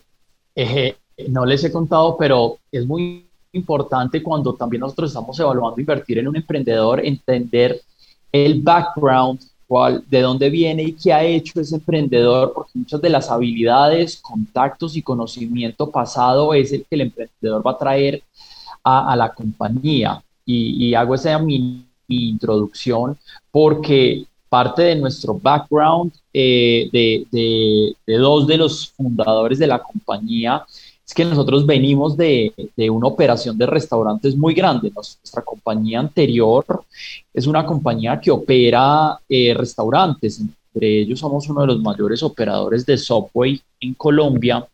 no 1.27 1.44
les 1.44 1.64
he 1.64 1.73
contado, 1.73 2.16
pero 2.16 2.59
es 2.70 2.87
muy 2.87 3.27
importante 3.51 4.23
cuando 4.23 4.55
también 4.55 4.83
nosotros 4.83 5.11
estamos 5.11 5.37
evaluando 5.40 5.81
invertir 5.81 6.18
en 6.18 6.29
un 6.29 6.37
emprendedor, 6.37 7.05
entender 7.05 7.81
el 8.31 8.62
background, 8.62 9.40
de 10.09 10.21
dónde 10.21 10.51
viene 10.51 10.83
y 10.83 10.93
qué 10.93 11.13
ha 11.13 11.23
hecho 11.23 11.61
ese 11.61 11.77
emprendedor, 11.77 12.53
porque 12.55 12.73
muchas 12.75 13.01
de 13.01 13.11
las 13.11 13.31
habilidades, 13.31 14.17
contactos 14.17 14.97
y 14.97 15.03
conocimiento 15.03 15.91
pasado 15.91 16.55
es 16.55 16.73
el 16.73 16.81
que 16.81 16.97
el 16.97 17.03
emprendedor 17.03 17.65
va 17.65 17.73
a 17.73 17.79
traer 17.79 18.23
a, 18.83 19.15
la 19.15 19.33
compañía. 19.33 20.23
Y, 20.45 20.93
hago 20.95 21.15
esa 21.15 21.39
mi 21.39 21.85
introducción 22.09 23.17
porque 23.53 24.27
parte 24.51 24.83
de 24.83 24.97
nuestro 24.97 25.35
background 25.35 26.13
eh, 26.35 26.91
de, 26.93 27.97
dos 28.19 28.47
de 28.47 28.59
los 28.59 28.89
fundadores 28.91 29.59
de 29.59 29.67
la 29.69 29.79
compañía 29.79 30.67
es 31.11 31.14
que 31.14 31.25
nosotros 31.25 31.66
venimos 31.66 32.16
de, 32.16 32.55
una 32.88 33.09
operación 33.09 33.59
de 33.59 33.66
restaurantes 33.66 34.37
muy 34.37 34.55
grande. 34.55 34.92
Nuestra 34.94 35.42
compañía 35.42 35.99
anterior 35.99 36.64
es 37.35 37.49
una 37.49 37.66
compañía 37.66 38.20
que 38.20 38.31
opera 38.31 39.18
eh, 39.29 39.53
restaurantes. 39.53 40.38
Entre 40.38 41.01
ellos 41.01 41.18
somos 41.18 41.49
uno 41.49 41.62
de 41.62 41.66
los 41.66 41.81
mayores 41.81 42.23
operadores 42.23 42.87
de 42.87 42.96
Subway 42.96 43.61
en 43.81 43.94
Colombia 43.94 44.64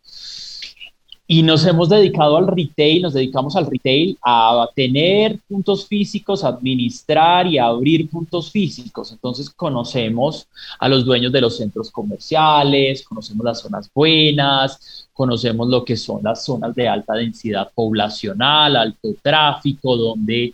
y 1.29 1.43
nos 1.43 1.65
hemos 1.65 1.89
dedicado 1.89 2.37
al 2.37 2.47
retail, 2.47 3.01
nos 3.01 3.13
dedicamos 3.13 3.57
al 3.57 3.65
retail 3.65 4.17
a 4.23 4.65
tener 4.73 5.37
puntos 5.49 5.85
físicos, 5.85 6.45
administrar 6.45 7.45
y 7.45 7.57
abrir 7.57 8.09
puntos 8.09 8.49
físicos. 8.49 9.11
Entonces 9.11 9.49
conocemos 9.49 10.47
a 10.79 10.87
los 10.87 11.03
dueños 11.03 11.33
de 11.33 11.41
los 11.41 11.57
centros 11.57 11.91
comerciales, 11.91 13.03
conocemos 13.03 13.43
las 13.43 13.59
zonas 13.59 13.91
buenas, 13.93 15.09
conocemos 15.11 15.67
lo 15.67 15.83
que 15.83 15.97
son 15.97 16.21
las 16.23 16.45
zonas 16.45 16.73
de 16.73 16.87
alta 16.87 17.15
densidad 17.15 17.71
poblacional, 17.75 18.77
alto 18.77 19.09
tráfico, 19.21 19.97
donde 19.97 20.53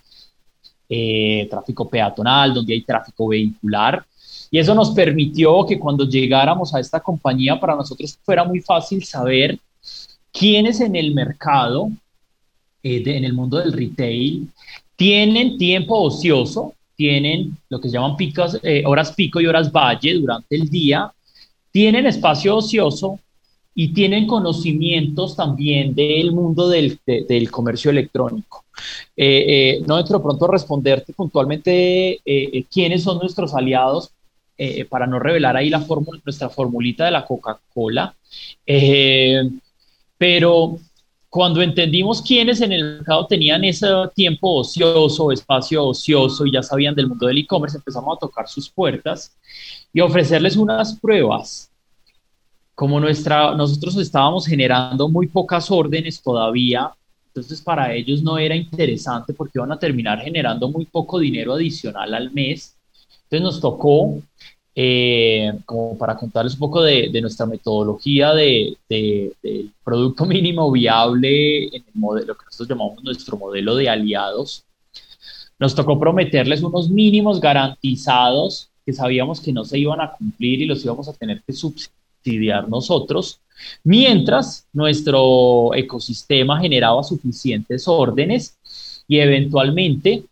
eh, 0.90 1.48
tráfico 1.52 1.88
peatonal, 1.88 2.52
donde 2.52 2.74
hay 2.74 2.82
tráfico 2.82 3.28
vehicular. 3.28 4.04
Y 4.50 4.58
eso 4.58 4.74
nos 4.74 4.90
permitió 4.90 5.68
que 5.68 5.78
cuando 5.78 6.08
llegáramos 6.08 6.74
a 6.74 6.80
esta 6.80 7.00
compañía, 7.00 7.60
para 7.60 7.76
nosotros 7.76 8.18
fuera 8.24 8.44
muy 8.44 8.60
fácil 8.60 9.04
saber 9.04 9.60
quiénes 10.34 10.82
en 10.82 10.96
el 10.98 11.14
mercado, 11.14 11.90
eh, 12.82 13.04
en 13.06 13.24
el 13.24 13.34
mundo 13.34 13.60
del 13.60 13.72
retail, 13.72 14.50
tienen 14.96 15.58
tiempo 15.58 16.00
ocioso, 16.00 16.74
tienen 16.96 17.58
lo 17.70 17.80
que 17.80 17.90
se 17.90 17.96
llaman 17.96 18.16
picos, 18.16 18.60
eh, 18.64 18.84
horas 18.86 19.12
pico 19.14 19.42
y 19.42 19.46
horas 19.46 19.72
valle 19.72 20.14
durante 20.14 20.56
el 20.56 20.70
día, 20.70 21.12
tienen 21.72 22.06
espacio 22.06 22.58
ocioso 22.58 23.20
y 23.76 23.92
tienen 23.94 24.28
conocimientos 24.28 25.36
también 25.36 25.96
del 25.96 26.32
mundo 26.32 26.70
del, 26.70 27.00
comercio 27.50 27.90
electrónico. 27.90 28.64
Eh, 29.18 29.46
eh, 29.48 29.84
no 29.88 29.98
entro 30.00 30.22
pronto 30.22 30.46
a 30.46 30.52
responderte 30.52 31.14
puntualmente 31.14 32.22
quiénes 32.72 33.04
son 33.04 33.18
nuestros 33.18 33.54
aliados 33.56 34.12
para 34.90 35.08
no 35.08 35.20
revelar 35.20 35.58
ahí 35.58 35.70
la 35.70 35.82
fórmula, 35.82 36.22
nuestra 36.24 36.50
formulita 36.50 37.06
de 37.06 37.12
la 37.12 37.26
Coca-Cola, 37.26 38.16
pero 40.24 40.80
cuando 41.28 41.62
entendimos 41.62 42.22
quiénes 42.22 42.62
en 42.62 42.72
el 42.72 42.82
mercado 42.82 43.28
tenían 43.28 43.62
ese 43.66 43.88
tiempo 44.16 44.60
ocioso, 44.60 45.34
espacio 45.34 45.88
ocioso 45.88 46.46
y 46.46 46.54
ya 46.54 46.64
sabían 46.64 46.96
del 46.96 47.10
mundo 47.10 47.28
del 47.28 47.40
e-commerce, 47.40 47.76
empezamos 47.76 48.16
a 48.16 48.20
tocar 48.22 48.48
sus 48.48 48.70
puertas 48.70 49.36
y 49.92 50.00
ofrecerles 50.00 50.56
unas 50.56 50.98
pruebas. 50.98 51.70
Como 52.74 53.02
nuestra, 53.02 53.54
nosotros 53.54 53.98
estábamos 53.98 54.48
generando 54.48 55.10
muy 55.10 55.28
pocas 55.28 55.70
órdenes 55.70 56.22
todavía, 56.22 56.90
entonces 57.28 57.62
para 57.62 57.94
ellos 57.94 58.24
no 58.24 58.38
era 58.38 58.56
interesante 58.56 59.34
porque 59.34 59.60
iban 59.60 59.74
a 59.74 59.80
terminar 59.80 60.22
generando 60.22 60.70
muy 60.70 60.86
poco 60.86 61.20
dinero 61.20 61.56
adicional 61.56 62.14
al 62.14 62.32
mes. 62.32 62.78
Entonces 63.24 63.42
nos 63.42 63.60
tocó 63.60 64.22
eh, 64.76 65.54
como 65.66 65.96
para 65.98 66.18
contarles 66.18 66.54
un 66.54 66.60
poco 66.60 66.82
de, 66.82 67.10
nuestra 67.22 67.46
metodología 67.46 68.34
de, 68.34 68.76
producto 69.84 70.26
mínimo 70.28 70.72
viable 70.72 71.66
en 71.68 71.84
modelo 71.94 72.36
que 72.36 72.46
nosotros 72.46 72.70
llamamos 72.70 73.04
nuestro 73.04 73.38
modelo 73.38 73.76
de 73.76 73.90
aliados. 73.90 74.64
Nos 75.60 75.76
tocó 75.76 76.00
prometerles 76.00 76.64
unos 76.64 76.90
mínimos 76.90 77.40
garantizados 77.40 78.70
que 78.86 78.94
sabíamos 78.94 79.40
que 79.40 79.54
no 79.54 79.64
se 79.64 79.78
iban 79.78 80.02
a 80.02 80.12
cumplir 80.12 80.62
y 80.62 80.66
los 80.66 80.84
íbamos 80.84 81.08
a 81.08 81.14
tener 81.14 81.42
que 81.44 81.54
subsidiar 81.54 82.68
nosotros, 82.68 83.40
mientras 83.84 84.66
nuestro 84.74 85.74
ecosistema 85.74 86.60
generaba 86.60 87.04
suficientes 87.04 87.88
órdenes 87.88 88.58
y 89.08 89.20
eventualmente 89.20 90.24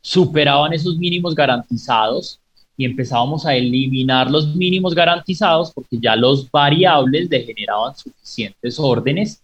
superaban 0.00 0.72
esos 0.72 0.96
mínimos 0.96 1.34
garantizados 1.34 2.40
y 2.76 2.84
empezábamos 2.84 3.46
a 3.46 3.54
eliminar 3.54 4.30
los 4.30 4.54
mínimos 4.54 4.94
garantizados 4.94 5.72
porque 5.72 5.98
ya 5.98 6.14
los 6.14 6.50
variables 6.50 7.30
le 7.30 7.44
generaban 7.44 7.96
suficientes 7.96 8.78
órdenes 8.78 9.42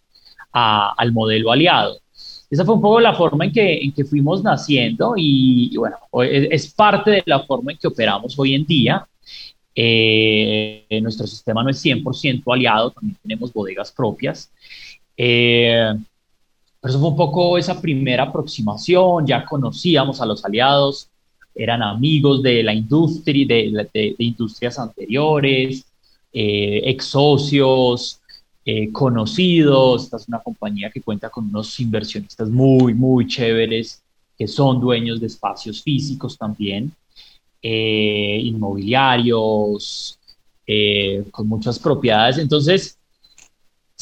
al 0.52 1.12
modelo 1.12 1.50
aliado. 1.50 1.98
Esa 2.50 2.66
fue 2.66 2.74
un 2.74 2.82
poco 2.82 3.00
la 3.00 3.14
forma 3.14 3.46
en 3.46 3.52
que, 3.52 3.78
en 3.78 3.92
que 3.92 4.04
fuimos 4.04 4.42
naciendo 4.42 5.14
y, 5.16 5.74
bueno, 5.78 5.96
es, 6.22 6.70
parte 6.74 7.10
de 7.10 7.22
la 7.24 7.40
forma 7.40 7.72
en 7.72 7.78
que 7.78 7.88
operamos 7.88 8.38
hoy 8.38 8.54
en 8.54 8.66
día. 8.66 9.06
Eh, 9.74 10.84
nuestro 11.00 11.26
sistema 11.26 11.62
no 11.62 11.70
es 11.70 11.82
100% 11.82 12.42
aliado, 12.52 12.90
también 12.90 13.16
tenemos 13.22 13.50
bodegas 13.54 13.90
propias. 13.90 14.50
Eh, 15.16 15.94
pero 16.78 16.90
eso 16.90 17.00
fue 17.00 17.08
un 17.08 17.16
poco 17.16 17.56
esa 17.56 17.80
primera 17.80 18.24
aproximación, 18.24 19.26
ya 19.26 19.46
conocíamos 19.46 20.20
a 20.20 20.26
los 20.26 20.44
aliados, 20.44 21.08
eran 21.54 21.82
amigos 21.82 22.42
de 22.42 22.62
la 22.62 22.74
industria, 22.74 23.46
de, 23.46 24.14
industrias 24.18 24.78
anteriores, 24.78 25.84
eh, 26.32 26.82
ex 26.84 27.04
socios, 27.06 28.20
eh, 28.64 28.90
conocidos. 28.90 30.04
Esta 30.04 30.16
es 30.16 30.28
una 30.28 30.40
compañía 30.40 30.90
que 30.90 31.02
cuenta 31.02 31.28
con 31.28 31.48
unos 31.48 31.78
inversionistas 31.80 32.48
muy, 32.48 32.94
muy 32.94 33.26
chéveres 33.26 34.02
que 34.38 34.48
son 34.48 34.80
dueños 34.80 35.20
de 35.20 35.26
espacios 35.26 35.82
físicos 35.82 36.38
también, 36.38 36.90
eh, 37.62 38.40
inmobiliarios, 38.44 40.18
con 41.30 41.48
muchas 41.48 41.78
propiedades. 41.78 42.38
Entonces, 42.38 42.96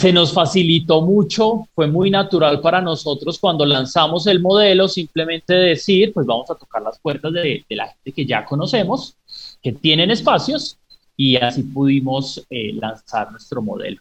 se 0.01 0.15
nos 0.15 0.33
facilitó 0.33 1.03
mucho, 1.03 1.69
fue 1.75 1.87
muy 1.87 2.11
natural 2.11 2.63
para 2.63 2.81
nosotros 2.81 3.39
cuando 3.39 3.67
lanzamos 3.67 4.27
el 4.27 4.41
modelo, 4.41 4.89
simplemente 4.89 5.53
decir, 5.53 6.15
pues 6.15 6.25
vamos 6.25 6.51
a 6.51 6.55
tocar 6.55 6.81
las 6.81 6.99
puertas 6.99 7.31
de, 7.35 7.67
la 7.69 7.89
gente 7.89 8.13
que 8.13 8.25
ya 8.25 8.47
conocemos, 8.47 9.15
que 9.63 9.73
tienen 9.73 10.11
espacios, 10.11 10.79
y 11.19 11.37
así 11.37 11.65
pudimos 11.65 12.43
eh, 12.49 12.73
lanzar 12.73 13.31
nuestro 13.31 13.61
modelo. 13.61 14.01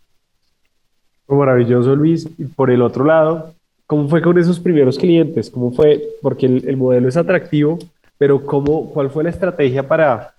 Maravilloso, 1.27 1.93
Luis. 1.97 2.29
Y 2.37 2.45
por 2.45 2.71
el 2.71 2.81
otro 2.81 3.03
lado, 3.03 3.53
¿cómo 3.85 4.07
fue 4.07 4.21
con 4.21 4.37
esos 4.37 4.57
primeros 4.57 4.97
clientes? 4.97 5.49
¿Cómo 5.49 5.73
fue? 5.73 6.01
Porque 6.21 6.45
el, 6.45 6.63
el 6.65 6.77
modelo 6.77 7.09
es 7.09 7.17
atractivo, 7.17 7.77
pero 8.17 8.45
¿cómo, 8.45 8.89
¿cuál 8.91 9.09
fue 9.09 9.25
la 9.25 9.31
estrategia 9.31 9.85
para 9.85 10.33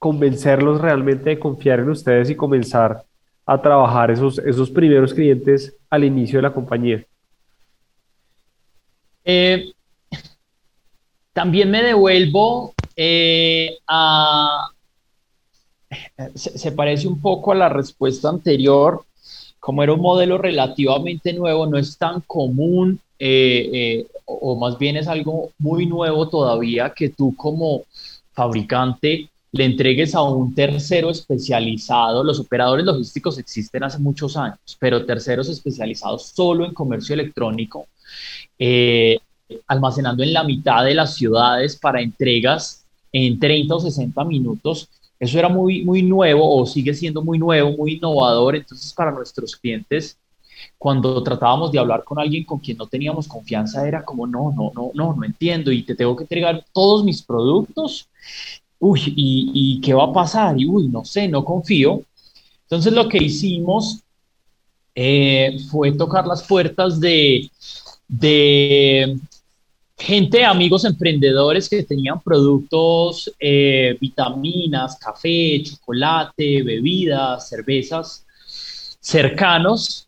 convencerlos 0.00 0.80
realmente 0.80 1.30
de 1.30 1.38
confiar 1.38 1.78
en 1.78 1.90
ustedes 1.90 2.28
y 2.28 2.34
comenzar 2.34 3.04
a 3.50 3.60
trabajar 3.60 4.12
esos, 4.12 4.38
esos 4.38 4.70
primeros 4.70 5.12
clientes 5.12 5.74
al 5.90 6.04
inicio 6.04 6.38
de 6.38 6.42
la 6.42 6.54
compañía? 6.54 7.04
Eh, 9.24 9.72
también 11.32 11.68
me 11.68 11.82
devuelvo 11.82 12.72
eh, 12.94 13.76
a... 13.88 14.68
Se, 16.36 16.70
parece 16.70 17.08
un 17.08 17.20
poco 17.20 17.50
a 17.50 17.56
la 17.56 17.68
respuesta 17.68 18.28
anterior. 18.28 19.04
Como 19.58 19.82
era 19.82 19.94
un 19.94 20.00
modelo 20.00 20.38
relativamente 20.38 21.32
nuevo, 21.32 21.66
no 21.66 21.76
es 21.76 21.98
tan 21.98 22.20
común 22.20 23.00
eh, 23.18 24.06
o 24.26 24.54
más 24.54 24.78
bien 24.78 24.96
es 24.96 25.08
algo 25.08 25.50
muy 25.58 25.86
nuevo 25.86 26.28
todavía 26.28 26.94
que 26.94 27.08
tú 27.08 27.34
como 27.34 27.82
fabricante 28.32 29.28
le 29.52 29.64
entregues 29.64 30.14
a 30.14 30.22
un 30.22 30.54
tercero 30.54 31.10
especializado. 31.10 32.22
Los 32.22 32.38
operadores 32.38 32.84
logísticos 32.84 33.38
existen 33.38 33.82
hace 33.82 33.98
muchos 33.98 34.36
años, 34.36 34.58
pero 34.78 35.04
terceros 35.04 35.48
especializados 35.48 36.26
solo 36.26 36.64
en 36.64 36.72
comercio 36.72 37.14
electrónico, 37.14 37.86
eh, 38.58 39.18
almacenando 39.66 40.22
en 40.22 40.32
la 40.32 40.44
mitad 40.44 40.84
de 40.84 40.94
las 40.94 41.14
ciudades 41.14 41.76
para 41.76 42.00
entregas 42.00 42.84
en 43.12 43.38
30 43.40 43.74
o 43.74 43.80
60 43.80 44.24
minutos. 44.24 44.88
Eso 45.18 45.38
era 45.38 45.48
muy, 45.48 45.84
muy 45.84 46.02
nuevo 46.02 46.56
o 46.56 46.64
sigue 46.64 46.94
siendo 46.94 47.22
muy 47.22 47.38
nuevo, 47.38 47.76
muy 47.76 47.94
innovador. 47.94 48.56
Entonces, 48.56 48.92
para 48.92 49.10
nuestros 49.10 49.56
clientes, 49.56 50.16
cuando 50.78 51.22
tratábamos 51.22 51.72
de 51.72 51.78
hablar 51.78 52.04
con 52.04 52.18
alguien 52.20 52.44
con 52.44 52.60
quien 52.60 52.76
no 52.76 52.86
teníamos 52.86 53.26
confianza, 53.26 53.86
era 53.86 54.04
como, 54.04 54.26
no, 54.26 54.52
no, 54.52 54.70
no, 54.74 54.92
no, 54.94 55.14
no 55.14 55.24
entiendo 55.24 55.72
y 55.72 55.82
te 55.82 55.94
tengo 55.96 56.16
que 56.16 56.24
entregar 56.24 56.64
todos 56.72 57.04
mis 57.04 57.22
productos 57.22 58.08
uy, 58.80 59.12
¿y, 59.16 59.80
qué 59.80 59.94
va 59.94 60.04
a 60.04 60.12
pasar? 60.12 60.60
Y 60.60 60.66
uy, 60.66 60.88
no 60.88 61.04
sé, 61.04 61.28
no 61.28 61.44
confío. 61.44 62.02
Entonces 62.62 62.92
lo 62.92 63.08
que 63.08 63.18
hicimos 63.18 64.00
eh, 64.94 65.58
fue 65.70 65.92
tocar 65.92 66.26
las 66.26 66.42
puertas 66.42 66.98
de, 66.98 67.50
gente, 69.96 70.44
amigos 70.44 70.84
emprendedores 70.84 71.68
que 71.68 71.82
tenían 71.82 72.20
productos, 72.20 73.32
eh, 73.38 73.96
vitaminas, 74.00 74.96
café, 74.98 75.62
chocolate, 75.62 76.62
bebidas, 76.62 77.48
cervezas 77.48 78.24
cercanos, 79.00 80.06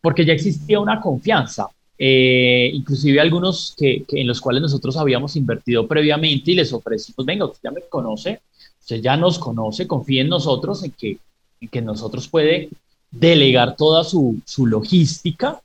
porque 0.00 0.24
ya 0.24 0.32
existía 0.32 0.80
una 0.80 1.00
confianza. 1.00 1.68
Eh, 2.04 2.68
inclusive 2.74 3.20
algunos 3.20 3.76
que, 3.78 4.04
en 4.08 4.26
los 4.26 4.40
cuales 4.40 4.60
nosotros 4.60 4.96
habíamos 4.96 5.36
invertido 5.36 5.86
previamente 5.86 6.50
y 6.50 6.56
les 6.56 6.72
ofrecimos, 6.72 7.24
venga, 7.24 7.44
usted 7.44 7.60
ya 7.62 7.70
me 7.70 7.82
conoce, 7.82 8.40
usted 8.80 9.00
ya 9.00 9.16
nos 9.16 9.38
conoce, 9.38 9.86
confíe 9.86 10.22
en 10.22 10.28
nosotros, 10.28 10.82
en 10.82 10.90
que, 10.90 11.18
en 11.60 11.68
que 11.68 11.80
nosotros 11.80 12.26
puede 12.26 12.70
delegar 13.08 13.76
toda 13.76 14.02
su, 14.02 14.40
su 14.44 14.66
logística 14.66 15.60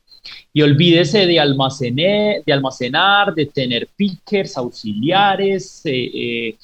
y 0.52 0.62
olvídese 0.62 1.26
de, 1.26 1.40
almacenar, 1.40 2.44
de 2.46 2.52
almacenar, 2.52 3.34
de 3.34 3.46
tener 3.46 3.88
pickers, 3.96 4.56
auxiliares, 4.56 5.80
eh, 5.86 6.50
eh, 6.50 6.56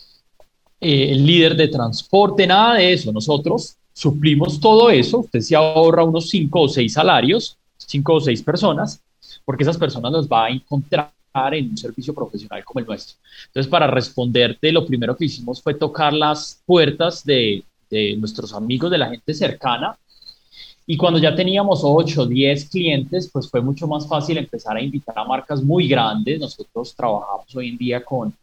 el 0.80 1.26
líder 1.26 1.56
de 1.56 1.66
transporte, 1.66 2.46
nada 2.46 2.74
de 2.74 2.92
eso. 2.92 3.10
Nosotros 3.10 3.74
suplimos 3.92 4.60
todo 4.60 4.88
eso, 4.90 5.18
usted 5.18 5.40
se 5.40 5.56
ahorra 5.56 6.04
unos 6.04 6.30
cinco 6.30 6.60
o 6.60 6.68
seis 6.68 6.92
salarios, 6.92 7.56
cinco 7.76 8.14
o 8.14 8.20
seis 8.20 8.40
personas, 8.40 9.00
porque 9.44 9.62
esas 9.62 9.78
personas 9.78 10.12
las 10.12 10.28
va 10.28 10.46
a 10.46 10.50
encontrar 10.50 11.12
en 11.52 11.70
un 11.70 11.76
servicio 11.76 12.14
profesional 12.14 12.64
como 12.64 12.80
el 12.80 12.87
nuestro. 12.87 13.16
Entonces, 13.46 13.68
para 13.68 13.87
responderte, 13.88 14.70
lo 14.70 14.87
primero 14.87 15.16
que 15.16 15.24
hicimos 15.24 15.61
fue 15.61 15.74
tocar 15.74 16.12
las 16.12 16.62
puertas 16.64 17.24
de, 17.24 17.64
de 17.90 18.16
nuestros 18.16 18.52
amigos, 18.52 18.90
de 18.90 18.98
la 18.98 19.11
gente 19.11 19.35
cercana, 19.35 19.98
y 20.87 20.96
cuando 20.96 21.18
ya 21.18 21.35
teníamos 21.35 21.80
8 21.83 22.22
o 22.22 22.26
10 22.26 22.68
clientes, 22.68 23.30
pues 23.33 23.48
fue 23.48 23.62
mucho 23.62 23.87
más 23.87 24.07
fácil 24.07 24.37
empezar 24.37 24.76
a 24.76 24.83
invitar 24.83 25.18
a 25.18 25.24
marcas 25.24 25.62
muy 25.62 25.88
grandes. 25.88 26.38
Nosotros 26.38 26.94
trabajamos 26.94 27.57
hoy 27.57 27.70
en 27.70 27.78
día 27.78 28.04
con 28.04 28.35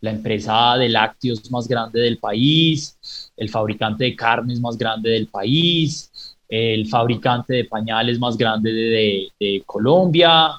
la 0.00 0.10
empresa 0.10 0.76
de 0.76 0.88
lácteos 0.88 1.50
más 1.50 1.66
grande 1.66 2.00
del 2.00 2.18
país, 2.18 3.32
el 3.36 3.48
fabricante 3.48 4.04
de 4.04 4.14
carnes 4.14 4.60
más 4.60 4.78
grande 4.78 5.10
del 5.10 5.26
país, 5.26 6.27
el 6.48 6.88
fabricante 6.88 7.54
de 7.54 7.64
pañales 7.64 8.18
más 8.18 8.36
grande 8.36 8.72
de, 8.72 9.62
Colombia, 9.66 10.52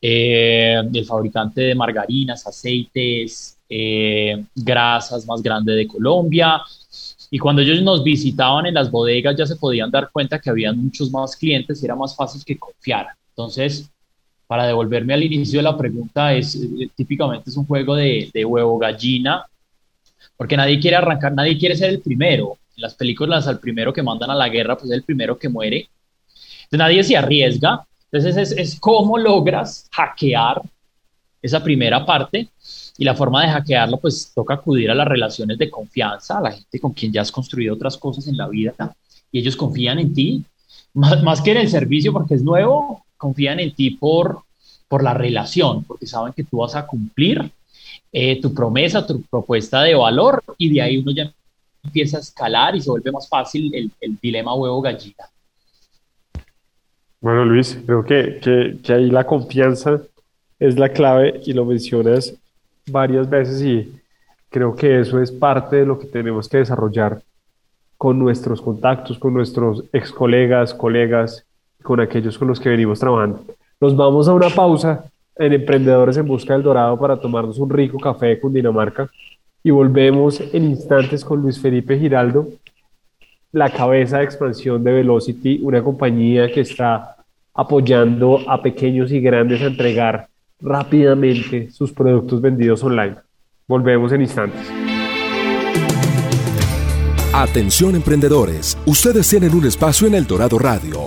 eh, 0.00 0.80
el 0.92 1.04
fabricante 1.04 1.60
de 1.62 1.74
margarinas, 1.74 2.46
aceites, 2.46 3.58
eh, 3.68 4.44
grasas 4.54 5.26
más 5.26 5.42
grande 5.42 5.72
de 5.72 5.88
Colombia. 5.88 6.60
Y 7.30 7.38
cuando 7.38 7.62
ellos 7.62 7.82
nos 7.82 8.04
visitaban 8.04 8.66
en 8.66 8.74
las 8.74 8.90
bodegas 8.90 9.34
ya 9.36 9.46
se 9.46 9.56
podían 9.56 9.90
dar 9.90 10.10
cuenta 10.12 10.40
que 10.40 10.50
había 10.50 10.72
muchos 10.72 11.10
más 11.10 11.34
clientes 11.36 11.82
y 11.82 11.86
era 11.86 11.96
más 11.96 12.14
fácil 12.14 12.44
que 12.44 12.56
confiar. 12.56 13.08
Entonces, 13.30 13.90
para 14.46 14.66
devolverme 14.66 15.14
al 15.14 15.24
inicio 15.24 15.58
de 15.58 15.64
la 15.64 15.76
pregunta, 15.76 16.32
es 16.32 16.54
eh, 16.54 16.88
típicamente 16.94 17.50
es 17.50 17.56
un 17.56 17.66
juego 17.66 17.96
de 17.96 18.44
huevo 18.46 18.78
gallina, 18.78 19.44
porque 20.36 20.56
nadie 20.56 20.78
quiere 20.78 20.96
arrancar, 20.96 21.32
nadie 21.32 21.58
quiere 21.58 21.76
ser 21.76 21.90
el 21.90 22.00
primero. 22.00 22.56
Las 22.76 22.94
películas, 22.94 23.46
al 23.46 23.60
primero 23.60 23.92
que 23.92 24.02
mandan 24.02 24.30
a 24.30 24.34
la 24.34 24.48
guerra, 24.48 24.76
pues 24.76 24.90
es 24.90 24.96
el 24.96 25.02
primero 25.02 25.38
que 25.38 25.48
muere. 25.48 25.88
Entonces 26.64 26.78
nadie 26.78 27.04
se 27.04 27.16
arriesga. 27.16 27.86
Entonces 28.10 28.36
es, 28.36 28.58
es 28.58 28.80
cómo 28.80 29.18
logras 29.18 29.88
hackear 29.92 30.62
esa 31.42 31.62
primera 31.62 32.06
parte 32.06 32.48
y 32.96 33.04
la 33.04 33.14
forma 33.14 33.42
de 33.42 33.52
hackearlo, 33.52 33.98
pues 33.98 34.32
toca 34.34 34.54
acudir 34.54 34.90
a 34.90 34.94
las 34.94 35.06
relaciones 35.06 35.58
de 35.58 35.68
confianza, 35.68 36.38
a 36.38 36.40
la 36.40 36.52
gente 36.52 36.80
con 36.80 36.92
quien 36.92 37.12
ya 37.12 37.22
has 37.22 37.32
construido 37.32 37.74
otras 37.74 37.98
cosas 37.98 38.26
en 38.28 38.36
la 38.36 38.48
vida 38.48 38.96
y 39.30 39.40
ellos 39.40 39.56
confían 39.56 39.98
en 39.98 40.14
ti, 40.14 40.44
más, 40.94 41.22
más 41.22 41.42
que 41.42 41.50
en 41.50 41.58
el 41.58 41.68
servicio 41.68 42.12
porque 42.12 42.34
es 42.34 42.42
nuevo, 42.42 43.04
confían 43.16 43.58
en 43.58 43.74
ti 43.74 43.90
por, 43.90 44.42
por 44.88 45.02
la 45.02 45.12
relación, 45.12 45.82
porque 45.84 46.06
saben 46.06 46.32
que 46.32 46.44
tú 46.44 46.58
vas 46.58 46.76
a 46.76 46.86
cumplir 46.86 47.50
eh, 48.12 48.40
tu 48.40 48.54
promesa, 48.54 49.04
tu 49.04 49.20
propuesta 49.22 49.82
de 49.82 49.94
valor, 49.96 50.42
y 50.56 50.72
de 50.72 50.82
ahí 50.82 50.98
uno 50.98 51.10
ya 51.10 51.32
empieza 51.84 52.16
a 52.16 52.20
escalar 52.20 52.74
y 52.74 52.80
se 52.80 52.90
vuelve 52.90 53.12
más 53.12 53.28
fácil 53.28 53.74
el, 53.74 53.90
el 54.00 54.16
dilema 54.20 54.54
huevo-gallina. 54.54 55.24
Bueno, 57.20 57.44
Luis, 57.44 57.78
creo 57.86 58.04
que, 58.04 58.38
que, 58.42 58.78
que, 58.82 58.92
ahí 58.92 59.10
la 59.10 59.24
confianza 59.24 60.00
es 60.58 60.78
la 60.78 60.90
clave 60.90 61.40
y 61.44 61.52
lo 61.52 61.64
mencionas 61.64 62.34
varias 62.86 63.28
veces 63.28 63.62
y 63.62 63.92
creo 64.50 64.76
que 64.76 65.00
eso 65.00 65.20
es 65.20 65.32
parte 65.32 65.76
de 65.76 65.86
lo 65.86 65.98
que 65.98 66.06
tenemos 66.06 66.48
que 66.48 66.58
desarrollar 66.58 67.22
con 67.96 68.18
nuestros 68.18 68.60
contactos, 68.60 69.18
con 69.18 69.32
nuestros 69.32 69.84
ex 69.92 70.12
colegas, 70.12 70.74
colegas, 70.74 71.44
con 71.82 72.00
aquellos 72.00 72.36
con 72.38 72.48
los 72.48 72.60
que 72.60 72.68
venimos 72.68 72.98
trabajando. 72.98 73.44
Nos 73.80 73.96
vamos 73.96 74.28
a 74.28 74.34
una 74.34 74.50
pausa 74.50 75.04
en 75.36 75.52
Emprendedores 75.52 76.16
en 76.16 76.26
Busca 76.26 76.54
del 76.54 76.62
Dorado 76.62 76.98
para 76.98 77.16
tomarnos 77.16 77.58
un 77.58 77.70
rico 77.70 77.98
café 77.98 78.26
de 78.26 78.40
Cundinamarca 78.40 79.08
y 79.66 79.70
volvemos 79.70 80.40
en 80.52 80.64
instantes 80.64 81.24
con 81.24 81.40
Luis 81.40 81.58
Felipe 81.58 81.98
Giraldo, 81.98 82.48
la 83.50 83.70
cabeza 83.70 84.18
de 84.18 84.24
expansión 84.24 84.84
de 84.84 84.92
Velocity, 84.92 85.60
una 85.62 85.82
compañía 85.82 86.52
que 86.52 86.60
está 86.60 87.16
apoyando 87.54 88.40
a 88.46 88.62
pequeños 88.62 89.10
y 89.10 89.20
grandes 89.20 89.62
a 89.62 89.66
entregar 89.66 90.28
rápidamente 90.60 91.70
sus 91.70 91.92
productos 91.92 92.42
vendidos 92.42 92.84
online. 92.84 93.16
Volvemos 93.66 94.12
en 94.12 94.20
instantes. 94.20 94.70
Atención 97.32 97.96
emprendedores, 97.96 98.76
ustedes 98.84 99.28
tienen 99.30 99.54
un 99.54 99.66
espacio 99.66 100.06
en 100.06 100.14
El 100.14 100.26
Dorado 100.26 100.58
Radio. 100.58 101.06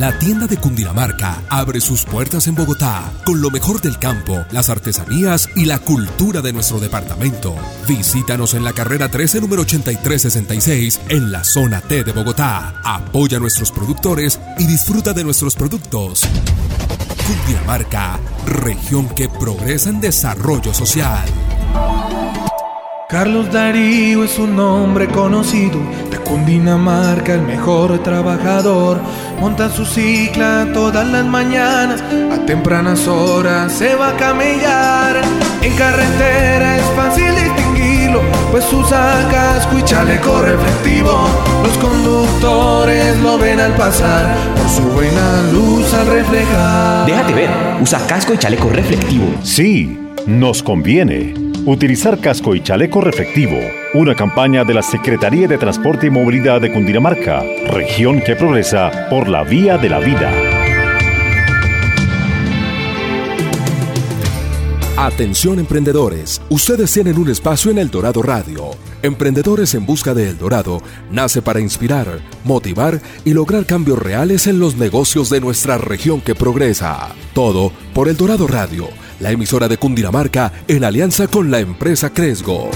La 0.00 0.18
tienda 0.18 0.46
de 0.46 0.56
Cundinamarca, 0.56 1.42
abre 1.50 1.78
sus 1.78 2.04
puertas 2.04 2.46
en 2.46 2.54
Bogotá 2.54 3.12
con 3.26 3.42
lo 3.42 3.50
mejor 3.50 3.82
del 3.82 3.98
campo, 3.98 4.46
las 4.50 4.70
artesanías 4.70 5.50
y 5.56 5.66
la 5.66 5.78
cultura 5.78 6.40
de 6.40 6.54
nuestro 6.54 6.80
departamento. 6.80 7.54
Visítanos 7.86 8.54
en 8.54 8.64
la 8.64 8.72
carrera 8.72 9.10
13, 9.10 9.42
número 9.42 9.60
8366, 9.60 11.00
en 11.10 11.30
la 11.30 11.44
zona 11.44 11.82
T 11.82 12.02
de 12.02 12.12
Bogotá. 12.12 12.80
Apoya 12.82 13.36
a 13.36 13.40
nuestros 13.40 13.70
productores 13.70 14.40
y 14.58 14.66
disfruta 14.66 15.12
de 15.12 15.22
nuestros 15.22 15.54
productos. 15.54 16.22
Cundinamarca, 17.26 18.18
región 18.46 19.06
que 19.10 19.28
progresa 19.28 19.90
en 19.90 20.00
desarrollo 20.00 20.72
social. 20.72 21.28
Carlos 23.10 23.50
Darío 23.50 24.22
es 24.22 24.38
un 24.38 24.56
hombre 24.60 25.08
conocido, 25.08 25.80
de 26.12 26.16
Cundinamarca 26.18 27.34
el 27.34 27.42
mejor 27.42 28.00
trabajador. 28.04 29.00
Monta 29.40 29.68
su 29.68 29.84
cicla 29.84 30.68
todas 30.72 31.08
las 31.08 31.26
mañanas, 31.26 32.04
a 32.32 32.46
tempranas 32.46 33.08
horas 33.08 33.72
se 33.72 33.96
va 33.96 34.10
a 34.10 34.16
camellar. 34.16 35.22
En 35.60 35.72
carretera 35.74 36.76
es 36.76 36.84
fácil 36.94 37.34
distinguirlo, 37.34 38.20
pues 38.52 38.72
usa 38.72 39.28
casco 39.28 39.76
y 39.76 39.82
chaleco 39.82 40.42
reflectivo. 40.42 41.28
Los 41.64 41.76
conductores 41.78 43.18
lo 43.22 43.38
ven 43.38 43.58
al 43.58 43.72
pasar, 43.72 44.36
por 44.54 44.68
su 44.68 44.82
buena 44.82 45.42
luz 45.52 45.92
al 45.94 46.06
reflejar. 46.06 47.06
Déjate 47.06 47.34
ver, 47.34 47.50
usa 47.82 48.06
casco 48.06 48.34
y 48.34 48.38
chaleco 48.38 48.68
reflectivo. 48.68 49.24
Sí, 49.42 49.98
nos 50.28 50.62
conviene. 50.62 51.49
Utilizar 51.66 52.18
casco 52.20 52.54
y 52.54 52.62
chaleco 52.62 53.02
reflectivo. 53.02 53.58
Una 53.92 54.14
campaña 54.14 54.64
de 54.64 54.72
la 54.72 54.82
Secretaría 54.82 55.46
de 55.46 55.58
Transporte 55.58 56.06
y 56.06 56.10
Movilidad 56.10 56.58
de 56.58 56.72
Cundinamarca, 56.72 57.42
región 57.66 58.22
que 58.22 58.34
progresa 58.34 58.90
por 59.10 59.28
la 59.28 59.44
vía 59.44 59.76
de 59.76 59.90
la 59.90 59.98
vida. 59.98 60.32
Atención 64.96 65.58
emprendedores, 65.58 66.40
ustedes 66.48 66.92
tienen 66.92 67.18
un 67.18 67.28
espacio 67.28 67.70
en 67.70 67.78
El 67.78 67.90
Dorado 67.90 68.22
Radio. 68.22 68.70
Emprendedores 69.02 69.74
en 69.74 69.84
Busca 69.84 70.14
de 70.14 70.30
El 70.30 70.38
Dorado 70.38 70.80
nace 71.10 71.42
para 71.42 71.60
inspirar, 71.60 72.20
motivar 72.42 73.02
y 73.24 73.34
lograr 73.34 73.66
cambios 73.66 73.98
reales 73.98 74.46
en 74.46 74.58
los 74.58 74.76
negocios 74.76 75.28
de 75.28 75.40
nuestra 75.40 75.76
región 75.76 76.22
que 76.22 76.34
progresa. 76.34 77.08
Todo 77.34 77.70
por 77.92 78.08
El 78.08 78.16
Dorado 78.16 78.46
Radio 78.46 78.88
la 79.20 79.30
emisora 79.30 79.68
de 79.68 79.76
Cundinamarca 79.76 80.52
en 80.66 80.82
alianza 80.82 81.28
con 81.28 81.50
la 81.50 81.60
empresa 81.60 82.10
Cresgo. 82.10 82.70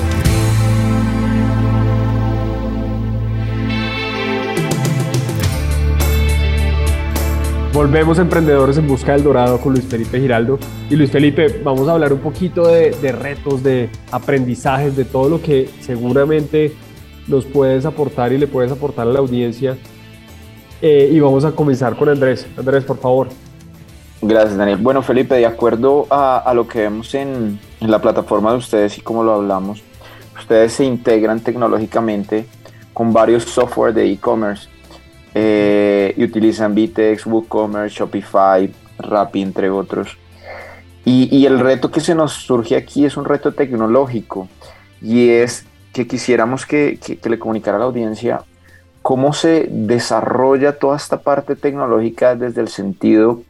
Volvemos 7.72 8.20
Emprendedores 8.20 8.78
en 8.78 8.86
Busca 8.86 9.14
del 9.14 9.24
Dorado 9.24 9.60
con 9.60 9.72
Luis 9.72 9.84
Felipe 9.84 10.20
Giraldo. 10.20 10.60
Y 10.88 10.94
Luis 10.94 11.10
Felipe, 11.10 11.60
vamos 11.64 11.88
a 11.88 11.92
hablar 11.92 12.12
un 12.12 12.20
poquito 12.20 12.68
de, 12.68 12.92
retos, 13.10 13.64
de 13.64 13.88
aprendizajes, 14.12 14.94
de 14.94 15.04
todo 15.04 15.28
lo 15.28 15.42
que 15.42 15.68
seguramente 15.80 16.72
nos 17.26 17.44
puedes 17.46 17.84
aportar 17.84 18.32
y 18.32 18.38
le 18.38 18.46
puedes 18.46 18.70
aportar 18.70 19.08
a 19.08 19.10
la 19.10 19.18
audiencia. 19.18 19.76
Eh, 20.80 21.10
y 21.10 21.18
vamos 21.18 21.44
a 21.44 21.50
comenzar 21.50 21.96
con 21.96 22.08
Andrés. 22.08 22.46
Andrés, 22.56 22.84
por 22.84 22.98
favor. 22.98 23.28
Gracias, 24.26 24.56
Daniel. 24.56 24.78
Bueno, 24.78 25.02
Felipe, 25.02 25.34
de 25.34 25.44
acuerdo 25.44 26.06
a, 26.08 26.50
lo 26.54 26.66
que 26.66 26.80
vemos 26.80 27.14
en, 27.14 27.60
la 27.80 27.98
plataforma 27.98 28.52
de 28.52 28.56
ustedes 28.56 28.96
y 28.96 29.02
como 29.02 29.22
lo 29.22 29.34
hablamos, 29.34 29.82
ustedes 30.34 30.72
se 30.72 30.84
integran 30.86 31.40
tecnológicamente 31.40 32.46
con 32.94 33.12
varios 33.12 33.44
software 33.44 33.92
de 33.92 34.10
e-commerce 34.10 34.70
eh, 35.34 36.14
y 36.16 36.24
utilizan 36.24 36.74
Vitex, 36.74 37.26
WooCommerce, 37.26 37.96
Shopify, 37.96 38.72
Rappi, 38.98 39.42
entre 39.42 39.68
otros. 39.68 40.16
Y, 41.04 41.44
el 41.44 41.60
reto 41.60 41.90
que 41.90 42.00
se 42.00 42.14
nos 42.14 42.32
surge 42.32 42.76
aquí 42.76 43.04
es 43.04 43.18
un 43.18 43.26
reto 43.26 43.52
tecnológico 43.52 44.48
y 45.02 45.28
es 45.28 45.66
que 45.92 46.06
quisiéramos 46.06 46.64
que, 46.64 46.98
que 46.98 47.28
le 47.28 47.38
comunicara 47.38 47.76
a 47.76 47.80
la 47.80 47.86
audiencia 47.86 48.40
cómo 49.02 49.34
se 49.34 49.68
desarrolla 49.70 50.78
toda 50.78 50.96
esta 50.96 51.20
parte 51.20 51.56
tecnológica 51.56 52.36
desde 52.36 52.62
el 52.62 52.68
sentido 52.68 53.42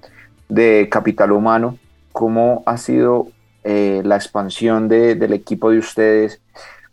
de 0.48 0.88
capital 0.90 1.32
humano, 1.32 1.78
cómo 2.12 2.62
ha 2.66 2.76
sido 2.76 3.28
eh, 3.64 4.02
la 4.04 4.16
expansión 4.16 4.88
del 4.88 5.32
equipo 5.32 5.70
de 5.70 5.78
ustedes, 5.78 6.40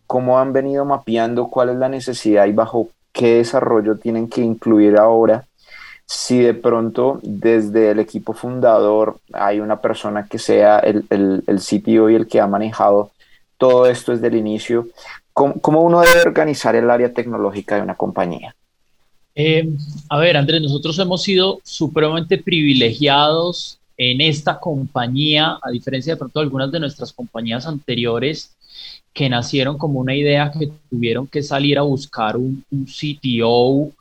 cómo 0.08 0.40
han 0.40 0.54
venido 0.54 0.86
mapeando 0.86 1.50
cuál 1.50 1.70
es 1.70 1.76
la 1.76 1.90
necesidad 1.90 2.46
y 2.46 2.54
bajo 2.54 2.90
qué 3.12 3.36
desarrollo 3.36 3.98
tienen 3.98 4.30
que 4.30 4.42
incluir 4.42 4.98
ahora. 4.98 5.46
Si 6.06 6.40
de 6.40 6.54
pronto 6.54 7.20
desde 7.24 7.92
el 7.92 8.00
equipo 8.00 8.34
fundador 8.34 9.20
hay 9.32 9.60
una 9.60 9.80
persona 9.80 10.28
que 10.28 10.40
sea 10.40 10.80
el, 10.80 11.06
el, 11.10 11.44
el 11.48 11.60
CTO 11.60 12.10
y 12.10 12.16
el 12.16 12.28
que 12.28 12.42
ha 12.42 12.48
manejado 12.48 13.12
todo 13.58 13.86
esto 13.86 14.12
desde 14.12 14.28
el 14.28 14.36
inicio, 14.36 14.88
¿cómo, 15.34 15.62
¿cómo 15.62 15.82
uno 15.82 16.02
debe 16.02 16.22
organizar 16.22 16.76
el 16.76 16.90
área 16.90 17.14
tecnológica 17.14 17.76
de 17.76 17.82
una 17.82 17.96
compañía? 17.96 18.56
Eh, 19.36 19.68
a 20.10 20.20
ver, 20.20 20.38
Andrés, 20.38 20.62
nosotros 20.62 20.98
hemos 21.00 21.24
sido 21.24 21.60
supremamente 21.64 22.38
privilegiados 22.38 23.80
en 23.98 24.22
esta 24.22 24.60
compañía, 24.60 25.60
a 25.62 25.72
diferencia 25.72 26.14
de 26.14 26.18
pronto 26.18 26.40
de 26.40 26.46
algunas 26.46 26.72
de 26.72 26.80
nuestras 26.80 27.14
compañías 27.14 27.66
anteriores 27.66 28.56
que 29.14 29.30
nacieron 29.30 29.78
como 29.78 30.00
una 30.00 30.16
idea 30.16 30.52
que 30.52 30.72
tuvieron 30.90 31.28
que 31.28 31.44
salir 31.44 31.78
a 31.78 31.84
buscar 31.84 32.38
un, 32.38 32.64
un 32.72 32.86
CTO 32.86 33.92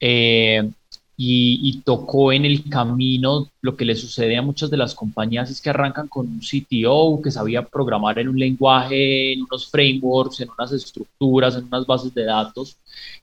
eh, 0.00 0.70
y, 1.16 1.82
tocó 1.84 2.32
en 2.32 2.44
el 2.44 2.68
camino 2.68 3.48
lo 3.60 3.76
que 3.76 3.84
le 3.84 3.94
sucede 3.94 4.36
a 4.36 4.42
muchas 4.42 4.68
de 4.70 4.76
las 4.76 4.94
compañías 4.94 5.50
es 5.50 5.60
que 5.60 5.70
arrancan 5.70 6.08
con 6.08 6.26
un 6.26 6.40
CTO 6.40 7.20
que 7.22 7.30
sabía 7.30 7.64
programar 7.64 8.18
en 8.18 8.28
un 8.28 8.38
lenguaje, 8.38 9.32
en 9.32 9.42
unos 9.42 9.70
frameworks, 9.70 10.40
en 10.40 10.48
unas 10.50 10.72
estructuras, 10.72 11.56
en 11.56 11.66
unas 11.66 11.86
bases 11.86 12.12
de 12.14 12.24
datos, 12.24 12.76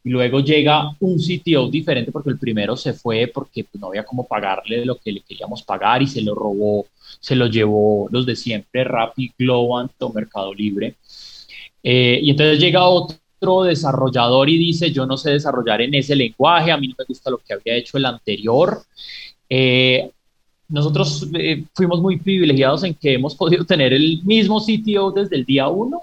y 0.03 0.09
luego 0.09 0.39
llega 0.39 0.95
un 0.99 1.17
CTO 1.17 1.69
diferente 1.69 2.11
porque 2.11 2.29
el 2.29 2.39
primero 2.39 2.77
se 2.77 2.93
fue 2.93 3.29
porque 3.33 3.65
pues, 3.65 3.81
no 3.81 3.87
había 3.87 4.05
cómo 4.05 4.25
pagarle 4.25 4.85
lo 4.85 4.95
que 4.95 5.11
le 5.11 5.21
queríamos 5.21 5.61
pagar 5.63 6.01
y 6.01 6.07
se 6.07 6.21
lo 6.21 6.33
robó, 6.33 6.85
se 7.19 7.35
lo 7.35 7.47
llevó 7.47 8.07
los 8.09 8.25
de 8.25 8.35
siempre, 8.37 8.85
Rappi, 8.85 9.33
Globant 9.37 9.91
o 9.99 10.13
Mercado 10.13 10.53
Libre. 10.53 10.95
Eh, 11.83 12.19
y 12.21 12.29
entonces 12.29 12.59
llega 12.59 12.85
otro 12.85 13.20
desarrollador 13.41 14.49
y 14.49 14.57
dice, 14.57 14.91
yo 14.91 15.05
no 15.05 15.17
sé 15.17 15.31
desarrollar 15.31 15.81
en 15.81 15.95
ese 15.95 16.15
lenguaje, 16.15 16.71
a 16.71 16.77
mí 16.77 16.87
no 16.87 16.95
me 16.97 17.05
gusta 17.05 17.31
lo 17.31 17.39
que 17.39 17.53
había 17.53 17.75
hecho 17.75 17.97
el 17.97 18.05
anterior. 18.05 18.83
Eh, 19.49 20.11
nosotros 20.69 21.27
eh, 21.33 21.65
fuimos 21.73 21.99
muy 22.01 22.19
privilegiados 22.19 22.83
en 22.83 22.93
que 22.93 23.13
hemos 23.13 23.35
podido 23.35 23.65
tener 23.65 23.93
el 23.93 24.21
mismo 24.23 24.61
CTO 24.61 25.11
desde 25.11 25.35
el 25.35 25.45
día 25.45 25.67
uno, 25.67 26.01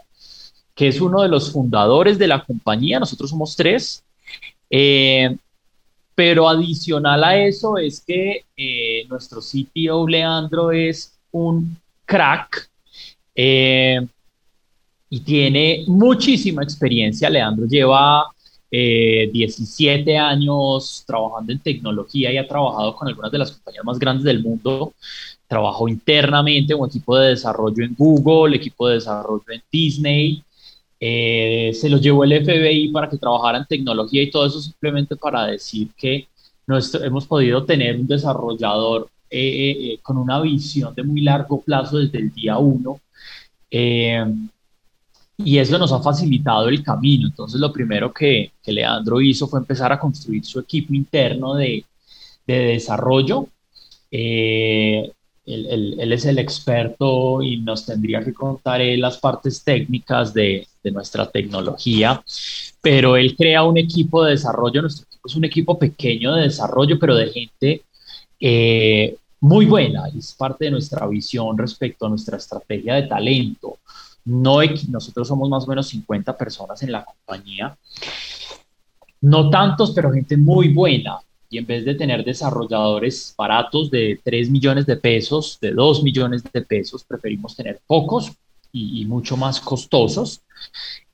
que 0.74 0.89
es 0.89 1.01
uno 1.01 1.22
de 1.22 1.28
los 1.28 1.53
fundadores 1.53 2.18
de 2.18 2.26
la 2.26 2.45
compañía, 2.45 2.99
nosotros 2.99 3.30
somos 3.30 3.57
tres. 3.57 4.05
Eh, 4.68 5.34
pero 6.14 6.49
adicional 6.49 7.22
a 7.22 7.39
eso 7.39 7.78
es 7.78 8.01
que 8.01 8.45
nuestro 9.09 9.41
CTO 9.41 10.09
Leandro 10.09 10.72
es 10.72 11.16
un 11.30 11.76
crack 12.05 12.68
y 15.11 15.20
tiene 15.20 15.84
muchísima 15.86 16.62
experiencia. 16.62 17.30
Leandro 17.30 17.66
lleva 17.66 18.26
17 18.70 20.11
eh, 20.11 20.18
años 20.18 21.02
trabajando 21.06 21.52
en 21.52 21.59
tecnología 21.61 22.30
y 22.30 22.36
ha 22.36 22.46
trabajado 22.46 22.94
con 22.94 23.09
algunas 23.09 23.32
de 23.32 23.38
las 23.38 23.52
compañías 23.52 23.84
más 23.84 23.98
grandes 23.98 24.24
del 24.24 24.42
mundo. 24.42 24.92
Trabajó 25.46 25.88
internamente 25.88 26.74
un 26.74 26.86
equipo 26.86 27.16
de 27.16 27.30
desarrollo 27.30 27.82
en 27.82 27.94
Google, 27.96 28.56
equipo 28.56 28.88
de 28.88 28.96
desarrollo 28.96 29.44
en 29.48 29.62
Disney. 29.72 30.42
Eh, 31.00 31.70
se 31.74 31.88
lo 31.88 31.98
llevó 31.98 32.24
el 32.24 32.44
FBI 32.44 32.88
para 32.88 33.09
que 33.09 33.16
trabajara 33.16 33.59
en 33.59 33.66
tecnología 33.66 34.22
y 34.22 34.30
todo 34.30 34.46
eso 34.46 34.61
simplemente 34.61 35.16
para 35.16 35.46
decir 35.46 35.88
que 35.96 36.26
nuestro, 36.66 37.02
hemos 37.04 37.26
podido 37.26 37.64
tener 37.64 37.96
un 37.96 38.06
desarrollador 38.06 39.09
eh, 39.30 39.98
con 40.02 40.18
una 40.18 40.40
visión 40.40 40.94
de 40.94 41.02
muy 41.02 41.22
largo 41.22 41.61
plazo 41.62 41.98
desde 41.98 42.18
el 42.18 42.32
día 42.32 42.59
uno 42.59 43.00
y 45.39 45.59
eso 45.59 45.78
nos 45.78 45.93
ha 45.93 46.01
facilitado 46.01 46.68
el 46.68 46.82
camino. 46.82 47.28
Entonces, 47.28 47.61
lo 47.61 47.72
primero 47.72 48.12
que, 48.12 48.53
que 48.62 48.72
Leandro 48.72 49.20
hizo 49.20 49.47
fue 49.47 49.61
empezar 49.61 49.93
a 49.93 50.01
construir 50.01 50.45
su 50.45 50.59
equipo 50.59 50.95
interno 50.95 51.55
de, 51.55 51.84
de 52.47 52.59
desarrollo. 52.59 53.49
Eh, 54.11 55.11
él, 55.47 56.12
es 56.12 56.24
el 56.26 56.39
experto 56.39 57.41
y 57.41 57.59
nos 57.59 57.86
tendría 57.86 58.22
que 58.22 58.34
contar 58.34 58.80
las 58.99 59.18
partes 59.18 59.62
técnicas 59.64 60.34
de, 60.34 60.66
de, 60.82 60.91
nuestra 60.91 61.30
tecnología, 61.30 62.22
pero 62.82 63.16
él 63.16 63.34
crea 63.34 63.62
un 63.62 63.78
equipo 63.78 64.24
de 64.24 64.32
desarrollo. 64.32 64.82
Nuestro 64.82 65.07
equipo 65.07 65.28
es 65.28 65.36
un 65.36 65.45
equipo 65.45 65.78
pequeño 65.78 66.34
de 66.34 66.43
desarrollo, 66.43 66.99
pero 66.99 67.14
de 67.14 67.30
gente 67.30 67.82
eh, 68.41 69.16
muy 69.41 69.66
buena. 69.66 70.09
Es 70.09 70.34
parte 70.34 70.66
de 70.66 70.72
nuestra 70.72 71.07
visión 71.07 71.57
respecto 71.57 72.07
a 72.07 72.11
nuestra 72.11 72.36
estrategia 72.36 72.97
de 72.97 73.05
talento 73.05 73.78
no, 74.29 74.59
nosotros 74.91 75.26
somos 75.26 75.49
más 75.49 75.64
o 75.64 75.68
menos 75.68 75.89
50 75.89 76.37
personas 76.37 76.83
en 76.83 76.93
la 76.93 77.03
compañía. 77.03 77.76
No 79.22 79.49
tantos, 79.49 79.93
pero 79.93 80.12
gente 80.12 80.37
muy 80.37 80.68
buena. 80.68 81.18
Y 81.51 81.57
en 81.57 81.66
vez 81.66 81.87
de 81.87 81.95
tener 81.95 82.22
desarrolladores 82.24 83.35
baratos 83.39 83.91
de 83.91 84.20
3 84.22 84.51
millones 84.51 84.85
de 84.85 84.97
pesos, 84.97 85.59
de 85.62 85.72
2 85.72 86.03
millones 86.03 86.43
de 86.53 86.61
pesos, 86.61 87.05
preferimos 87.05 87.57
tener 87.57 87.81
pocos 87.87 88.31
y, 88.70 89.07
mucho 89.07 89.39
más 89.39 89.61
costosos, 89.61 90.43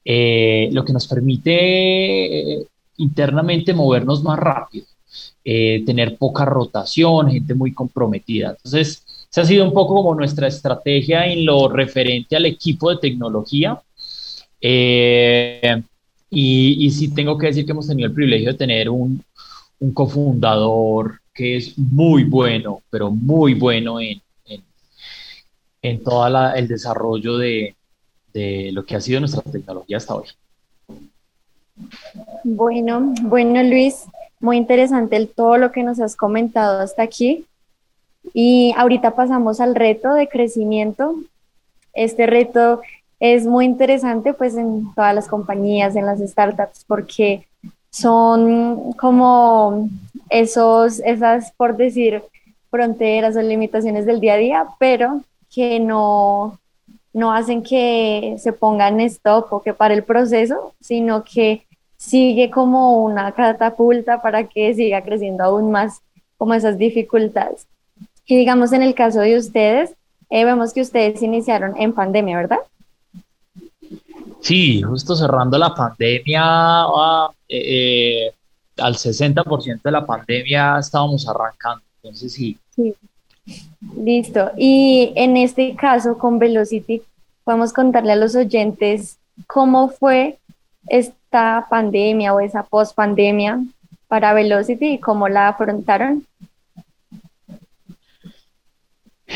eh, 0.05 0.69
lo 0.73 0.85
que 0.85 0.93
nos 0.93 1.07
permite 1.07 1.53
eh, 2.63 2.67
internamente 2.97 3.73
movernos 3.73 4.25
más 4.25 4.41
rápido, 4.41 4.87
eh, 5.45 5.85
tener 5.87 6.19
poca 6.19 6.45
rotación, 6.45 7.31
gente 7.31 7.55
muy 7.55 7.73
comprometida. 7.73 8.51
Entonces, 8.51 9.04
esa 9.35 9.41
ha 9.41 9.47
sido 9.47 9.65
un 9.65 9.73
poco 9.73 9.97
como 9.97 10.15
nuestra 10.15 10.47
estrategia 10.47 11.27
en 11.27 11.45
lo 11.45 11.69
referente 11.69 12.37
al 12.37 12.47
equipo 12.47 12.91
de 12.91 12.99
tecnología. 12.99 13.83
Eh, 14.61 15.83
y, 16.31 16.89
sí 16.93 17.13
tengo 17.13 17.37
que 17.37 17.49
decir 17.49 17.67
que 17.67 17.73
hemos 17.73 17.89
tenido 17.89 18.07
el 18.07 18.15
privilegio 18.15 18.53
de 18.53 18.59
tener 18.59 18.89
un, 18.89 19.25
un 19.81 19.93
cofundador 19.93 21.19
que 21.35 21.57
es 21.57 21.77
muy 21.77 22.23
bueno, 22.23 22.83
pero 22.89 23.11
muy 23.11 23.55
bueno 23.55 24.01
en, 24.01 24.23
en, 25.83 26.05
todo 26.05 26.55
el 26.55 26.69
desarrollo 26.69 27.37
de, 27.37 27.75
de 28.33 28.71
lo 28.71 28.85
que 28.85 28.95
ha 28.95 29.01
sido 29.01 29.19
nuestra 29.19 29.43
tecnología 29.43 29.97
hasta 29.97 30.15
hoy. 30.15 30.29
Bueno, 32.45 33.13
bueno 33.23 33.65
Luis, 33.65 34.05
muy 34.39 34.59
interesante 34.59 35.27
todo 35.27 35.59
lo 35.59 35.73
que 35.73 35.83
nos 35.83 35.99
has 35.99 36.15
comentado 36.15 36.79
hasta 36.79 37.03
aquí. 37.03 37.45
Y 38.33 38.73
ahorita 38.77 39.15
pasamos 39.15 39.61
al 39.61 39.75
reto 39.75 40.15
de 40.15 40.29
crecimiento. 40.29 41.15
Este 41.93 42.27
reto 42.27 42.81
es 43.21 43.47
muy 43.47 43.65
interesante 43.65 44.35
pues 44.35 44.57
en 44.57 44.93
todas 44.95 45.15
las 45.15 45.29
compañías, 45.29 45.97
en 45.97 46.07
las 46.07 46.21
startups, 46.21 46.85
porque 46.87 47.47
son 47.91 48.93
como 48.95 49.89
esos, 50.29 51.01
esas, 51.01 51.53
por 51.53 51.77
decir, 51.77 52.23
fronteras 52.71 53.37
o 53.37 53.43
limitaciones 53.43 54.05
del 54.05 54.21
día 54.21 54.35
a 54.35 54.39
día, 54.39 54.67
pero 54.79 55.21
que 55.49 55.79
no, 55.79 56.59
no 57.13 57.33
hacen 57.33 57.63
que 57.63 58.35
se 58.39 58.53
pongan 58.53 59.01
stop 59.01 59.53
o 59.53 59.63
que 59.63 59.73
pare 59.73 59.95
el 59.95 60.03
proceso, 60.03 60.75
sino 60.81 61.23
que 61.23 61.65
sigue 61.97 62.51
como 62.51 63.05
una 63.05 63.33
catapulta 63.33 64.21
para 64.21 64.49
que 64.49 64.75
siga 64.75 65.03
creciendo 65.03 65.45
aún 65.45 65.71
más 65.71 66.03
como 66.37 66.55
esas 66.55 66.77
dificultades. 66.77 67.67
Y 68.27 68.37
digamos, 68.37 68.73
en 68.73 68.83
el 68.83 68.95
caso 68.95 69.21
de 69.21 69.37
ustedes, 69.37 69.95
eh, 70.31 70.45
vemos 70.45 70.73
que 70.73 70.81
ustedes 70.81 71.23
iniciaron 71.23 71.75
en 71.77 71.93
pandemia, 71.93 72.37
¿verdad? 72.37 72.59
Sí, 74.41 74.83
justo 74.83 75.17
cerrando 75.17 75.57
la 75.59 75.75
pandemia, 75.75 76.43
ah, 76.45 77.31
eh, 77.49 78.27
eh, 78.29 78.33
al 78.79 78.95
60% 78.95 79.83
de 79.83 79.91
la 79.91 80.05
pandemia 80.05 80.79
estábamos 80.79 81.27
arrancando, 81.29 81.83
entonces 82.03 82.33
sí. 82.33 82.59
sí. 82.75 82.95
Listo. 83.97 84.51
Y 84.57 85.13
en 85.17 85.37
este 85.37 85.75
caso, 85.77 86.19
con 86.19 86.39
Velocity, 86.39 87.03
podemos 87.45 87.73
contarle 87.73 88.13
a 88.13 88.17
los 88.17 88.35
oyentes 88.35 89.19
cómo 89.47 89.89
fue 89.89 90.39
esta 90.89 91.67
pandemia 91.69 92.35
o 92.35 92.41
esa 92.41 92.63
post 92.63 92.95
pandemia 92.95 93.63
para 94.09 94.33
Velocity 94.35 94.95
y 94.95 94.99
cómo 94.99 95.29
la 95.29 95.49
afrontaron. 95.49 96.27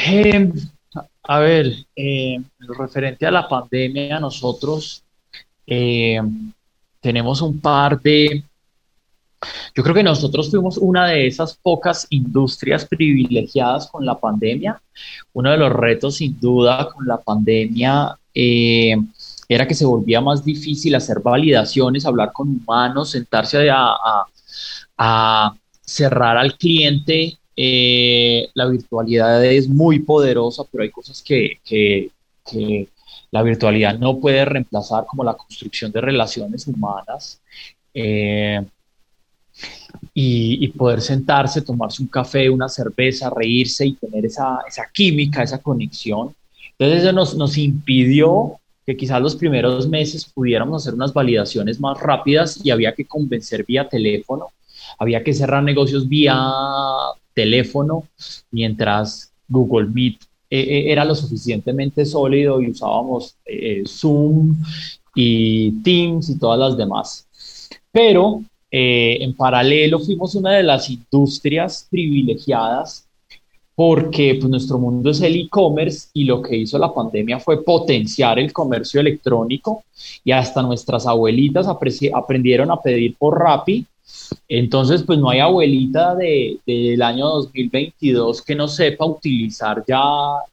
Eh, 0.06 0.52
a 1.24 1.38
ver, 1.40 1.86
eh, 1.96 2.40
referente 2.60 3.26
a 3.26 3.30
la 3.30 3.48
pandemia, 3.48 4.20
nosotros 4.20 5.02
eh, 5.66 6.20
tenemos 7.00 7.42
un 7.42 7.60
par 7.60 8.00
de... 8.00 8.44
Yo 9.74 9.82
creo 9.82 9.94
que 9.94 10.02
nosotros 10.02 10.50
fuimos 10.50 10.78
una 10.78 11.08
de 11.08 11.26
esas 11.26 11.56
pocas 11.56 12.06
industrias 12.10 12.84
privilegiadas 12.86 13.88
con 13.88 14.04
la 14.06 14.18
pandemia. 14.18 14.80
Uno 15.32 15.50
de 15.50 15.58
los 15.58 15.72
retos, 15.72 16.16
sin 16.16 16.38
duda, 16.40 16.88
con 16.90 17.06
la 17.06 17.18
pandemia 17.18 18.16
era 18.34 19.66
que 19.66 19.74
se 19.74 19.84
volvía 19.84 20.20
más 20.20 20.44
difícil 20.44 20.94
hacer 20.94 21.20
validaciones, 21.20 22.06
hablar 22.06 22.32
con 22.32 22.48
humanos, 22.48 23.10
sentarse 23.10 23.68
a 23.70 25.54
cerrar 25.84 26.36
al 26.36 26.56
cliente 26.56 27.38
eh, 27.60 28.50
la 28.54 28.66
virtualidad 28.66 29.44
es 29.44 29.68
muy 29.68 29.98
poderosa, 29.98 30.62
pero 30.70 30.84
hay 30.84 30.90
cosas 30.90 31.20
que, 31.20 31.58
la 33.32 33.42
virtualidad 33.42 33.98
no 33.98 34.20
puede 34.20 34.44
reemplazar, 34.44 35.06
como 35.06 35.24
la 35.24 35.34
construcción 35.34 35.90
de 35.90 36.00
relaciones 36.00 36.68
humanas. 36.68 37.40
Eh, 37.92 38.64
y, 40.14 40.68
poder 40.68 41.00
sentarse, 41.00 41.60
tomarse 41.60 42.00
un 42.00 42.08
café, 42.08 42.48
una 42.48 42.68
cerveza, 42.68 43.28
reírse 43.28 43.86
y 43.86 43.94
tener 43.94 44.24
esa, 44.24 44.60
esa 44.68 44.88
química, 44.92 45.42
esa 45.42 45.58
conexión. 45.58 46.32
Entonces 46.78 47.02
eso 47.02 47.12
nos, 47.12 47.34
nos 47.34 47.58
impidió 47.58 48.52
que 48.86 48.96
quizás 48.96 49.20
los 49.20 49.34
primeros 49.34 49.88
meses 49.88 50.24
pudiéramos 50.26 50.82
hacer 50.82 50.94
unas 50.94 51.12
validaciones 51.12 51.80
más 51.80 51.98
rápidas 51.98 52.64
y 52.64 52.70
había 52.70 52.94
que 52.94 53.04
convencer 53.04 53.64
vía 53.66 53.88
teléfono 53.88 54.46
había 54.98 55.22
que 55.22 55.32
cerrar 55.32 55.62
negocios 55.62 56.08
vía 56.08 56.36
teléfono, 57.34 58.04
mientras 58.50 59.32
Google 59.48 59.88
Meet 59.88 60.22
eh, 60.50 60.60
eh, 60.60 60.92
era 60.92 61.04
lo 61.04 61.14
suficientemente 61.14 62.04
sólido 62.04 62.60
y 62.60 62.70
usábamos 62.70 63.36
eh, 63.44 63.84
Zoom 63.86 64.56
y 65.14 65.72
Teams 65.82 66.30
y 66.30 66.38
todas 66.38 66.58
las 66.58 66.76
demás. 66.76 67.26
Pero 67.92 68.42
en 68.70 69.34
paralelo 69.34 69.98
fuimos 69.98 70.34
una 70.34 70.52
de 70.52 70.62
las 70.62 70.90
industrias 70.90 71.86
privilegiadas 71.90 73.06
porque 73.74 74.36
pues, 74.38 74.50
nuestro 74.50 74.78
mundo 74.78 75.10
es 75.10 75.22
el 75.22 75.36
e-commerce 75.36 76.08
y 76.12 76.24
lo 76.24 76.42
que 76.42 76.56
hizo 76.56 76.78
la 76.78 76.92
pandemia 76.92 77.40
fue 77.40 77.64
potenciar 77.64 78.38
el 78.38 78.52
comercio 78.52 79.00
electrónico 79.00 79.84
y 80.22 80.32
hasta 80.32 80.60
nuestras 80.60 81.06
abuelitas 81.06 81.66
aprendieron 81.66 82.70
a 82.70 82.82
pedir 82.82 83.16
por 83.16 83.38
Rappi 83.38 83.86
entonces, 84.48 85.02
pues 85.02 85.18
no 85.18 85.30
hay 85.30 85.40
abuelita 85.40 86.14
del 86.14 86.60
de, 86.66 86.98
año 87.02 87.26
2022 87.28 88.42
que 88.42 88.54
no 88.54 88.68
sepa 88.68 89.04
utilizar 89.04 89.84
ya 89.86 90.02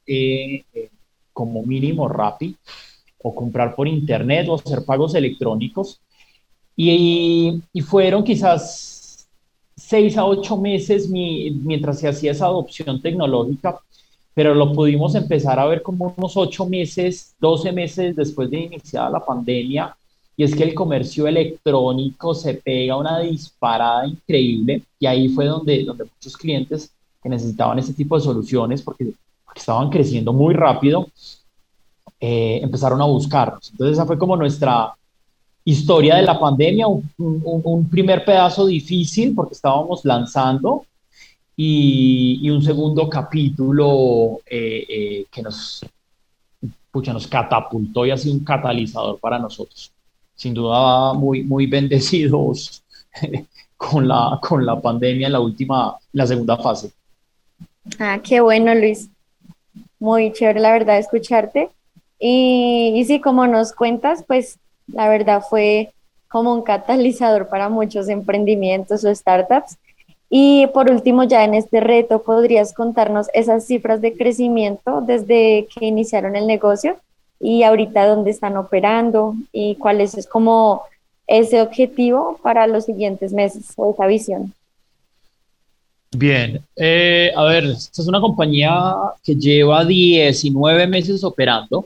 eh, 0.06 0.64
eh, 0.74 0.90
como 1.32 1.64
mínimo 1.64 2.08
Rappi 2.08 2.56
o 3.24 3.34
comprar 3.34 3.76
por 3.76 3.88
internet 3.88 4.48
o 4.50 4.56
hacer 4.56 4.84
pagos 4.86 5.16
electrónicos. 5.16 6.00
Y, 6.76 7.62
y 7.72 7.82
fueron 7.82 8.24
quizás 8.24 9.28
seis 9.76 10.18
a 10.18 10.26
ocho 10.26 10.58
meses 10.58 11.10
mientras 11.10 12.00
se 12.00 12.08
hacía 12.08 12.32
esa 12.32 12.46
adopción 12.46 13.02
tecnológica, 13.02 13.80
pero 14.34 14.54
lo 14.54 14.74
pudimos 14.74 15.16
empezar 15.16 15.58
a 15.60 15.66
ver 15.66 15.82
como 15.82 16.14
unos 16.18 16.36
ocho 16.36 16.66
meses, 16.66 17.34
doce 17.40 17.72
meses 17.72 18.16
después 18.16 18.50
de 18.50 18.60
iniciada 18.60 19.10
la 19.10 19.26
pandemia 19.26 19.96
y 20.38 20.44
es 20.44 20.56
que 20.56 20.64
el 20.64 20.74
comercio 20.74 21.28
electrónico 21.28 22.34
se 22.34 22.56
pega 22.56 22.98
una 22.98 23.20
disparada 23.20 24.06
increíble 24.06 24.84
y 25.00 25.06
ahí 25.06 25.30
fue 25.30 25.46
donde, 25.46 25.84
donde 25.86 26.04
muchos 26.04 26.36
clientes 26.36 26.92
que 27.24 27.30
necesitaban 27.30 27.80
este 27.80 27.94
tipo 27.94 28.16
de 28.18 28.24
soluciones 28.24 28.82
porque, 28.82 29.14
estaban 29.56 29.90
creciendo 29.90 30.34
muy 30.34 30.54
rápido, 30.54 31.08
eh, 32.20 32.60
empezaron 32.62 33.02
a 33.02 33.06
buscarnos. 33.06 33.72
Entonces 33.72 33.94
esa 33.94 34.06
fue 34.06 34.18
como 34.18 34.36
nuestra 34.36 34.94
historia 35.64 36.18
de 36.18 36.24
la 36.24 36.38
pandemia, 36.38 36.88
un, 36.88 37.88
primer 37.90 38.26
pedazo 38.26 38.66
difícil 38.66 39.34
porque 39.34 39.54
estábamos 39.54 40.04
lanzando 40.04 40.86
y, 41.56 42.40
y 42.42 42.50
un 42.50 42.62
segundo 42.62 43.08
capítulo 43.10 44.42
eh, 44.46 44.86
eh, 44.90 45.26
que 45.32 45.42
nos, 45.42 45.86
pucha, 46.92 47.14
nos 47.14 47.26
catapultó 47.28 48.06
y 48.06 48.12
ha 48.12 48.18
sido 48.18 48.36
un 48.36 48.44
catalizador 48.44 49.18
para 49.20 49.40
nosotros 49.40 49.95
sin 50.36 50.54
duda 50.54 51.14
muy, 51.14 51.44
muy 51.44 51.66
bendecidos 51.66 52.84
con 53.78 54.08
la, 54.08 54.40
con 54.42 54.66
la 54.66 54.80
pandemia 54.80 55.28
en 55.28 55.34
la 55.34 55.40
última, 55.40 55.98
la 56.12 56.28
segunda 56.28 56.58
fase. 56.58 56.92
Ah, 58.00 58.20
qué 58.24 58.42
bueno, 58.42 58.74
Luis. 58.74 59.10
Muy 60.00 60.32
chévere, 60.34 60.60
la 60.60 60.72
verdad, 60.72 60.98
escucharte. 60.98 61.70
Y, 62.20 62.94
y 62.96 63.06
sí, 63.06 63.20
como 63.22 63.48
nos 63.48 63.74
cuentas, 63.74 64.24
pues 64.28 64.60
la 64.88 65.10
verdad 65.10 65.44
fue 65.50 65.94
como 66.28 66.54
un 66.54 66.64
catalizador 66.64 67.48
para 67.48 67.70
muchos 67.70 68.10
emprendimientos 68.10 69.06
o 69.06 69.14
startups. 69.14 69.78
Y 70.30 70.68
por 70.68 70.90
último, 70.90 71.24
ya 71.24 71.44
en 71.44 71.54
este 71.54 71.80
reto, 71.80 72.24
¿podrías 72.24 72.74
contarnos 72.74 73.28
esas 73.34 73.66
cifras 73.66 74.02
de 74.02 74.18
crecimiento 74.18 75.02
desde 75.02 75.68
que 75.74 75.86
iniciaron 75.86 76.36
el 76.36 76.48
negocio 76.48 76.98
y 77.46 77.62
ahorita 77.62 78.08
dónde 78.08 78.32
están 78.32 78.58
operando 78.58 79.36
y 79.52 79.76
cuál 79.76 80.02
es, 80.02 80.26
como 80.26 80.82
ese 81.28 81.62
objetivo 81.62 82.40
para 82.42 82.66
los 82.66 82.86
siguientes 82.86 83.34
meses 83.34 83.72
o 83.76 83.92
esa 83.94 84.08
visión. 84.08 84.52
Bien, 86.18 86.60
eh, 86.76 87.32
a 87.36 87.44
ver, 87.44 87.66
esta 87.66 88.02
es 88.02 88.08
una 88.08 88.20
compañía 88.20 88.96
que 89.24 89.36
lleva 89.36 89.86
19 89.86 90.88
meses 90.88 91.24
operando. 91.24 91.86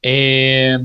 Eh, 0.00 0.78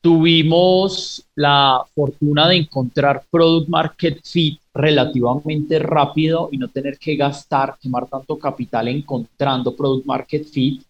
tuvimos 0.00 1.22
la 1.34 1.84
fortuna 1.94 2.48
de 2.48 2.56
encontrar 2.56 3.24
Product 3.30 3.68
Market 3.68 4.20
Fit 4.24 4.58
relativamente 4.72 5.78
rápido 5.78 6.48
y 6.50 6.56
no 6.56 6.68
tener 6.68 6.96
que 6.96 7.14
gastar, 7.14 7.76
quemar 7.78 8.06
tanto 8.06 8.38
capital 8.38 8.88
encontrando 8.88 9.76
Product 9.76 10.06
Market 10.06 10.46
Fit 10.46 10.82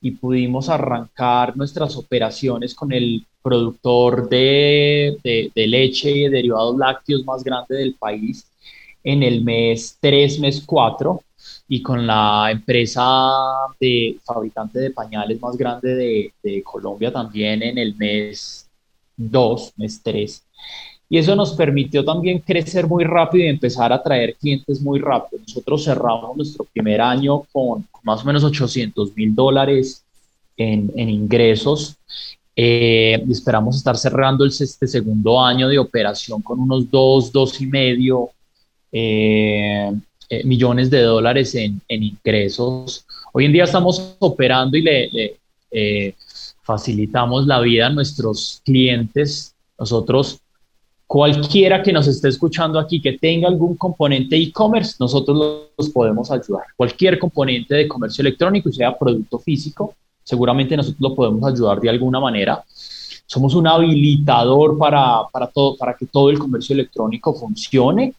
y 0.00 0.12
pudimos 0.12 0.68
arrancar 0.68 1.56
nuestras 1.56 1.96
operaciones 1.96 2.74
con 2.74 2.92
el 2.92 3.24
productor 3.42 4.28
de, 4.28 5.18
de, 5.22 5.66
leche 5.66 6.10
y 6.10 6.28
derivados 6.28 6.76
lácteos 6.76 7.24
más 7.24 7.44
grande 7.44 7.76
del 7.76 7.94
país 7.94 8.46
en 9.04 9.22
el 9.22 9.42
mes 9.42 9.96
3, 10.00 10.40
mes 10.40 10.62
4 10.66 11.22
y 11.68 11.80
con 11.80 12.06
la 12.06 12.48
empresa 12.50 13.04
de 13.80 14.18
fabricante 14.24 14.80
de 14.80 14.90
pañales 14.90 15.40
más 15.40 15.56
grande 15.56 15.94
de, 15.94 16.32
de 16.42 16.62
Colombia 16.62 17.12
también 17.12 17.62
en 17.62 17.78
el 17.78 17.94
mes 17.94 18.68
2, 19.16 19.72
mes 19.76 20.00
3. 20.02 20.42
Y 21.08 21.18
eso 21.18 21.36
nos 21.36 21.54
permitió 21.54 22.04
también 22.04 22.40
crecer 22.40 22.86
muy 22.86 23.04
rápido 23.04 23.44
y 23.44 23.48
empezar 23.48 23.92
a 23.92 24.02
traer 24.02 24.34
clientes 24.34 24.80
muy 24.80 24.98
rápido. 24.98 25.40
Nosotros 25.46 25.84
cerramos 25.84 26.36
nuestro 26.36 26.64
primer 26.64 27.00
año 27.00 27.42
con 27.52 27.86
más 28.06 28.22
o 28.22 28.24
menos 28.24 28.44
800 28.44 29.16
mil 29.16 29.34
dólares 29.34 30.04
en, 30.56 30.92
en, 30.94 31.10
ingresos. 31.10 31.96
Eh, 32.54 33.20
esperamos 33.28 33.76
estar 33.76 33.96
cerrando 33.96 34.44
el, 34.44 34.50
este 34.50 34.86
segundo 34.86 35.44
año 35.44 35.68
de 35.68 35.78
operación 35.78 36.40
con 36.40 36.60
unos 36.60 36.88
2, 36.88 37.32
2 37.32 37.60
y 37.60 37.66
medio 37.66 38.30
eh, 38.92 39.92
eh, 40.30 40.44
millones 40.44 40.88
de 40.88 41.02
dólares 41.02 41.56
en, 41.56 41.82
en, 41.88 42.04
ingresos. 42.04 43.04
Hoy 43.32 43.44
en 43.44 43.52
día 43.52 43.64
estamos 43.64 44.14
operando 44.20 44.76
y 44.76 44.82
le, 44.82 45.10
le 45.10 46.14
facilitamos 46.62 47.44
la 47.46 47.60
vida 47.60 47.88
a 47.88 47.90
nuestros 47.90 48.62
clientes. 48.64 49.52
Nosotros 49.78 50.40
Cualquiera 51.06 51.84
que 51.84 51.92
nos 51.92 52.08
esté 52.08 52.28
escuchando 52.28 52.80
aquí 52.80 53.00
que 53.00 53.12
tenga 53.12 53.46
algún 53.46 53.76
componente 53.76 54.36
e-commerce, 54.36 54.96
nosotros 54.98 55.70
los 55.78 55.90
podemos 55.90 56.30
ayudar. 56.32 56.64
Cualquier 56.76 57.16
componente 57.18 57.76
de 57.76 57.86
comercio 57.86 58.22
electrónico, 58.22 58.72
sea 58.72 58.98
producto 58.98 59.38
físico, 59.38 59.94
seguramente 60.24 60.76
nosotros 60.76 61.00
lo 61.00 61.14
podemos 61.14 61.48
ayudar 61.48 61.80
de 61.80 61.90
alguna 61.90 62.18
manera. 62.18 62.64
Somos 63.24 63.54
un 63.54 63.68
habilitador 63.68 64.76
para, 64.76 65.22
para, 65.32 65.46
todo, 65.46 65.76
para 65.76 65.94
que 65.94 66.06
todo 66.06 66.28
el 66.28 66.40
comercio 66.40 66.74
electrónico 66.74 67.32
funcione 67.34 68.12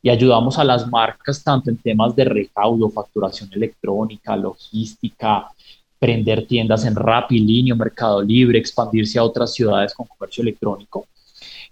y 0.00 0.08
ayudamos 0.08 0.58
a 0.58 0.64
las 0.64 0.86
marcas 0.88 1.42
tanto 1.42 1.70
en 1.70 1.76
temas 1.76 2.14
de 2.14 2.24
recaudo, 2.24 2.88
facturación 2.88 3.50
electrónica, 3.52 4.36
logística, 4.36 5.50
prender 5.98 6.46
tiendas 6.46 6.84
en 6.84 6.94
Rappi, 6.94 7.40
Mercado 7.74 8.22
Libre, 8.22 8.60
expandirse 8.60 9.18
a 9.18 9.24
otras 9.24 9.52
ciudades 9.52 9.92
con 9.92 10.06
comercio 10.06 10.42
electrónico. 10.42 11.06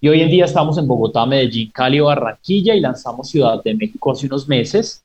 Y 0.01 0.09
hoy 0.09 0.21
en 0.21 0.31
día 0.31 0.45
estamos 0.45 0.77
en 0.79 0.87
Bogotá, 0.87 1.25
Medellín, 1.25 1.71
Cali, 1.71 2.01
Barranquilla 2.01 2.75
y 2.75 2.81
lanzamos 2.81 3.31
Ciudad 3.31 3.63
de 3.63 3.75
México 3.75 4.13
hace 4.13 4.27
unos 4.27 4.47
meses. 4.47 5.03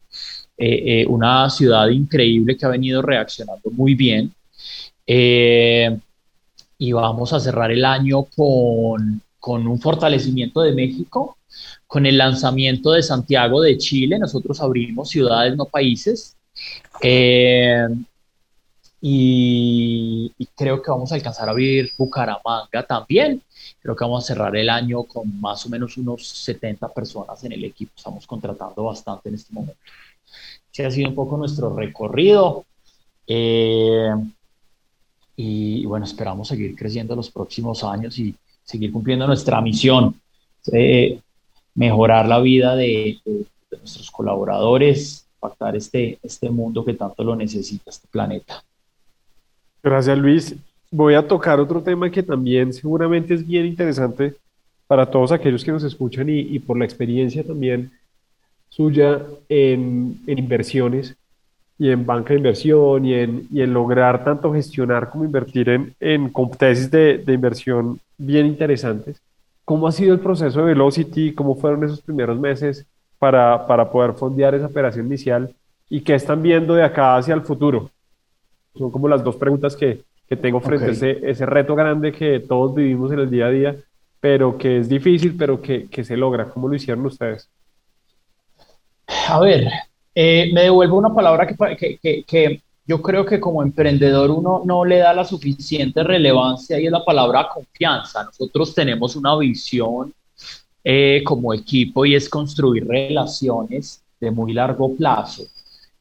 Eh, 0.57 1.01
eh, 1.01 1.05
una 1.07 1.49
ciudad 1.49 1.87
increíble 1.87 2.55
que 2.55 2.65
ha 2.65 2.69
venido 2.69 3.01
reaccionando 3.01 3.71
muy 3.71 3.95
bien. 3.95 4.33
Eh, 5.07 5.97
y 6.77 6.91
vamos 6.91 7.33
a 7.33 7.39
cerrar 7.39 7.71
el 7.71 7.85
año 7.85 8.23
con, 8.35 9.21
con, 9.39 9.65
un 9.67 9.79
fortalecimiento 9.79 10.61
de 10.61 10.73
México, 10.73 11.37
con 11.87 12.05
el 12.05 12.17
lanzamiento 12.17 12.91
de 12.91 13.01
Santiago 13.01 13.61
de 13.61 13.77
Chile. 13.77 14.19
Nosotros 14.19 14.61
abrimos 14.61 15.09
ciudades, 15.09 15.55
no 15.55 15.65
países. 15.65 16.35
Y, 19.01 20.31
y, 20.37 20.45
creo 20.55 20.81
que 20.81 20.91
vamos 20.91 21.11
a 21.11 21.15
alcanzar 21.15 21.47
a 21.47 21.51
abrir 21.51 21.91
Bucaramanga 21.97 22.83
también. 22.87 23.41
Creo 23.81 23.95
que 23.95 24.03
vamos 24.03 24.23
a 24.23 24.27
cerrar 24.27 24.55
el 24.55 24.69
año 24.69 25.03
con 25.03 25.41
más 25.41 25.65
o 25.65 25.69
menos 25.69 25.97
unos 25.97 26.27
70 26.27 26.87
personas 26.89 27.43
en 27.43 27.53
el 27.53 27.63
equipo. 27.63 27.93
Estamos 27.97 28.27
contratando 28.27 28.83
bastante 28.83 29.29
en 29.29 29.35
este 29.35 29.53
momento. 29.53 29.79
Ese 30.71 30.85
ha 30.85 30.91
sido 30.91 31.09
un 31.09 31.15
poco 31.15 31.35
nuestro 31.35 31.75
recorrido. 31.75 32.65
Eh, 33.25 34.13
y 35.35 35.85
bueno, 35.85 36.05
esperamos 36.05 36.47
seguir 36.47 36.75
creciendo 36.75 37.15
los 37.15 37.31
próximos 37.31 37.83
años 37.83 38.19
y 38.19 38.35
seguir 38.63 38.91
cumpliendo 38.91 39.25
nuestra 39.25 39.61
misión, 39.61 40.19
de 40.65 41.19
mejorar 41.73 42.27
la 42.27 42.39
vida 42.39 42.75
de, 42.75 43.19
de, 43.25 43.45
nuestros 43.79 44.11
colaboradores, 44.11 45.25
impactar 45.35 45.75
este, 45.75 46.19
este 46.21 46.49
mundo 46.49 46.85
que 46.85 46.93
tanto 46.93 47.23
lo 47.23 47.35
necesita, 47.35 47.89
este 47.89 48.07
planeta. 48.07 48.63
Gracias, 49.83 50.17
Luis 50.17 50.55
voy 50.91 51.13
a 51.13 51.25
tocar 51.25 51.59
otro 51.59 51.81
tema 51.81 52.11
que 52.11 52.21
también 52.21 52.73
seguramente 52.73 53.33
es 53.33 53.47
bien 53.47 53.65
interesante 53.65 54.35
para 54.87 55.05
todos 55.05 55.31
aquellos 55.31 55.63
que 55.63 55.71
nos 55.71 55.83
escuchan 55.85 56.27
y, 56.27 56.59
por 56.59 56.77
la 56.77 56.83
experiencia 56.83 57.43
también 57.45 57.91
suya 58.67 59.21
en, 59.47 60.19
inversiones 60.27 61.15
y 61.79 61.89
en 61.89 62.05
banca 62.05 62.33
de 62.33 62.39
inversión 62.39 63.05
y 63.05 63.13
en, 63.13 63.47
en 63.55 63.73
lograr 63.73 64.23
tanto 64.25 64.53
gestionar 64.53 65.09
como 65.09 65.23
invertir 65.23 65.69
en, 65.69 65.95
en 65.99 66.29
competencias 66.29 66.91
de, 66.91 67.19
de, 67.19 67.33
inversión 67.33 67.99
bien 68.17 68.45
interesantes. 68.45 69.21
¿Cómo 69.63 69.87
ha 69.87 69.91
sido 69.93 70.13
el 70.13 70.19
proceso 70.19 70.59
de 70.59 70.65
Velocity? 70.65 71.33
¿Cómo 71.33 71.55
fueron 71.55 71.85
esos 71.85 72.01
primeros 72.01 72.37
meses 72.37 72.85
para, 73.17 73.65
para 73.65 73.89
poder 73.89 74.13
fondear 74.13 74.53
esa 74.55 74.65
operación 74.65 75.05
inicial? 75.05 75.55
¿Y 75.89 76.01
qué 76.01 76.15
están 76.15 76.41
viendo 76.41 76.75
de 76.75 76.83
acá 76.83 77.15
hacia 77.15 77.33
el 77.33 77.41
futuro? 77.41 77.89
Son 78.75 78.91
como 78.91 79.07
las 79.07 79.23
dos 79.23 79.35
preguntas 79.35 79.75
que, 79.75 80.03
que 80.27 80.37
tengo 80.37 80.61
frente 80.61 80.85
a 80.85 80.91
ese, 80.91 81.29
ese, 81.29 81.45
reto 81.45 81.75
grande 81.75 82.11
que 82.11 82.39
todos 82.39 82.73
vivimos 82.73 83.11
en 83.11 83.19
el 83.19 83.29
día 83.29 83.47
a 83.47 83.49
día, 83.49 83.75
pero 84.19 84.57
que 84.57 84.77
es 84.77 84.87
difícil, 84.87 85.35
pero 85.37 85.61
que, 85.61 85.87
que 85.89 86.03
se 86.03 86.15
logra. 86.15 86.49
¿Cómo 86.49 86.67
lo 86.67 86.75
hicieron 86.75 87.05
ustedes? 87.05 87.49
A 89.27 89.39
ver, 89.39 89.67
eh, 90.15 90.51
me 90.53 90.63
devuelvo 90.63 90.97
una 90.97 91.13
palabra 91.13 91.47
que, 91.47 91.99
que, 92.01 92.23
que, 92.23 92.61
yo 92.85 93.01
creo 93.01 93.25
que 93.25 93.39
como 93.39 93.61
emprendedor 93.61 94.31
uno 94.31 94.61
no 94.65 94.85
le 94.85 94.97
da 94.97 95.13
la 95.13 95.23
suficiente 95.23 96.03
relevancia 96.03 96.79
y 96.79 96.85
es 96.85 96.91
la 96.91 97.03
palabra 97.03 97.47
confianza. 97.53 98.23
Nosotros 98.23 98.73
tenemos 98.73 99.15
una 99.15 99.37
visión 99.37 100.13
eh, 100.83 101.21
como 101.23 101.53
equipo 101.53 102.05
y 102.05 102.15
es 102.15 102.27
construir 102.27 102.87
relaciones 102.87 104.03
de 104.19 104.31
muy 104.31 104.53
largo 104.53 104.95
plazo 104.95 105.43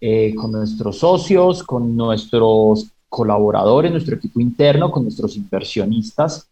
eh, 0.01 0.34
con 0.34 0.53
nuestros 0.53 0.98
socios, 0.98 1.62
con 1.62 1.96
nuestros 1.96 2.86
colaboradores, 3.09 3.90
nuestro 3.90 4.16
equipo 4.16 4.40
interno, 4.40 4.90
con 4.90 5.03
nuestros 5.03 5.36
inversionistas. 5.36 6.48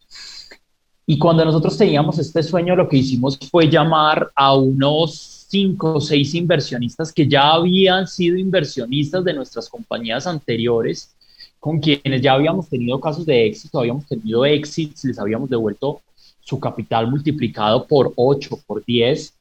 Y 1.05 1.17
cuando 1.17 1.43
nosotros 1.43 1.75
teníamos 1.75 2.19
este 2.19 2.43
sueño, 2.43 2.75
lo 2.75 2.87
que 2.87 2.97
hicimos 2.97 3.39
fue 3.49 3.67
llamar 3.67 4.29
a 4.35 4.55
unos 4.55 5.39
cinco 5.49 5.95
o 5.95 6.01
seis 6.01 6.35
inversionistas 6.35 7.11
que 7.11 7.27
ya 7.27 7.53
habían 7.53 8.05
sido 8.07 8.37
inversionistas 8.37 9.23
de 9.23 9.33
nuestras 9.33 9.67
compañías 9.67 10.27
anteriores, 10.27 11.15
con 11.59 11.79
quienes 11.79 12.21
ya 12.21 12.33
habíamos 12.33 12.69
tenido 12.69 12.99
casos 13.01 13.25
de 13.25 13.47
éxito, 13.47 13.79
habíamos 13.79 14.05
tenido 14.05 14.45
exits, 14.45 15.03
les 15.05 15.17
habíamos 15.17 15.49
devuelto 15.49 16.01
su 16.41 16.59
capital 16.59 17.09
multiplicado 17.09 17.85
por 17.85 18.13
8, 18.15 18.59
por 18.67 18.85
10. 18.85 19.33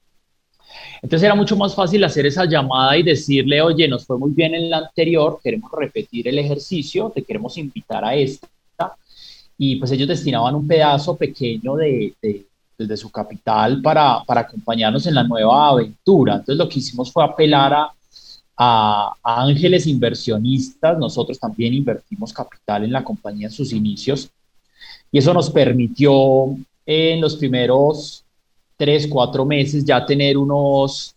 Entonces 1.03 1.24
era 1.24 1.35
mucho 1.35 1.57
más 1.57 1.74
fácil 1.74 2.03
hacer 2.05 2.26
esa 2.26 2.45
llamada 2.45 2.97
y 2.97 3.03
decirle, 3.03 3.62
oye, 3.62 3.87
nos 3.89 4.05
fue 4.05 4.18
muy 4.18 4.31
bien 4.33 4.55
en 4.55 4.70
la 4.70 4.79
anterior, 4.79 5.39
queremos 5.43 5.70
repetir 5.72 6.29
el 6.29 6.39
ejercicio, 6.39 7.11
te 7.14 7.22
queremos 7.22 7.57
invitar 7.59 8.05
a 8.05 8.14
esta. 8.14 8.49
Y 9.57 9.76
pues 9.76 9.91
ellos 9.91 10.09
destinaban 10.09 10.55
un 10.55 10.66
pedazo 10.68 11.16
pequeño 11.16 11.74
de, 11.76 12.14
de, 12.22 12.97
su 12.97 13.11
capital 13.11 13.83
para, 13.83 14.22
para, 14.24 14.43
acompañarnos 14.43 15.07
en 15.07 15.16
la 15.16 15.24
nueva 15.24 15.70
aventura. 15.70 16.35
Entonces 16.35 16.57
lo 16.57 16.68
que 16.68 16.79
hicimos 16.79 17.11
fue 17.12 17.24
apelar 17.24 17.74
a, 17.74 17.93
a, 18.57 19.14
ángeles 19.22 19.87
inversionistas, 19.87 20.97
nosotros 20.99 21.39
también 21.39 21.74
invertimos 21.74 22.33
capital 22.33 22.85
en 22.85 22.93
la 22.93 23.03
compañía 23.03 23.49
en 23.49 23.53
sus 23.53 23.72
inicios 23.72 24.31
y 25.11 25.18
eso 25.18 25.33
nos 25.33 25.51
permitió 25.51 26.57
en 26.85 27.20
los 27.20 27.37
primeros 27.37 28.24
tres, 28.79 29.07
cuatro 29.07 29.45
meses 29.45 29.85
ya 29.85 30.07
tener 30.07 30.39
unos 30.39 31.14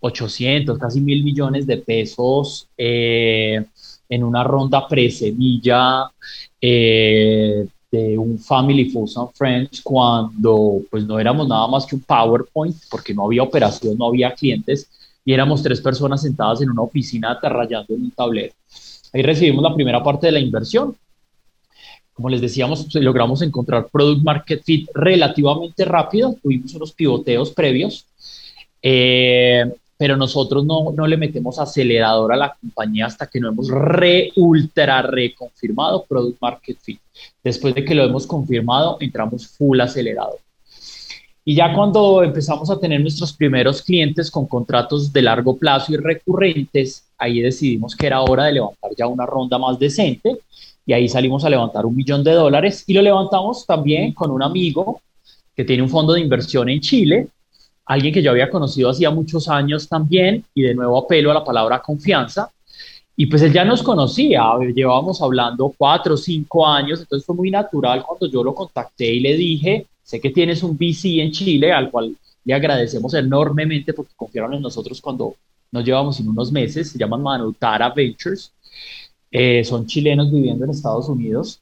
800, 0.00 0.78
casi 0.78 1.00
mil 1.00 1.22
millones 1.22 1.66
de 1.66 1.76
pesos 1.76 2.66
eh, 2.76 3.64
en 4.08 4.24
una 4.24 4.42
ronda 4.42 4.88
pre-semilla 4.88 6.10
eh, 6.60 7.66
de 7.90 8.18
un 8.18 8.38
Family 8.38 8.90
Foods 8.90 9.16
and 9.16 9.30
Friends 9.34 9.82
cuando 9.82 10.80
pues 10.90 11.04
no 11.04 11.18
éramos 11.18 11.46
nada 11.46 11.66
más 11.68 11.86
que 11.86 11.96
un 11.96 12.02
PowerPoint 12.02 12.76
porque 12.90 13.14
no 13.14 13.26
había 13.26 13.42
operación, 13.42 13.96
no 13.98 14.06
había 14.06 14.34
clientes 14.34 14.88
y 15.24 15.32
éramos 15.32 15.62
tres 15.62 15.80
personas 15.80 16.22
sentadas 16.22 16.62
en 16.62 16.70
una 16.70 16.82
oficina 16.82 17.32
atarrayando 17.32 17.94
en 17.94 18.04
un 18.04 18.10
tablero. 18.10 18.54
Ahí 19.12 19.22
recibimos 19.22 19.62
la 19.62 19.74
primera 19.74 20.02
parte 20.02 20.26
de 20.26 20.32
la 20.32 20.40
inversión. 20.40 20.96
Como 22.18 22.30
les 22.30 22.40
decíamos, 22.40 22.92
logramos 22.96 23.42
encontrar 23.42 23.86
product 23.92 24.24
market 24.24 24.64
fit 24.64 24.88
relativamente 24.92 25.84
rápido, 25.84 26.34
tuvimos 26.42 26.74
unos 26.74 26.90
pivoteos 26.90 27.52
previos, 27.52 28.06
eh, 28.82 29.72
pero 29.96 30.16
nosotros 30.16 30.64
no, 30.64 30.90
no, 30.90 31.06
le 31.06 31.16
metemos 31.16 31.60
acelerador 31.60 32.32
a 32.32 32.36
la 32.36 32.56
compañía 32.60 33.06
hasta 33.06 33.28
que 33.28 33.38
no 33.38 33.50
hemos 33.50 33.68
re, 33.68 34.32
ultra, 34.34 35.00
reconfirmado 35.00 36.06
product 36.08 36.42
market 36.42 36.78
fit. 36.82 36.98
Después 37.44 37.72
de 37.76 37.84
que 37.84 37.94
lo 37.94 38.02
hemos 38.02 38.26
confirmado, 38.26 38.96
entramos 38.98 39.46
full 39.46 39.80
acelerador. 39.80 40.40
Y 41.44 41.54
ya 41.54 41.72
cuando 41.72 42.24
empezamos 42.24 42.68
a 42.68 42.80
tener 42.80 43.00
nuestros 43.00 43.32
primeros 43.32 43.80
clientes 43.80 44.28
con 44.28 44.48
contratos 44.48 45.12
de 45.12 45.22
largo 45.22 45.56
plazo 45.56 45.92
y 45.92 45.98
recurrentes, 45.98 47.04
ahí 47.16 47.42
decidimos 47.42 47.94
que 47.94 48.08
era 48.08 48.22
hora 48.22 48.46
de 48.46 48.54
levantar 48.54 48.90
ya 48.98 49.06
una 49.06 49.24
ronda 49.24 49.56
más 49.56 49.78
decente 49.78 50.40
y 50.88 50.94
ahí 50.94 51.06
salimos 51.06 51.44
a 51.44 51.50
levantar 51.50 51.84
un 51.84 51.94
millón 51.94 52.24
de 52.24 52.32
dólares 52.32 52.82
y 52.86 52.94
lo 52.94 53.02
levantamos 53.02 53.66
también 53.66 54.14
con 54.14 54.30
un 54.30 54.42
amigo 54.42 55.02
que 55.54 55.62
tiene 55.62 55.82
un 55.82 55.90
fondo 55.90 56.14
de 56.14 56.22
inversión 56.22 56.66
en 56.70 56.80
Chile, 56.80 57.28
alguien 57.84 58.14
que 58.14 58.22
yo 58.22 58.30
había 58.30 58.48
conocido 58.48 58.88
hacía 58.88 59.10
muchos 59.10 59.50
años 59.50 59.86
también 59.86 60.42
y 60.54 60.62
de 60.62 60.74
nuevo 60.74 60.96
apelo 60.96 61.30
a 61.30 61.34
la 61.34 61.44
palabra 61.44 61.82
confianza. 61.82 62.50
Y 63.14 63.26
pues 63.26 63.42
él 63.42 63.52
ya 63.52 63.66
nos 63.66 63.82
conocía, 63.82 64.44
llevábamos 64.74 65.20
hablando 65.20 65.74
cuatro 65.76 66.14
o 66.14 66.16
cinco 66.16 66.66
años, 66.66 67.00
entonces 67.00 67.26
fue 67.26 67.36
muy 67.36 67.50
natural 67.50 68.02
cuando 68.02 68.26
yo 68.26 68.42
lo 68.42 68.54
contacté 68.54 69.12
y 69.12 69.20
le 69.20 69.36
dije, 69.36 69.86
sé 70.02 70.18
que 70.22 70.30
tienes 70.30 70.62
un 70.62 70.78
VC 70.78 71.20
en 71.20 71.32
Chile, 71.32 71.70
al 71.70 71.90
cual 71.90 72.16
le 72.44 72.54
agradecemos 72.54 73.12
enormemente 73.12 73.92
porque 73.92 74.14
confiaron 74.16 74.54
en 74.54 74.62
nosotros 74.62 75.02
cuando 75.02 75.34
nos 75.70 75.84
llevamos 75.84 76.18
en 76.18 76.30
unos 76.30 76.50
meses, 76.50 76.92
se 76.92 76.98
llaman 76.98 77.22
Manutara 77.22 77.90
Ventures, 77.90 78.52
eh, 79.30 79.64
son 79.64 79.86
chilenos 79.86 80.32
viviendo 80.32 80.64
en 80.64 80.70
Estados 80.70 81.08
Unidos, 81.08 81.60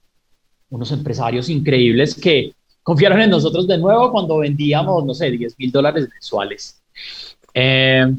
unos 0.70 0.90
empresarios 0.92 1.48
increíbles 1.48 2.14
que 2.14 2.52
confiaron 2.82 3.20
en 3.20 3.30
nosotros 3.30 3.66
de 3.66 3.78
nuevo 3.78 4.10
cuando 4.12 4.38
vendíamos, 4.38 5.04
no 5.04 5.14
sé, 5.14 5.30
10 5.30 5.58
mil 5.58 5.70
dólares 5.70 6.08
mensuales. 6.12 6.80
Eh, 7.54 8.14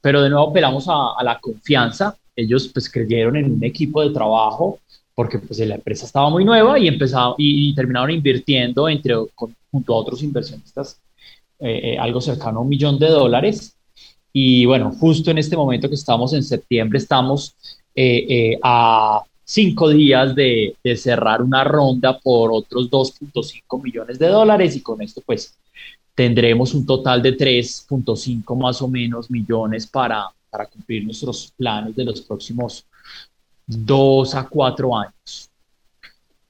pero 0.00 0.22
de 0.22 0.30
nuevo 0.30 0.50
apelamos 0.50 0.88
a, 0.88 1.14
a 1.18 1.24
la 1.24 1.38
confianza 1.38 2.16
ellos 2.40 2.68
pues 2.68 2.90
creyeron 2.90 3.36
en 3.36 3.52
un 3.52 3.64
equipo 3.64 4.02
de 4.02 4.10
trabajo 4.10 4.78
porque 5.14 5.38
pues 5.38 5.58
la 5.60 5.74
empresa 5.74 6.06
estaba 6.06 6.30
muy 6.30 6.44
nueva 6.44 6.78
y 6.78 6.88
empezaron 6.88 7.34
y, 7.38 7.74
terminaron 7.74 8.10
invirtiendo 8.10 8.88
entre 8.88 9.14
junto 9.70 9.94
a 9.94 9.96
otros 9.96 10.22
inversionistas 10.22 10.98
eh, 11.58 11.92
eh, 11.92 11.98
algo 11.98 12.20
cercano 12.20 12.58
a 12.58 12.62
un 12.62 12.68
millón 12.68 12.98
de 12.98 13.08
dólares 13.08 13.76
y 14.32 14.64
bueno 14.64 14.92
justo 14.92 15.30
en 15.30 15.38
este 15.38 15.56
momento 15.56 15.88
que 15.88 15.94
estamos 15.94 16.32
en 16.32 16.42
septiembre 16.42 16.98
estamos 16.98 17.54
eh, 17.94 18.58
a 18.62 19.22
cinco 19.44 19.88
días 19.88 20.34
de, 20.34 20.76
de, 20.82 20.96
cerrar 20.96 21.42
una 21.42 21.64
ronda 21.64 22.18
por 22.18 22.52
otros 22.52 22.90
2.5 22.90 23.82
millones 23.82 24.18
de 24.18 24.28
dólares 24.28 24.76
y 24.76 24.80
con 24.80 25.02
esto 25.02 25.20
pues 25.26 25.56
tendremos 26.14 26.72
un 26.74 26.86
total 26.86 27.20
de 27.20 27.36
3.5 27.36 28.56
más 28.56 28.80
o 28.80 28.88
menos 28.88 29.30
millones 29.30 29.86
para 29.86 30.30
para 30.50 30.66
cumplir 30.66 31.04
nuestros 31.04 31.52
planes 31.56 31.94
de 31.94 32.04
los 32.04 32.20
próximos 32.20 32.84
dos 33.66 34.34
a 34.34 34.46
cuatro 34.46 34.96
años. 34.96 35.48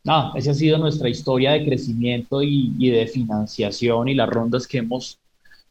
Nada, 0.03 0.32
esa 0.34 0.53
ha 0.53 0.55
sido 0.55 0.78
nuestra 0.78 1.11
historia 1.11 1.53
de 1.53 1.66
crecimiento 1.66 2.43
y, 2.43 2.74
y 2.78 2.88
de 2.88 3.07
financiación 3.07 4.09
y 4.09 4.14
las 4.14 4.30
rondas 4.30 4.66
que 4.66 4.78
hemos, 4.78 5.18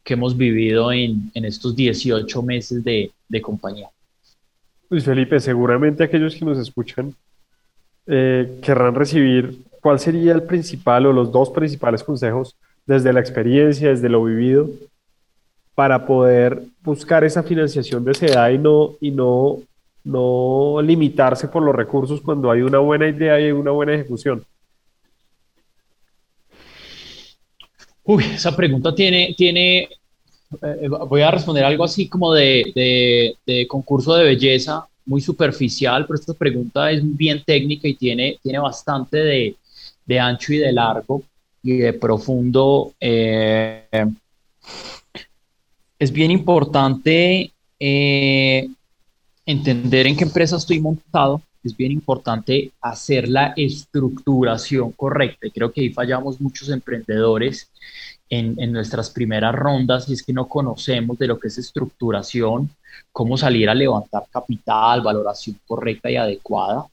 que 0.04 0.14
hemos 0.14 0.38
vivido 0.38 0.92
en, 0.92 1.32
en 1.34 1.46
estos 1.46 1.76
18 1.76 2.42
meses 2.44 2.84
de, 2.84 3.12
de, 3.28 3.42
compañía. 3.42 3.90
Luis 4.90 5.06
Felipe, 5.06 5.40
seguramente 5.40 6.04
aquellos 6.04 6.36
que 6.36 6.46
nos 6.46 6.58
escuchan 6.58 7.14
eh, 8.08 8.60
querrán 8.64 8.96
recibir 8.96 9.60
cuál 9.82 10.00
sería 10.00 10.34
el 10.34 10.44
principal 10.44 11.06
o 11.06 11.14
los 11.14 11.32
dos 11.32 11.52
principales 11.52 12.04
consejos 12.04 12.56
desde 12.86 13.14
la 13.14 13.20
experiencia, 13.20 13.90
desde 13.90 14.10
lo 14.10 14.24
vivido, 14.24 14.68
para 15.76 16.06
poder 16.08 16.64
buscar 16.82 17.24
esa 17.24 17.44
financiación 17.44 18.04
deseada 18.04 18.52
y 18.52 18.58
no, 18.58 18.96
y 19.00 19.12
no, 19.12 19.60
no 20.04 20.82
limitarse 20.82 21.48
por 21.48 21.62
los 21.64 21.76
recursos 21.76 22.20
cuando 22.22 22.50
hay 22.50 22.62
una 22.62 22.80
buena 22.80 23.08
idea 23.08 23.40
y 23.40 23.52
una 23.52 23.72
buena 23.72 23.94
ejecución? 23.94 24.44
Uy, 28.04 28.24
esa 28.24 28.56
pregunta 28.56 28.96
tiene, 28.96 29.36
tiene 29.38 29.88
eh, 30.62 30.88
voy 30.88 31.22
a 31.22 31.32
responder 31.32 31.64
algo 31.64 31.84
así 31.84 32.08
como 32.08 32.34
de, 32.34 33.36
de, 33.46 33.68
concurso 33.68 34.16
de 34.16 34.24
belleza, 34.24 34.88
muy 35.06 35.22
superficial, 35.22 36.06
pero 36.06 36.20
esta 36.20 36.34
pregunta 36.34 36.92
es 36.92 37.02
bien 37.04 37.44
técnica 37.46 37.88
y 37.88 37.96
tiene, 37.96 38.38
tiene 38.42 38.60
bastante 38.60 39.18
de, 39.18 39.56
de 40.06 40.20
ancho 40.20 40.54
y 40.54 40.58
de 40.58 40.72
largo 40.72 41.24
y 41.64 41.78
de 41.78 41.94
profundo. 41.94 42.94
Eh, 43.00 44.06
es 46.00 46.12
bien 46.12 46.32
importante 46.32 47.52
eh, 47.80 48.70
entender 49.46 50.08
en 50.08 50.16
qué 50.16 50.24
empresa 50.24 50.58
estoy 50.58 50.80
montado, 50.80 51.42
es 51.64 51.76
bien 51.76 51.92
importante 51.92 52.72
hacer 52.82 53.28
la 53.28 53.54
estructuración 53.56 54.92
correcta. 54.94 55.48
Y 55.48 55.52
creo 55.52 55.72
que 55.72 55.82
ahí 55.82 55.90
fallamos 55.90 56.40
muchos 56.40 56.70
emprendedores 56.70 57.70
en, 58.30 58.56
en, 58.60 58.72
nuestras 58.72 59.10
primeras 59.10 59.56
rondas 59.56 60.08
y 60.10 60.14
es 60.14 60.24
que 60.24 60.34
no 60.34 60.48
conocemos 60.48 61.18
de 61.18 61.28
lo 61.28 61.40
que 61.40 61.48
es 61.48 61.58
estructuración, 61.58 62.70
cómo 63.12 63.38
salir 63.38 63.70
a 63.70 63.76
levantar 63.76 64.24
capital, 64.32 65.02
valoración 65.02 65.58
correcta 65.68 66.10
y 66.12 66.16
adecuada. 66.16 66.86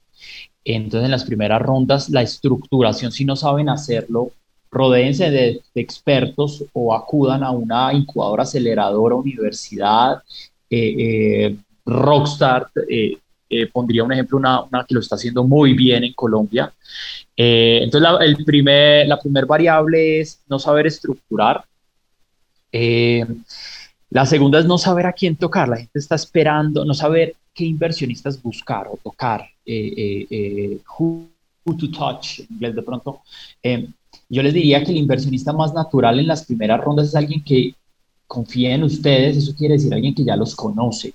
Entonces, 0.65 1.05
en 1.05 1.11
las 1.11 1.25
primeras 1.25 1.63
rondas, 1.63 2.11
la 2.11 2.23
estructuración, 2.23 3.13
si 3.13 3.25
no 3.25 3.37
saben 3.37 3.69
hacerlo, 3.69 4.33
rodéense 4.71 5.31
de, 5.31 5.61
expertos 5.75 6.65
o 6.73 6.95
acudan 6.95 7.45
a 7.45 7.51
una 7.51 7.93
incubadora 7.93 8.43
aceleradora, 8.43 9.15
universidad, 9.15 10.23
eh, 10.69 10.95
eh, 10.99 11.57
Rockstar, 11.85 12.69
eh, 12.91 13.17
pondría 13.73 14.05
un 14.05 14.13
ejemplo, 14.13 14.39
una, 14.39 14.85
que 14.87 14.95
lo 14.95 15.01
está 15.01 15.17
haciendo 15.17 15.45
muy 15.45 15.75
bien 15.75 16.05
en 16.05 16.13
Colombia. 16.13 16.73
entonces, 17.37 18.01
la, 18.01 18.25
el 18.25 18.45
primer, 18.45 19.07
la 19.07 19.19
primera 19.19 19.47
variable 19.47 20.21
es 20.21 20.41
no 20.49 20.59
saber 20.59 20.87
estructurar. 20.87 21.65
la 24.11 24.27
segunda 24.27 24.59
es 24.59 24.67
no 24.67 24.79
saber 24.79 25.07
a 25.07 25.13
quién 25.13 25.37
tocar. 25.37 25.69
La 25.69 25.77
gente 25.77 25.99
está 25.99 26.15
esperando, 26.15 26.85
no 26.85 26.95
saber 26.95 27.35
qué 27.55 27.65
inversionistas 27.65 28.43
buscar 28.43 28.87
o 28.89 28.99
tocar. 29.03 29.49
who, 30.99 31.29
to 31.79 31.91
touch, 31.91 32.41
en 32.41 32.47
inglés 32.51 32.75
de 32.77 32.83
pronto. 32.83 33.21
Yo 34.29 34.43
les 34.43 34.55
diría 34.55 34.83
que 34.83 34.91
el 34.91 34.99
inversionista 34.99 35.53
más 35.53 35.73
natural 35.73 36.19
en 36.19 36.27
las 36.27 36.45
primeras 36.45 36.81
rondas 36.81 37.09
es 37.09 37.15
alguien 37.15 37.43
que 37.43 37.75
confía 38.27 38.75
en 38.75 38.83
ustedes, 38.83 39.37
eso 39.37 39.55
quiere 39.57 39.75
decir 39.75 39.95
alguien 39.95 40.15
que 40.15 40.25
ya 40.25 40.37
los 40.37 40.55
conoce. 40.57 41.13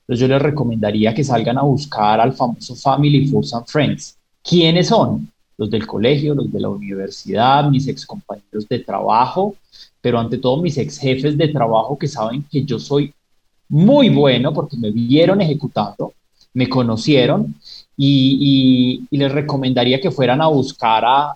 Entonces 0.00 0.20
yo 0.20 0.28
les 0.28 0.42
recomendaría 0.42 1.14
que 1.14 1.24
salgan 1.24 1.58
a 1.58 1.62
buscar 1.62 2.20
al 2.20 2.32
famoso 2.32 2.74
Family, 2.74 3.26
Foods 3.28 3.54
and 3.54 3.66
Friends. 3.66 4.18
¿Quiénes 4.42 4.88
son? 4.88 5.30
Los 5.56 5.70
del 5.70 5.86
colegio, 5.86 6.34
los 6.34 6.52
de 6.52 6.60
la 6.60 6.68
universidad, 6.68 7.68
mis 7.70 7.86
ex 7.86 8.06
compañeros 8.06 8.68
de 8.68 8.80
trabajo, 8.80 9.54
pero 10.00 10.18
ante 10.18 10.38
todo 10.38 10.60
mis 10.60 10.76
ex 10.78 10.98
jefes 10.98 11.36
de 11.36 11.48
trabajo 11.48 11.96
que 11.98 12.08
saben 12.08 12.44
que 12.50 12.64
yo 12.64 12.78
soy 12.78 13.12
muy 13.68 14.08
bueno 14.08 14.52
porque 14.52 14.76
me 14.76 14.90
vieron 14.90 15.40
ejecutando, 15.40 16.12
me 16.54 16.68
conocieron 16.68 17.54
y, 17.96 19.04
les 19.10 19.32
recomendaría 19.32 20.00
que 20.00 20.10
fueran 20.10 20.40
a 20.42 20.48
buscar 20.48 21.04
a 21.04 21.34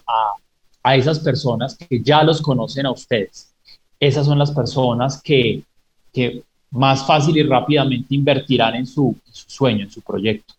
a 0.87 0.95
esas 0.95 1.18
personas 1.18 1.76
que 1.76 2.01
ya 2.01 2.22
los 2.22 2.41
conocen 2.41 2.87
a 2.87 2.93
ustedes. 2.93 3.53
Esas 3.99 4.24
son 4.24 4.39
las 4.39 4.53
personas 4.53 5.20
que, 5.20 5.64
que 6.12 6.45
más 6.71 7.07
fácil 7.07 7.37
y 7.37 7.43
rápidamente 7.43 8.14
invertirán 8.14 8.75
en 8.75 8.87
su, 8.87 9.17
sueño, 9.31 9.85
en 9.85 9.91
su 9.91 10.01
proyecto. 10.03 10.55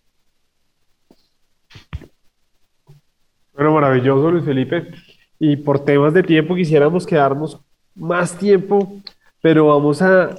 Bueno, 3.54 3.74
maravilloso, 3.74 4.32
Luis 4.32 4.46
Felipe. 4.46 4.92
Y 5.40 5.56
por 5.56 5.84
temas 5.84 6.14
de 6.14 6.24
tiempo 6.24 6.56
quisiéramos 6.56 7.06
quedarnos 7.06 7.60
más 7.96 8.38
tiempo, 8.38 9.02
pero 9.42 9.68
vamos 9.68 10.02
a, 10.02 10.36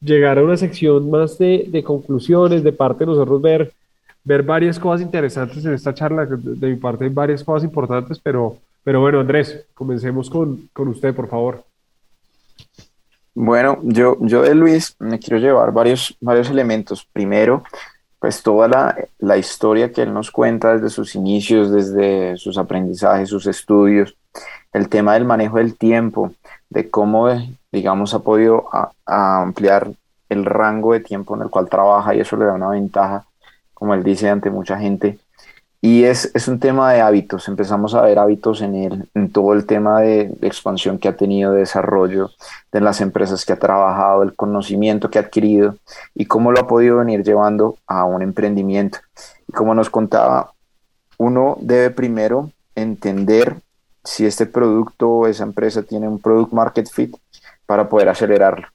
llegar 0.00 0.38
a 0.38 0.44
una 0.44 0.56
sección 0.56 1.10
más 1.10 1.36
de, 1.38 1.82
conclusiones, 1.84 2.62
de 2.62 2.72
parte 2.72 3.00
de 3.00 3.06
nosotros 3.06 3.42
ver 3.42 3.72
ver 4.22 4.42
varias 4.42 4.78
cosas 4.78 5.00
interesantes 5.00 5.64
en 5.64 5.72
esta 5.72 5.94
charla. 5.94 6.26
De, 6.26 6.68
mi 6.68 6.76
parte 6.76 7.04
hay 7.04 7.10
varias 7.10 7.42
cosas 7.42 7.64
importantes, 7.64 8.18
pero, 8.18 8.58
pero 8.84 9.00
bueno, 9.00 9.20
Andrés, 9.20 9.66
comencemos 9.74 10.28
con, 10.28 10.68
con 10.72 10.88
usted, 10.88 11.14
por 11.14 11.28
favor. 11.28 11.64
Bueno, 13.34 13.78
yo, 13.82 14.16
yo 14.20 14.42
de 14.42 14.54
Luis 14.54 14.96
me 14.98 15.18
quiero 15.18 15.38
llevar 15.38 15.72
varios, 15.72 16.16
varios 16.20 16.50
elementos. 16.50 17.06
Primero, 17.12 17.62
pues 18.18 18.42
toda 18.42 18.68
la, 18.68 18.96
la, 19.18 19.38
historia 19.38 19.92
que 19.92 20.02
él 20.02 20.12
nos 20.12 20.30
cuenta 20.30 20.74
desde 20.74 20.90
sus 20.90 21.14
inicios, 21.14 21.70
desde 21.70 22.36
sus 22.36 22.58
aprendizajes, 22.58 23.28
sus 23.28 23.46
estudios, 23.46 24.16
el 24.72 24.88
tema 24.88 25.14
del 25.14 25.24
manejo 25.24 25.58
del 25.58 25.76
tiempo, 25.76 26.32
de 26.68 26.90
cómo, 26.90 27.28
digamos, 27.72 28.14
ha 28.14 28.18
podido 28.18 28.68
ampliar 29.06 29.90
el 30.28 30.44
rango 30.44 30.92
de 30.92 31.00
tiempo 31.00 31.34
en 31.36 31.42
el 31.42 31.50
cual 31.50 31.68
trabaja 31.68 32.14
y 32.14 32.20
eso 32.20 32.36
le 32.36 32.44
da 32.44 32.54
una 32.54 32.68
ventaja 32.68 33.24
como 33.80 33.94
él 33.94 34.04
dice, 34.04 34.28
ante 34.28 34.50
mucha 34.50 34.78
gente. 34.78 35.18
Y 35.82 36.04
es, 36.04 36.30
es, 36.34 36.46
un 36.46 36.60
tema 36.60 36.92
de 36.92 37.00
hábitos, 37.00 37.48
empezamos 37.48 37.94
a 37.94 38.02
ver 38.02 38.18
hábitos 38.18 38.60
en 38.60 38.74
él, 38.74 39.08
en 39.14 39.32
todo 39.32 39.54
el 39.54 39.64
tema 39.64 40.00
de, 40.00 40.30
expansión 40.42 40.98
que 40.98 41.08
ha 41.08 41.16
tenido, 41.16 41.52
de 41.52 41.60
desarrollo, 41.60 42.30
de 42.70 42.82
las 42.82 43.00
empresas 43.00 43.46
que 43.46 43.54
ha 43.54 43.58
trabajado, 43.58 44.22
el 44.22 44.36
conocimiento 44.36 45.08
que 45.08 45.18
ha 45.18 45.22
adquirido 45.22 45.76
y 46.14 46.26
cómo 46.26 46.52
lo 46.52 46.60
ha 46.60 46.66
podido 46.66 46.98
venir 46.98 47.22
llevando 47.22 47.78
a 47.86 48.04
un 48.04 48.20
emprendimiento. 48.20 48.98
Y 49.48 49.52
como 49.52 49.74
nos 49.74 49.88
contaba, 49.88 50.52
uno 51.16 51.56
debe 51.60 51.90
primero 51.90 52.50
entender 52.74 53.56
si 54.04 54.26
este 54.26 54.44
producto 54.44 55.08
o 55.08 55.26
esa 55.26 55.44
empresa 55.44 55.82
tiene 55.82 56.08
un 56.08 56.20
product 56.20 56.52
market 56.52 56.90
fit 56.90 57.16
para 57.64 57.88
poder 57.88 58.10
acelerarlo. 58.10 58.68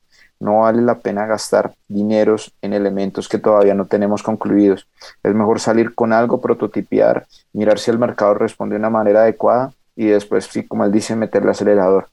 No 0.46 0.60
vale 0.60 0.84
la 0.84 1.00
pena 1.00 1.26
gastar 1.26 1.74
dineros 1.88 2.54
en 2.62 2.74
elementos 2.74 3.28
que 3.28 3.40
todavía 3.40 3.74
no 3.74 3.86
tenemos 3.86 4.22
concluidos. 4.22 4.88
Es 5.24 5.34
mejor 5.34 5.60
salir 5.60 5.96
con 5.96 6.14
algo, 6.14 6.40
prototipiar, 6.40 7.26
mirar 7.52 7.80
si 7.80 7.90
el 7.90 7.98
mercado 7.98 8.36
responde 8.36 8.76
de 8.76 8.80
una 8.80 8.92
manera 8.92 9.22
adecuada 9.22 9.74
y 9.96 10.06
después, 10.06 10.46
sí, 10.46 10.68
como 10.68 10.86
él 10.86 10.92
dice, 10.92 11.16
meterle 11.16 11.50
acelerador. 11.50 12.10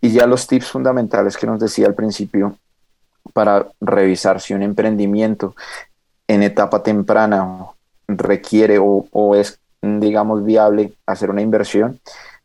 Y 0.00 0.12
ya 0.12 0.24
los 0.28 0.46
tips 0.46 0.70
fundamentales 0.70 1.36
que 1.36 1.48
nos 1.48 1.58
decía 1.58 1.88
al 1.88 1.94
principio 1.94 2.56
para 3.32 3.66
revisar 3.80 4.40
si 4.40 4.54
un 4.54 4.62
emprendimiento 4.62 5.56
en 6.28 6.44
etapa 6.44 6.80
temprana 6.80 7.58
requiere 8.06 8.78
o, 8.78 9.04
o 9.10 9.34
es, 9.34 9.58
digamos, 9.82 10.44
viable 10.44 10.94
hacer 11.06 11.28
una 11.28 11.42
inversión. 11.42 11.98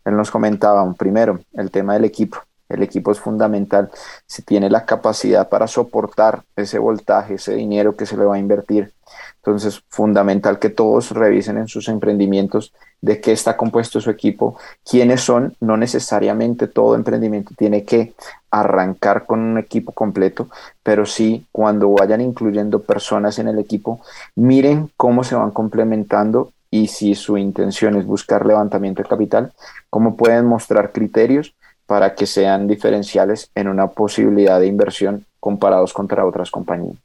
Él 0.05 0.17
nos 0.17 0.31
comentaba, 0.31 0.91
primero, 0.93 1.39
el 1.53 1.69
tema 1.69 1.93
del 1.93 2.05
equipo 2.05 2.39
el 2.69 2.83
equipo 2.83 3.11
es 3.11 3.19
fundamental. 3.19 3.89
Si 4.25 4.43
tiene 4.43 4.69
la 4.69 4.85
capacidad 4.85 5.49
para 5.49 5.67
soportar 5.67 6.43
ese 6.55 6.79
voltaje, 6.79 7.35
ese 7.35 7.55
dinero 7.55 7.95
que 7.95 8.05
se 8.05 8.15
le 8.15 8.25
va 8.25 8.35
a 8.35 8.39
invertir. 8.39 8.93
Entonces, 9.37 9.83
fundamental 9.89 10.59
que 10.59 10.69
todos 10.69 11.11
revisen 11.11 11.57
en 11.57 11.67
sus 11.67 11.89
emprendimientos 11.89 12.73
de 13.01 13.21
qué 13.21 13.31
está 13.31 13.57
compuesto 13.57 13.99
su 14.01 14.09
equipo, 14.09 14.57
quiénes 14.87 15.21
son. 15.21 15.55
No 15.59 15.77
necesariamente 15.77 16.67
todo 16.67 16.95
emprendimiento 16.95 17.53
tiene 17.57 17.83
que 17.83 18.13
arrancar 18.51 19.25
con 19.25 19.39
un 19.39 19.57
equipo 19.57 19.91
completo, 19.91 20.49
pero 20.83 21.05
sí 21.05 21.45
cuando 21.51 21.89
vayan 21.89 22.21
incluyendo 22.21 22.81
personas 22.81 23.39
en 23.39 23.47
el 23.47 23.59
equipo, 23.59 24.01
miren 24.35 24.91
cómo 24.97 25.23
se 25.23 25.35
van 25.35 25.51
complementando 25.51 26.51
y 26.71 26.87
si 26.87 27.15
su 27.15 27.37
intención 27.37 27.95
es 27.95 28.05
buscar 28.05 28.45
levantamiento 28.45 29.01
de 29.01 29.09
capital, 29.09 29.53
cómo 29.89 30.15
pueden 30.15 30.45
mostrar 30.45 30.91
criterios 30.91 31.55
para 31.89 32.13
que 32.13 32.27
sean 32.27 32.67
diferenciales 32.67 33.49
en 33.55 33.67
una 33.67 33.87
posibilidad 33.87 34.59
de 34.59 34.67
inversión 34.67 35.25
comparados 35.39 35.91
contra 35.91 36.23
otras 36.23 36.51
compañías. 36.51 36.97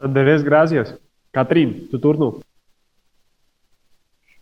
Andrés, 0.00 0.42
gracias. 0.42 0.98
Catrín, 1.30 1.88
tu 1.88 2.00
turno. 2.00 2.40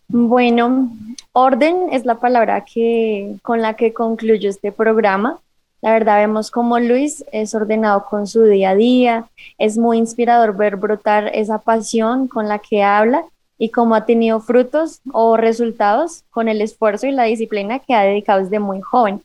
Bueno, 0.08 0.88
orden 1.32 1.88
es 1.92 2.06
la 2.06 2.14
palabra 2.14 2.64
que, 2.64 3.36
con 3.42 3.60
la 3.60 3.74
que 3.74 3.92
concluyo 3.92 4.48
este 4.48 4.72
programa. 4.72 5.38
La 5.82 5.92
verdad 5.92 6.16
vemos 6.16 6.50
cómo 6.50 6.78
Luis 6.78 7.22
es 7.30 7.54
ordenado 7.54 8.06
con 8.08 8.26
su 8.26 8.44
día 8.44 8.70
a 8.70 8.74
día, 8.74 9.26
es 9.58 9.76
muy 9.76 9.98
inspirador 9.98 10.56
ver 10.56 10.76
brotar 10.76 11.30
esa 11.34 11.58
pasión 11.58 12.26
con 12.26 12.48
la 12.48 12.58
que 12.58 12.82
habla 12.82 13.26
y 13.62 13.68
cómo 13.68 13.94
ha 13.94 14.06
tenido 14.06 14.40
frutos 14.40 15.02
o 15.12 15.36
resultados 15.36 16.24
con 16.30 16.48
el 16.48 16.62
esfuerzo 16.62 17.06
y 17.06 17.12
la 17.12 17.24
disciplina 17.24 17.78
que 17.78 17.92
ha 17.92 18.00
dedicado 18.00 18.40
desde 18.40 18.58
muy 18.58 18.80
joven. 18.80 19.22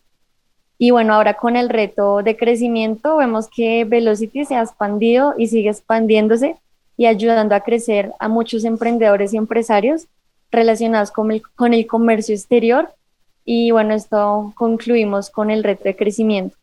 Y 0.76 0.90
bueno, 0.90 1.14
ahora 1.14 1.34
con 1.34 1.56
el 1.56 1.70
reto 1.70 2.22
de 2.22 2.36
crecimiento 2.36 3.16
vemos 3.16 3.48
que 3.48 3.86
Velocity 3.86 4.44
se 4.44 4.56
ha 4.56 4.62
expandido 4.62 5.32
y 5.38 5.46
sigue 5.46 5.70
expandiéndose 5.70 6.56
y 6.98 7.06
ayudando 7.06 7.54
a 7.54 7.60
crecer 7.60 8.12
a 8.20 8.28
muchos 8.28 8.64
emprendedores 8.64 9.32
y 9.32 9.38
empresarios 9.38 10.06
relacionados 10.50 11.10
con 11.10 11.32
el, 11.32 11.42
con 11.54 11.72
el 11.72 11.86
comercio 11.86 12.34
exterior. 12.34 12.90
Y 13.46 13.70
bueno, 13.70 13.94
esto 13.94 14.52
concluimos 14.54 15.30
con 15.30 15.50
el 15.50 15.64
reto 15.64 15.84
de 15.84 15.96
crecimiento. 15.96 16.54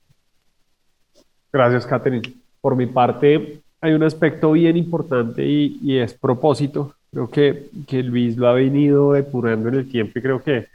Gracias, 1.51 1.87
Catherine. 1.87 2.35
Por 2.61 2.75
mi 2.75 2.85
parte, 2.85 3.63
hay 3.81 3.93
un 3.93 4.03
aspecto 4.03 4.51
bien 4.51 4.77
importante 4.77 5.43
y, 5.43 5.79
y 5.81 5.97
es 5.97 6.13
propósito 6.13 6.93
Creo 7.13 7.29
que, 7.29 7.69
que 7.87 8.01
Luis 8.01 8.35
lo 8.37 8.47
ha 8.47 8.53
venido 8.53 9.13
depurando 9.13 9.69
en 9.69 9.75
el 9.75 9.89
tiempo 9.89 10.17
y 10.17 10.21
creo 10.21 10.41
que 10.41 10.65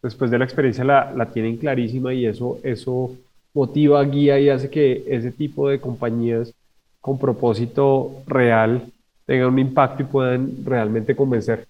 después 0.00 0.30
de 0.30 0.38
la 0.38 0.44
experiencia 0.44 0.84
la, 0.84 1.12
la 1.12 1.26
tienen 1.26 1.56
clarísima 1.56 2.14
y 2.14 2.26
eso, 2.26 2.60
eso 2.62 3.16
motiva, 3.52 4.02
guía 4.04 4.38
y 4.38 4.48
hace 4.48 4.70
que 4.70 5.02
ese 5.08 5.32
tipo 5.32 5.68
de 5.68 5.80
compañías 5.80 6.54
con 7.00 7.18
propósito 7.18 8.22
real 8.26 8.84
tengan 9.26 9.48
un 9.48 9.58
impacto 9.58 10.02
y 10.02 10.06
puedan 10.06 10.64
realmente 10.64 11.16
convencer. 11.16 11.66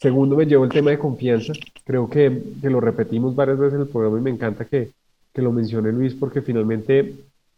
Segundo, 0.00 0.36
me 0.36 0.46
llevo 0.46 0.64
el 0.64 0.70
tema 0.70 0.90
de 0.90 0.98
confianza. 0.98 1.52
Creo 1.84 2.08
que, 2.08 2.42
que 2.60 2.70
lo 2.70 2.80
repetimos 2.80 3.34
varias 3.34 3.58
veces 3.58 3.74
en 3.74 3.80
el 3.82 3.88
programa 3.88 4.18
y 4.18 4.22
me 4.22 4.30
encanta 4.30 4.64
que, 4.64 4.90
que 5.32 5.42
lo 5.42 5.52
mencione 5.52 5.92
Luis 5.92 6.14
porque 6.14 6.42
finalmente 6.42 7.14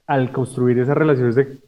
al 0.07 0.33
construir 0.33 0.79
esas 0.79 0.97
relaciones 0.97 1.35
de, 1.35 1.59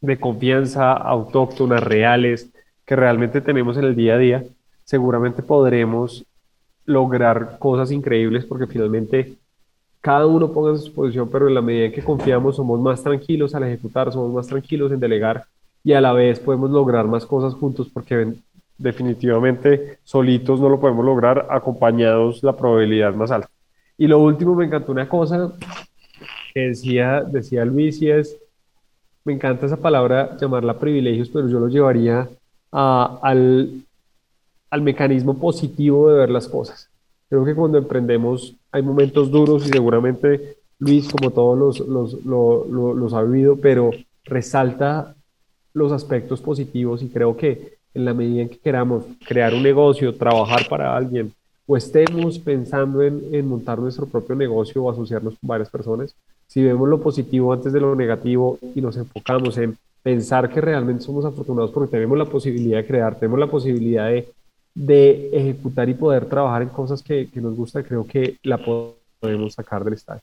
de 0.00 0.20
confianza 0.20 0.92
autóctonas, 0.92 1.82
reales, 1.82 2.50
que 2.84 2.96
realmente 2.96 3.40
tenemos 3.40 3.76
en 3.76 3.84
el 3.84 3.96
día 3.96 4.14
a 4.14 4.18
día, 4.18 4.44
seguramente 4.84 5.42
podremos 5.42 6.24
lograr 6.86 7.58
cosas 7.58 7.90
increíbles 7.90 8.44
porque 8.44 8.66
finalmente 8.66 9.34
cada 10.00 10.26
uno 10.26 10.52
ponga 10.52 10.76
su 10.76 10.92
posición, 10.92 11.30
pero 11.30 11.48
en 11.48 11.54
la 11.54 11.62
medida 11.62 11.86
en 11.86 11.92
que 11.92 12.04
confiamos 12.04 12.56
somos 12.56 12.78
más 12.78 13.02
tranquilos 13.02 13.54
al 13.54 13.64
ejecutar, 13.64 14.12
somos 14.12 14.32
más 14.32 14.46
tranquilos 14.46 14.92
en 14.92 15.00
delegar 15.00 15.46
y 15.82 15.94
a 15.94 16.00
la 16.00 16.12
vez 16.12 16.38
podemos 16.40 16.70
lograr 16.70 17.06
más 17.06 17.24
cosas 17.24 17.54
juntos 17.54 17.88
porque 17.92 18.34
definitivamente 18.76 19.98
solitos 20.04 20.60
no 20.60 20.68
lo 20.68 20.80
podemos 20.80 21.04
lograr, 21.04 21.46
acompañados 21.50 22.42
la 22.42 22.56
probabilidad 22.56 23.14
más 23.14 23.30
alta. 23.30 23.48
Y 23.96 24.06
lo 24.06 24.18
último, 24.18 24.54
me 24.54 24.66
encantó 24.66 24.92
una 24.92 25.08
cosa 25.08 25.52
que 26.52 26.60
decía, 26.60 27.22
decía 27.22 27.64
Luis 27.64 28.02
y 28.02 28.10
es, 28.10 28.36
me 29.24 29.32
encanta 29.32 29.66
esa 29.66 29.76
palabra, 29.76 30.36
llamarla 30.38 30.78
privilegios, 30.78 31.30
pero 31.30 31.48
yo 31.48 31.60
lo 31.60 31.68
llevaría 31.68 32.28
al, 32.74 33.82
al 34.70 34.82
mecanismo 34.82 35.38
positivo 35.38 36.10
de 36.10 36.18
ver 36.18 36.30
las 36.30 36.48
cosas. 36.48 36.88
Creo 37.28 37.44
que 37.44 37.54
cuando 37.54 37.78
emprendemos 37.78 38.54
hay 38.72 38.82
momentos 38.82 39.30
duros 39.30 39.66
y 39.66 39.70
seguramente 39.70 40.56
Luis, 40.78 41.08
como 41.08 41.30
todos 41.30 41.56
los, 41.56 41.88
los, 41.88 42.24
los, 42.24 43.14
ha 43.14 43.22
vivido, 43.22 43.56
pero 43.56 43.90
resalta 44.24 45.14
los 45.72 45.92
aspectos 45.92 46.40
positivos 46.40 47.02
y 47.02 47.08
creo 47.08 47.36
que 47.36 47.78
en 47.94 48.04
la 48.04 48.14
medida 48.14 48.42
en 48.42 48.48
que 48.48 48.58
queramos 48.58 49.04
crear 49.26 49.54
un 49.54 49.62
negocio, 49.62 50.14
trabajar 50.14 50.66
para 50.68 50.96
alguien 50.96 51.32
o 51.66 51.76
estemos 51.76 52.38
pensando 52.38 53.00
en, 53.02 53.22
en 53.32 53.46
montar 53.46 53.78
nuestro 53.78 54.06
propio 54.06 54.34
negocio 54.34 54.82
o 54.82 54.90
asociarnos 54.90 55.34
con 55.38 55.48
varias 55.48 55.70
personas, 55.70 56.14
si 56.46 56.62
vemos 56.62 56.88
lo 56.88 57.00
positivo 57.00 57.52
antes 57.52 57.72
de 57.72 57.80
lo 57.80 57.94
negativo 57.94 58.58
y 58.74 58.80
nos 58.80 58.96
enfocamos 58.96 59.56
en 59.56 59.78
pensar 60.04 60.50
que 60.50 60.60
realmente 60.60 61.02
somos 61.02 61.24
afortunados 61.24 61.70
porque 61.70 61.92
tenemos 61.92 62.18
la 62.18 62.26
posibilidad 62.26 62.76
de 62.76 62.86
crear, 62.86 63.18
tenemos 63.18 63.40
la 63.40 63.46
posibilidad 63.46 64.10
de, 64.10 64.28
de 64.74 65.30
ejecutar 65.32 65.88
y 65.88 65.94
poder 65.94 66.26
trabajar 66.26 66.60
en 66.60 66.68
cosas 66.68 67.02
que, 67.02 67.30
que 67.30 67.40
nos 67.40 67.56
gusta, 67.56 67.82
creo 67.82 68.06
que 68.06 68.36
la 68.42 68.58
podemos 68.58 69.54
sacar 69.54 69.82
del 69.82 69.94
estadio. 69.94 70.20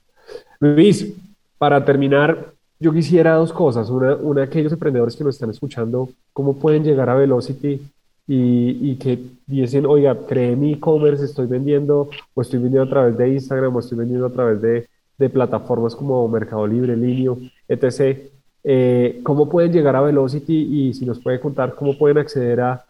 Luis, 0.59 1.11
para 1.57 1.83
terminar, 1.83 2.53
yo 2.79 2.93
quisiera 2.93 3.33
dos 3.33 3.51
cosas. 3.51 3.89
Una, 3.89 4.15
una, 4.17 4.43
aquellos 4.43 4.71
emprendedores 4.71 5.15
que 5.15 5.23
nos 5.23 5.33
están 5.33 5.49
escuchando, 5.49 6.09
¿cómo 6.31 6.57
pueden 6.57 6.83
llegar 6.83 7.09
a 7.09 7.15
Velocity 7.15 7.81
y, 8.27 8.91
y 8.91 8.95
que 8.97 9.17
dicen, 9.47 9.87
oiga, 9.87 10.15
creé 10.27 10.55
mi 10.55 10.73
e-commerce, 10.73 11.25
estoy 11.25 11.47
vendiendo, 11.47 12.07
o 12.35 12.41
estoy 12.43 12.59
vendiendo 12.59 12.83
a 12.83 12.89
través 12.89 13.17
de 13.17 13.29
Instagram, 13.29 13.75
o 13.75 13.79
estoy 13.79 13.97
vendiendo 13.97 14.27
a 14.27 14.31
través 14.31 14.61
de, 14.61 14.87
de 15.17 15.29
plataformas 15.29 15.95
como 15.95 16.27
Mercado 16.27 16.67
Libre, 16.67 16.95
Linio, 16.95 17.39
etc. 17.67 18.31
Eh, 18.63 19.19
¿Cómo 19.23 19.49
pueden 19.49 19.73
llegar 19.73 19.95
a 19.95 20.01
Velocity 20.01 20.53
y 20.53 20.93
si 20.93 21.05
nos 21.05 21.19
puede 21.19 21.39
contar 21.39 21.73
cómo 21.75 21.97
pueden 21.97 22.19
acceder 22.19 22.61
a, 22.61 22.85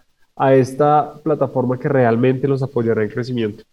esta 0.53 1.13
plataforma 1.23 1.79
que 1.79 1.87
realmente 1.87 2.47
los 2.47 2.63
apoyará 2.63 3.03
en 3.03 3.09
crecimiento? 3.09 3.63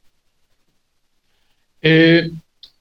Eh, 1.80 2.30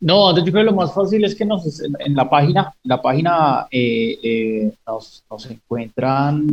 no, 0.01 0.35
yo 0.35 0.43
creo 0.43 0.55
que 0.55 0.63
lo 0.63 0.73
más 0.73 0.93
fácil 0.93 1.23
es 1.23 1.33
que 1.33 1.45
nos, 1.45 1.81
en, 1.81 2.13
la 2.13 2.29
página, 2.29 2.73
la 2.83 3.01
página 3.01 3.65
eh, 3.71 4.73
nos, 4.85 5.23
encuentran, 5.49 6.45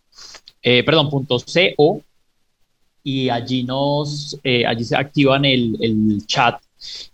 perdón, 0.62 1.10
.co 1.10 2.02
y 3.02 3.30
allí 3.30 3.62
nos, 3.62 4.38
eh, 4.44 4.66
allí 4.66 4.84
se 4.84 4.94
activan 4.94 5.46
el, 5.46 5.78
el 5.80 6.26
chat 6.26 6.60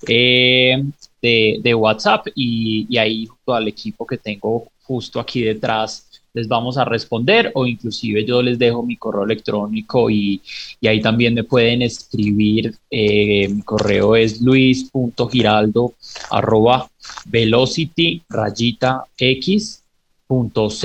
eh, 0.09 0.83
de, 1.23 1.61
de, 1.63 1.75
WhatsApp 1.75 2.27
y, 2.35 2.85
y, 2.89 2.99
ahí 2.99 3.27
junto 3.27 3.55
al 3.55 3.69
equipo 3.69 4.05
que 4.05 4.19
tengo 4.19 4.73
justo 4.83 5.21
aquí 5.21 5.43
detrás 5.43 6.14
les 6.35 6.49
vamos 6.49 6.77
a 6.77 6.85
responder 6.85 7.53
o 7.55 7.65
inclusive 7.65 8.25
yo 8.25 8.43
les 8.43 8.59
dejo 8.59 8.83
mi 8.83 8.97
correo 8.97 9.23
electrónico 9.23 10.11
y, 10.11 10.43
y 10.81 10.89
ahí 10.89 11.01
también 11.01 11.33
me 11.33 11.45
pueden 11.45 11.83
escribir. 11.83 12.75
Eh, 12.91 13.49
mi 13.49 13.63
correo 13.63 14.17
es 14.17 14.41
luis.giraldo 14.43 15.95
arroba 16.31 16.89
velocity 17.27 18.23
rayita 18.29 19.05
co. 19.17 20.83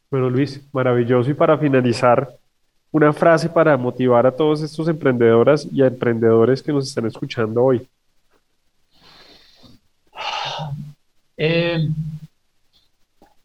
Bueno, 0.09 0.29
Luis, 0.29 0.61
maravilloso. 0.71 1.29
Y 1.29 1.33
para 1.33 1.57
finalizar, 1.57 2.29
una 2.91 3.11
frase 3.11 3.49
para 3.49 3.75
motivar 3.77 4.25
a 4.25 4.31
todos 4.31 4.61
estos 4.61 4.87
emprendedoras 4.87 5.67
y 5.71 5.81
a 5.81 5.87
emprendedores 5.87 6.63
que 6.63 6.71
nos 6.71 6.87
están 6.87 7.05
escuchando 7.05 7.63
hoy. 7.63 7.85
Eh, 11.41 11.87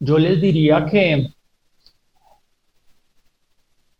yo 0.00 0.18
les 0.18 0.40
diría 0.40 0.84
que 0.84 1.28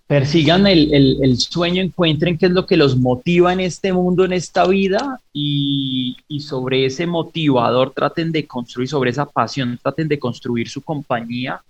persigan 0.09 0.67
el, 0.67 1.39
sueño, 1.39 1.81
encuentren 1.81 2.37
qué 2.37 2.47
es 2.47 2.53
lo 2.53 2.67
que 2.67 2.77
los 2.77 2.97
motiva 2.97 3.53
en 3.53 3.61
este 3.61 3.93
mundo, 3.93 4.25
en 4.25 4.33
esta 4.33 4.67
vida, 4.67 5.21
y, 5.33 6.17
y, 6.27 6.41
sobre 6.41 6.87
ese 6.87 7.07
motivador 7.07 7.93
traten 7.93 8.33
de 8.33 8.47
construir, 8.47 8.89
sobre 8.89 9.11
esa 9.11 9.27
pasión 9.27 9.79
traten 9.81 10.09
de 10.09 10.19
construir 10.19 10.69
su 10.69 10.83
compañía 10.83 11.63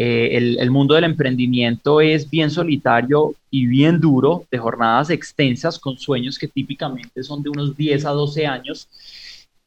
eh, 0.00 0.36
el, 0.60 0.70
mundo 0.70 0.94
del 0.94 1.02
emprendimiento 1.02 2.00
es 2.00 2.30
bien 2.30 2.52
solitario 2.52 3.34
y 3.50 3.66
bien 3.66 3.98
duro, 3.98 4.44
de 4.48 4.56
jornadas 4.56 5.10
extensas 5.10 5.76
con 5.76 5.98
sueños 5.98 6.38
que 6.38 6.46
típicamente 6.46 7.24
son 7.24 7.42
de 7.42 7.50
unos 7.50 7.76
10 7.76 8.04
a 8.04 8.10
12 8.10 8.46
años. 8.46 8.86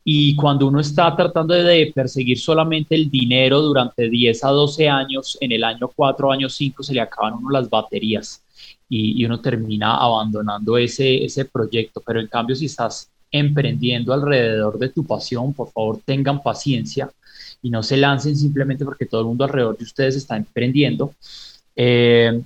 Y 0.03 0.35
cuando 0.35 0.67
uno 0.67 0.79
está 0.79 1.15
tratando 1.15 1.53
de 1.53 1.91
perseguir 1.93 2.39
solamente 2.39 2.95
el 2.95 3.09
dinero 3.09 3.61
durante 3.61 4.09
10 4.09 4.43
a 4.43 4.49
12 4.49 4.89
años, 4.89 5.37
en 5.39 5.51
el 5.51 5.63
año 5.63 5.89
4, 5.95 6.31
año 6.31 6.49
5 6.49 6.81
se 6.83 6.93
le 6.93 7.01
acaban 7.01 7.35
uno 7.35 7.51
las 7.51 7.69
baterías 7.69 8.41
y, 8.89 9.21
y 9.21 9.25
uno 9.25 9.39
termina 9.39 9.95
abandonando 9.97 10.77
ese, 10.77 11.23
ese 11.23 11.45
proyecto. 11.45 12.01
Pero 12.05 12.19
en 12.19 12.27
cambio, 12.27 12.55
si 12.55 12.65
estás 12.65 13.09
emprendiendo 13.31 14.13
alrededor 14.13 14.77
de 14.77 14.89
tu 14.89 15.05
pasión, 15.05 15.53
por 15.53 15.71
favor 15.71 15.99
tengan 16.03 16.41
paciencia 16.41 17.09
y 17.61 17.69
no 17.69 17.83
se 17.83 17.97
lancen 17.97 18.35
simplemente 18.35 18.83
porque 18.83 19.05
todo 19.05 19.21
el 19.21 19.27
mundo 19.27 19.43
alrededor 19.43 19.77
de 19.77 19.83
ustedes 19.83 20.15
está 20.15 20.35
emprendiendo. 20.35 21.13
Eh, 21.75 22.41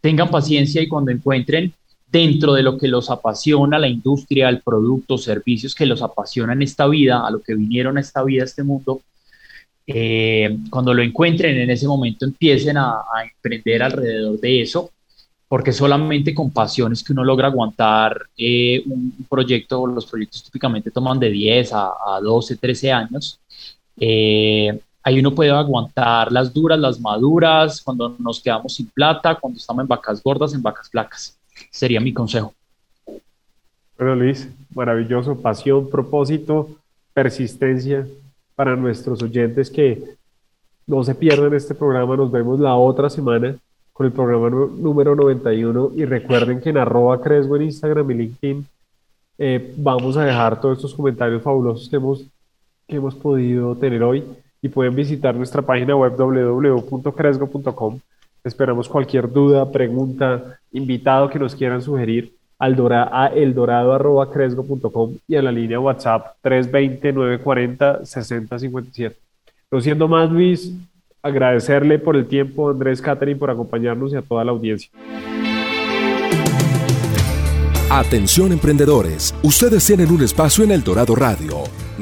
tengan 0.00 0.30
paciencia 0.30 0.80
y 0.80 0.88
cuando 0.88 1.10
encuentren 1.10 1.72
dentro 2.14 2.52
de 2.54 2.62
lo 2.62 2.78
que 2.78 2.86
los 2.86 3.10
apasiona, 3.10 3.76
la 3.76 3.88
industria, 3.88 4.48
el 4.48 4.62
producto, 4.62 5.18
servicios 5.18 5.74
que 5.74 5.84
los 5.84 6.00
apasionan 6.00 6.62
esta 6.62 6.86
vida, 6.86 7.26
a 7.26 7.30
lo 7.32 7.40
que 7.40 7.56
vinieron 7.56 7.98
a 7.98 8.00
esta 8.00 8.22
vida, 8.22 8.42
a 8.42 8.44
este 8.44 8.62
mundo, 8.62 9.02
eh, 9.84 10.58
cuando 10.70 10.94
lo 10.94 11.02
encuentren 11.02 11.56
en 11.58 11.70
ese 11.70 11.88
momento 11.88 12.24
empiecen 12.24 12.76
a, 12.78 13.02
emprender 13.34 13.82
alrededor 13.82 14.38
de 14.38 14.62
eso, 14.62 14.92
porque 15.48 15.72
solamente 15.72 16.32
con 16.32 16.52
pasión 16.52 16.92
es 16.92 17.02
que 17.02 17.12
uno 17.12 17.24
logra 17.24 17.48
aguantar 17.48 18.28
eh, 18.36 18.84
un 18.86 19.26
proyecto, 19.28 19.84
los 19.84 20.06
proyectos 20.06 20.44
típicamente 20.44 20.92
toman 20.92 21.18
de 21.18 21.30
10 21.30 21.72
a, 21.72 21.90
a 22.14 22.20
12, 22.22 22.56
13 22.58 22.92
años, 22.92 23.40
eh, 23.98 24.78
ahí 25.02 25.18
uno 25.18 25.34
puede 25.34 25.50
aguantar 25.50 26.30
las 26.30 26.54
duras, 26.54 26.78
las 26.78 27.00
maduras, 27.00 27.82
cuando 27.82 28.14
nos 28.20 28.40
quedamos 28.40 28.74
sin 28.74 28.86
plata, 28.86 29.34
cuando 29.34 29.58
estamos 29.58 29.82
en 29.82 29.88
vacas 29.88 30.22
gordas, 30.22 30.54
en 30.54 30.62
vacas 30.62 30.88
flacas. 30.88 31.36
Sería 31.70 32.00
mi 32.00 32.12
consejo. 32.12 32.54
Bueno, 33.98 34.16
Luis, 34.16 34.48
maravilloso. 34.74 35.40
Pasión, 35.40 35.88
propósito, 35.88 36.68
persistencia 37.12 38.06
para 38.54 38.76
nuestros 38.76 39.22
oyentes 39.22 39.70
que 39.70 40.02
no 40.86 41.02
se 41.04 41.14
pierdan 41.14 41.54
este 41.54 41.74
programa. 41.74 42.16
Nos 42.16 42.30
vemos 42.30 42.60
la 42.60 42.74
otra 42.74 43.08
semana 43.08 43.56
con 43.92 44.06
el 44.06 44.12
programa 44.12 44.50
número 44.50 45.14
91 45.14 45.92
y 45.94 46.04
recuerden 46.04 46.60
que 46.60 46.70
en 46.70 46.78
arroba 46.78 47.20
Cresgo 47.20 47.56
en 47.56 47.62
Instagram 47.62 48.10
y 48.10 48.14
LinkedIn 48.14 48.66
eh, 49.38 49.74
vamos 49.76 50.16
a 50.16 50.24
dejar 50.24 50.60
todos 50.60 50.78
estos 50.78 50.94
comentarios 50.94 51.42
fabulosos 51.42 51.88
que 51.88 51.96
hemos 51.96 52.24
que 52.86 52.96
hemos 52.96 53.14
podido 53.14 53.74
tener 53.76 54.02
hoy 54.02 54.24
y 54.60 54.68
pueden 54.68 54.94
visitar 54.94 55.34
nuestra 55.34 55.62
página 55.62 55.96
web 55.96 56.14
www.cresgo.com. 56.16 58.00
Esperamos 58.44 58.88
cualquier 58.90 59.32
duda, 59.32 59.72
pregunta, 59.72 60.60
invitado 60.70 61.30
que 61.30 61.38
nos 61.38 61.54
quieran 61.54 61.80
sugerir 61.80 62.34
al 62.58 62.76
a 63.10 63.28
eldorado.cresgo.com 63.28 65.16
y 65.26 65.36
a 65.36 65.42
la 65.42 65.50
línea 65.50 65.80
WhatsApp 65.80 66.36
320-940-6057. 66.42 69.14
No 69.70 69.80
siendo 69.80 70.08
más, 70.08 70.30
Luis, 70.30 70.74
agradecerle 71.22 71.98
por 71.98 72.16
el 72.16 72.26
tiempo, 72.26 72.68
Andrés 72.68 73.00
Catherine, 73.00 73.40
por 73.40 73.48
acompañarnos 73.50 74.12
y 74.12 74.16
a 74.16 74.22
toda 74.22 74.44
la 74.44 74.50
audiencia. 74.52 74.90
Atención 77.90 78.52
emprendedores, 78.52 79.34
ustedes 79.42 79.86
tienen 79.86 80.10
un 80.10 80.22
espacio 80.22 80.64
en 80.64 80.72
El 80.72 80.84
Dorado 80.84 81.14
Radio. 81.14 81.62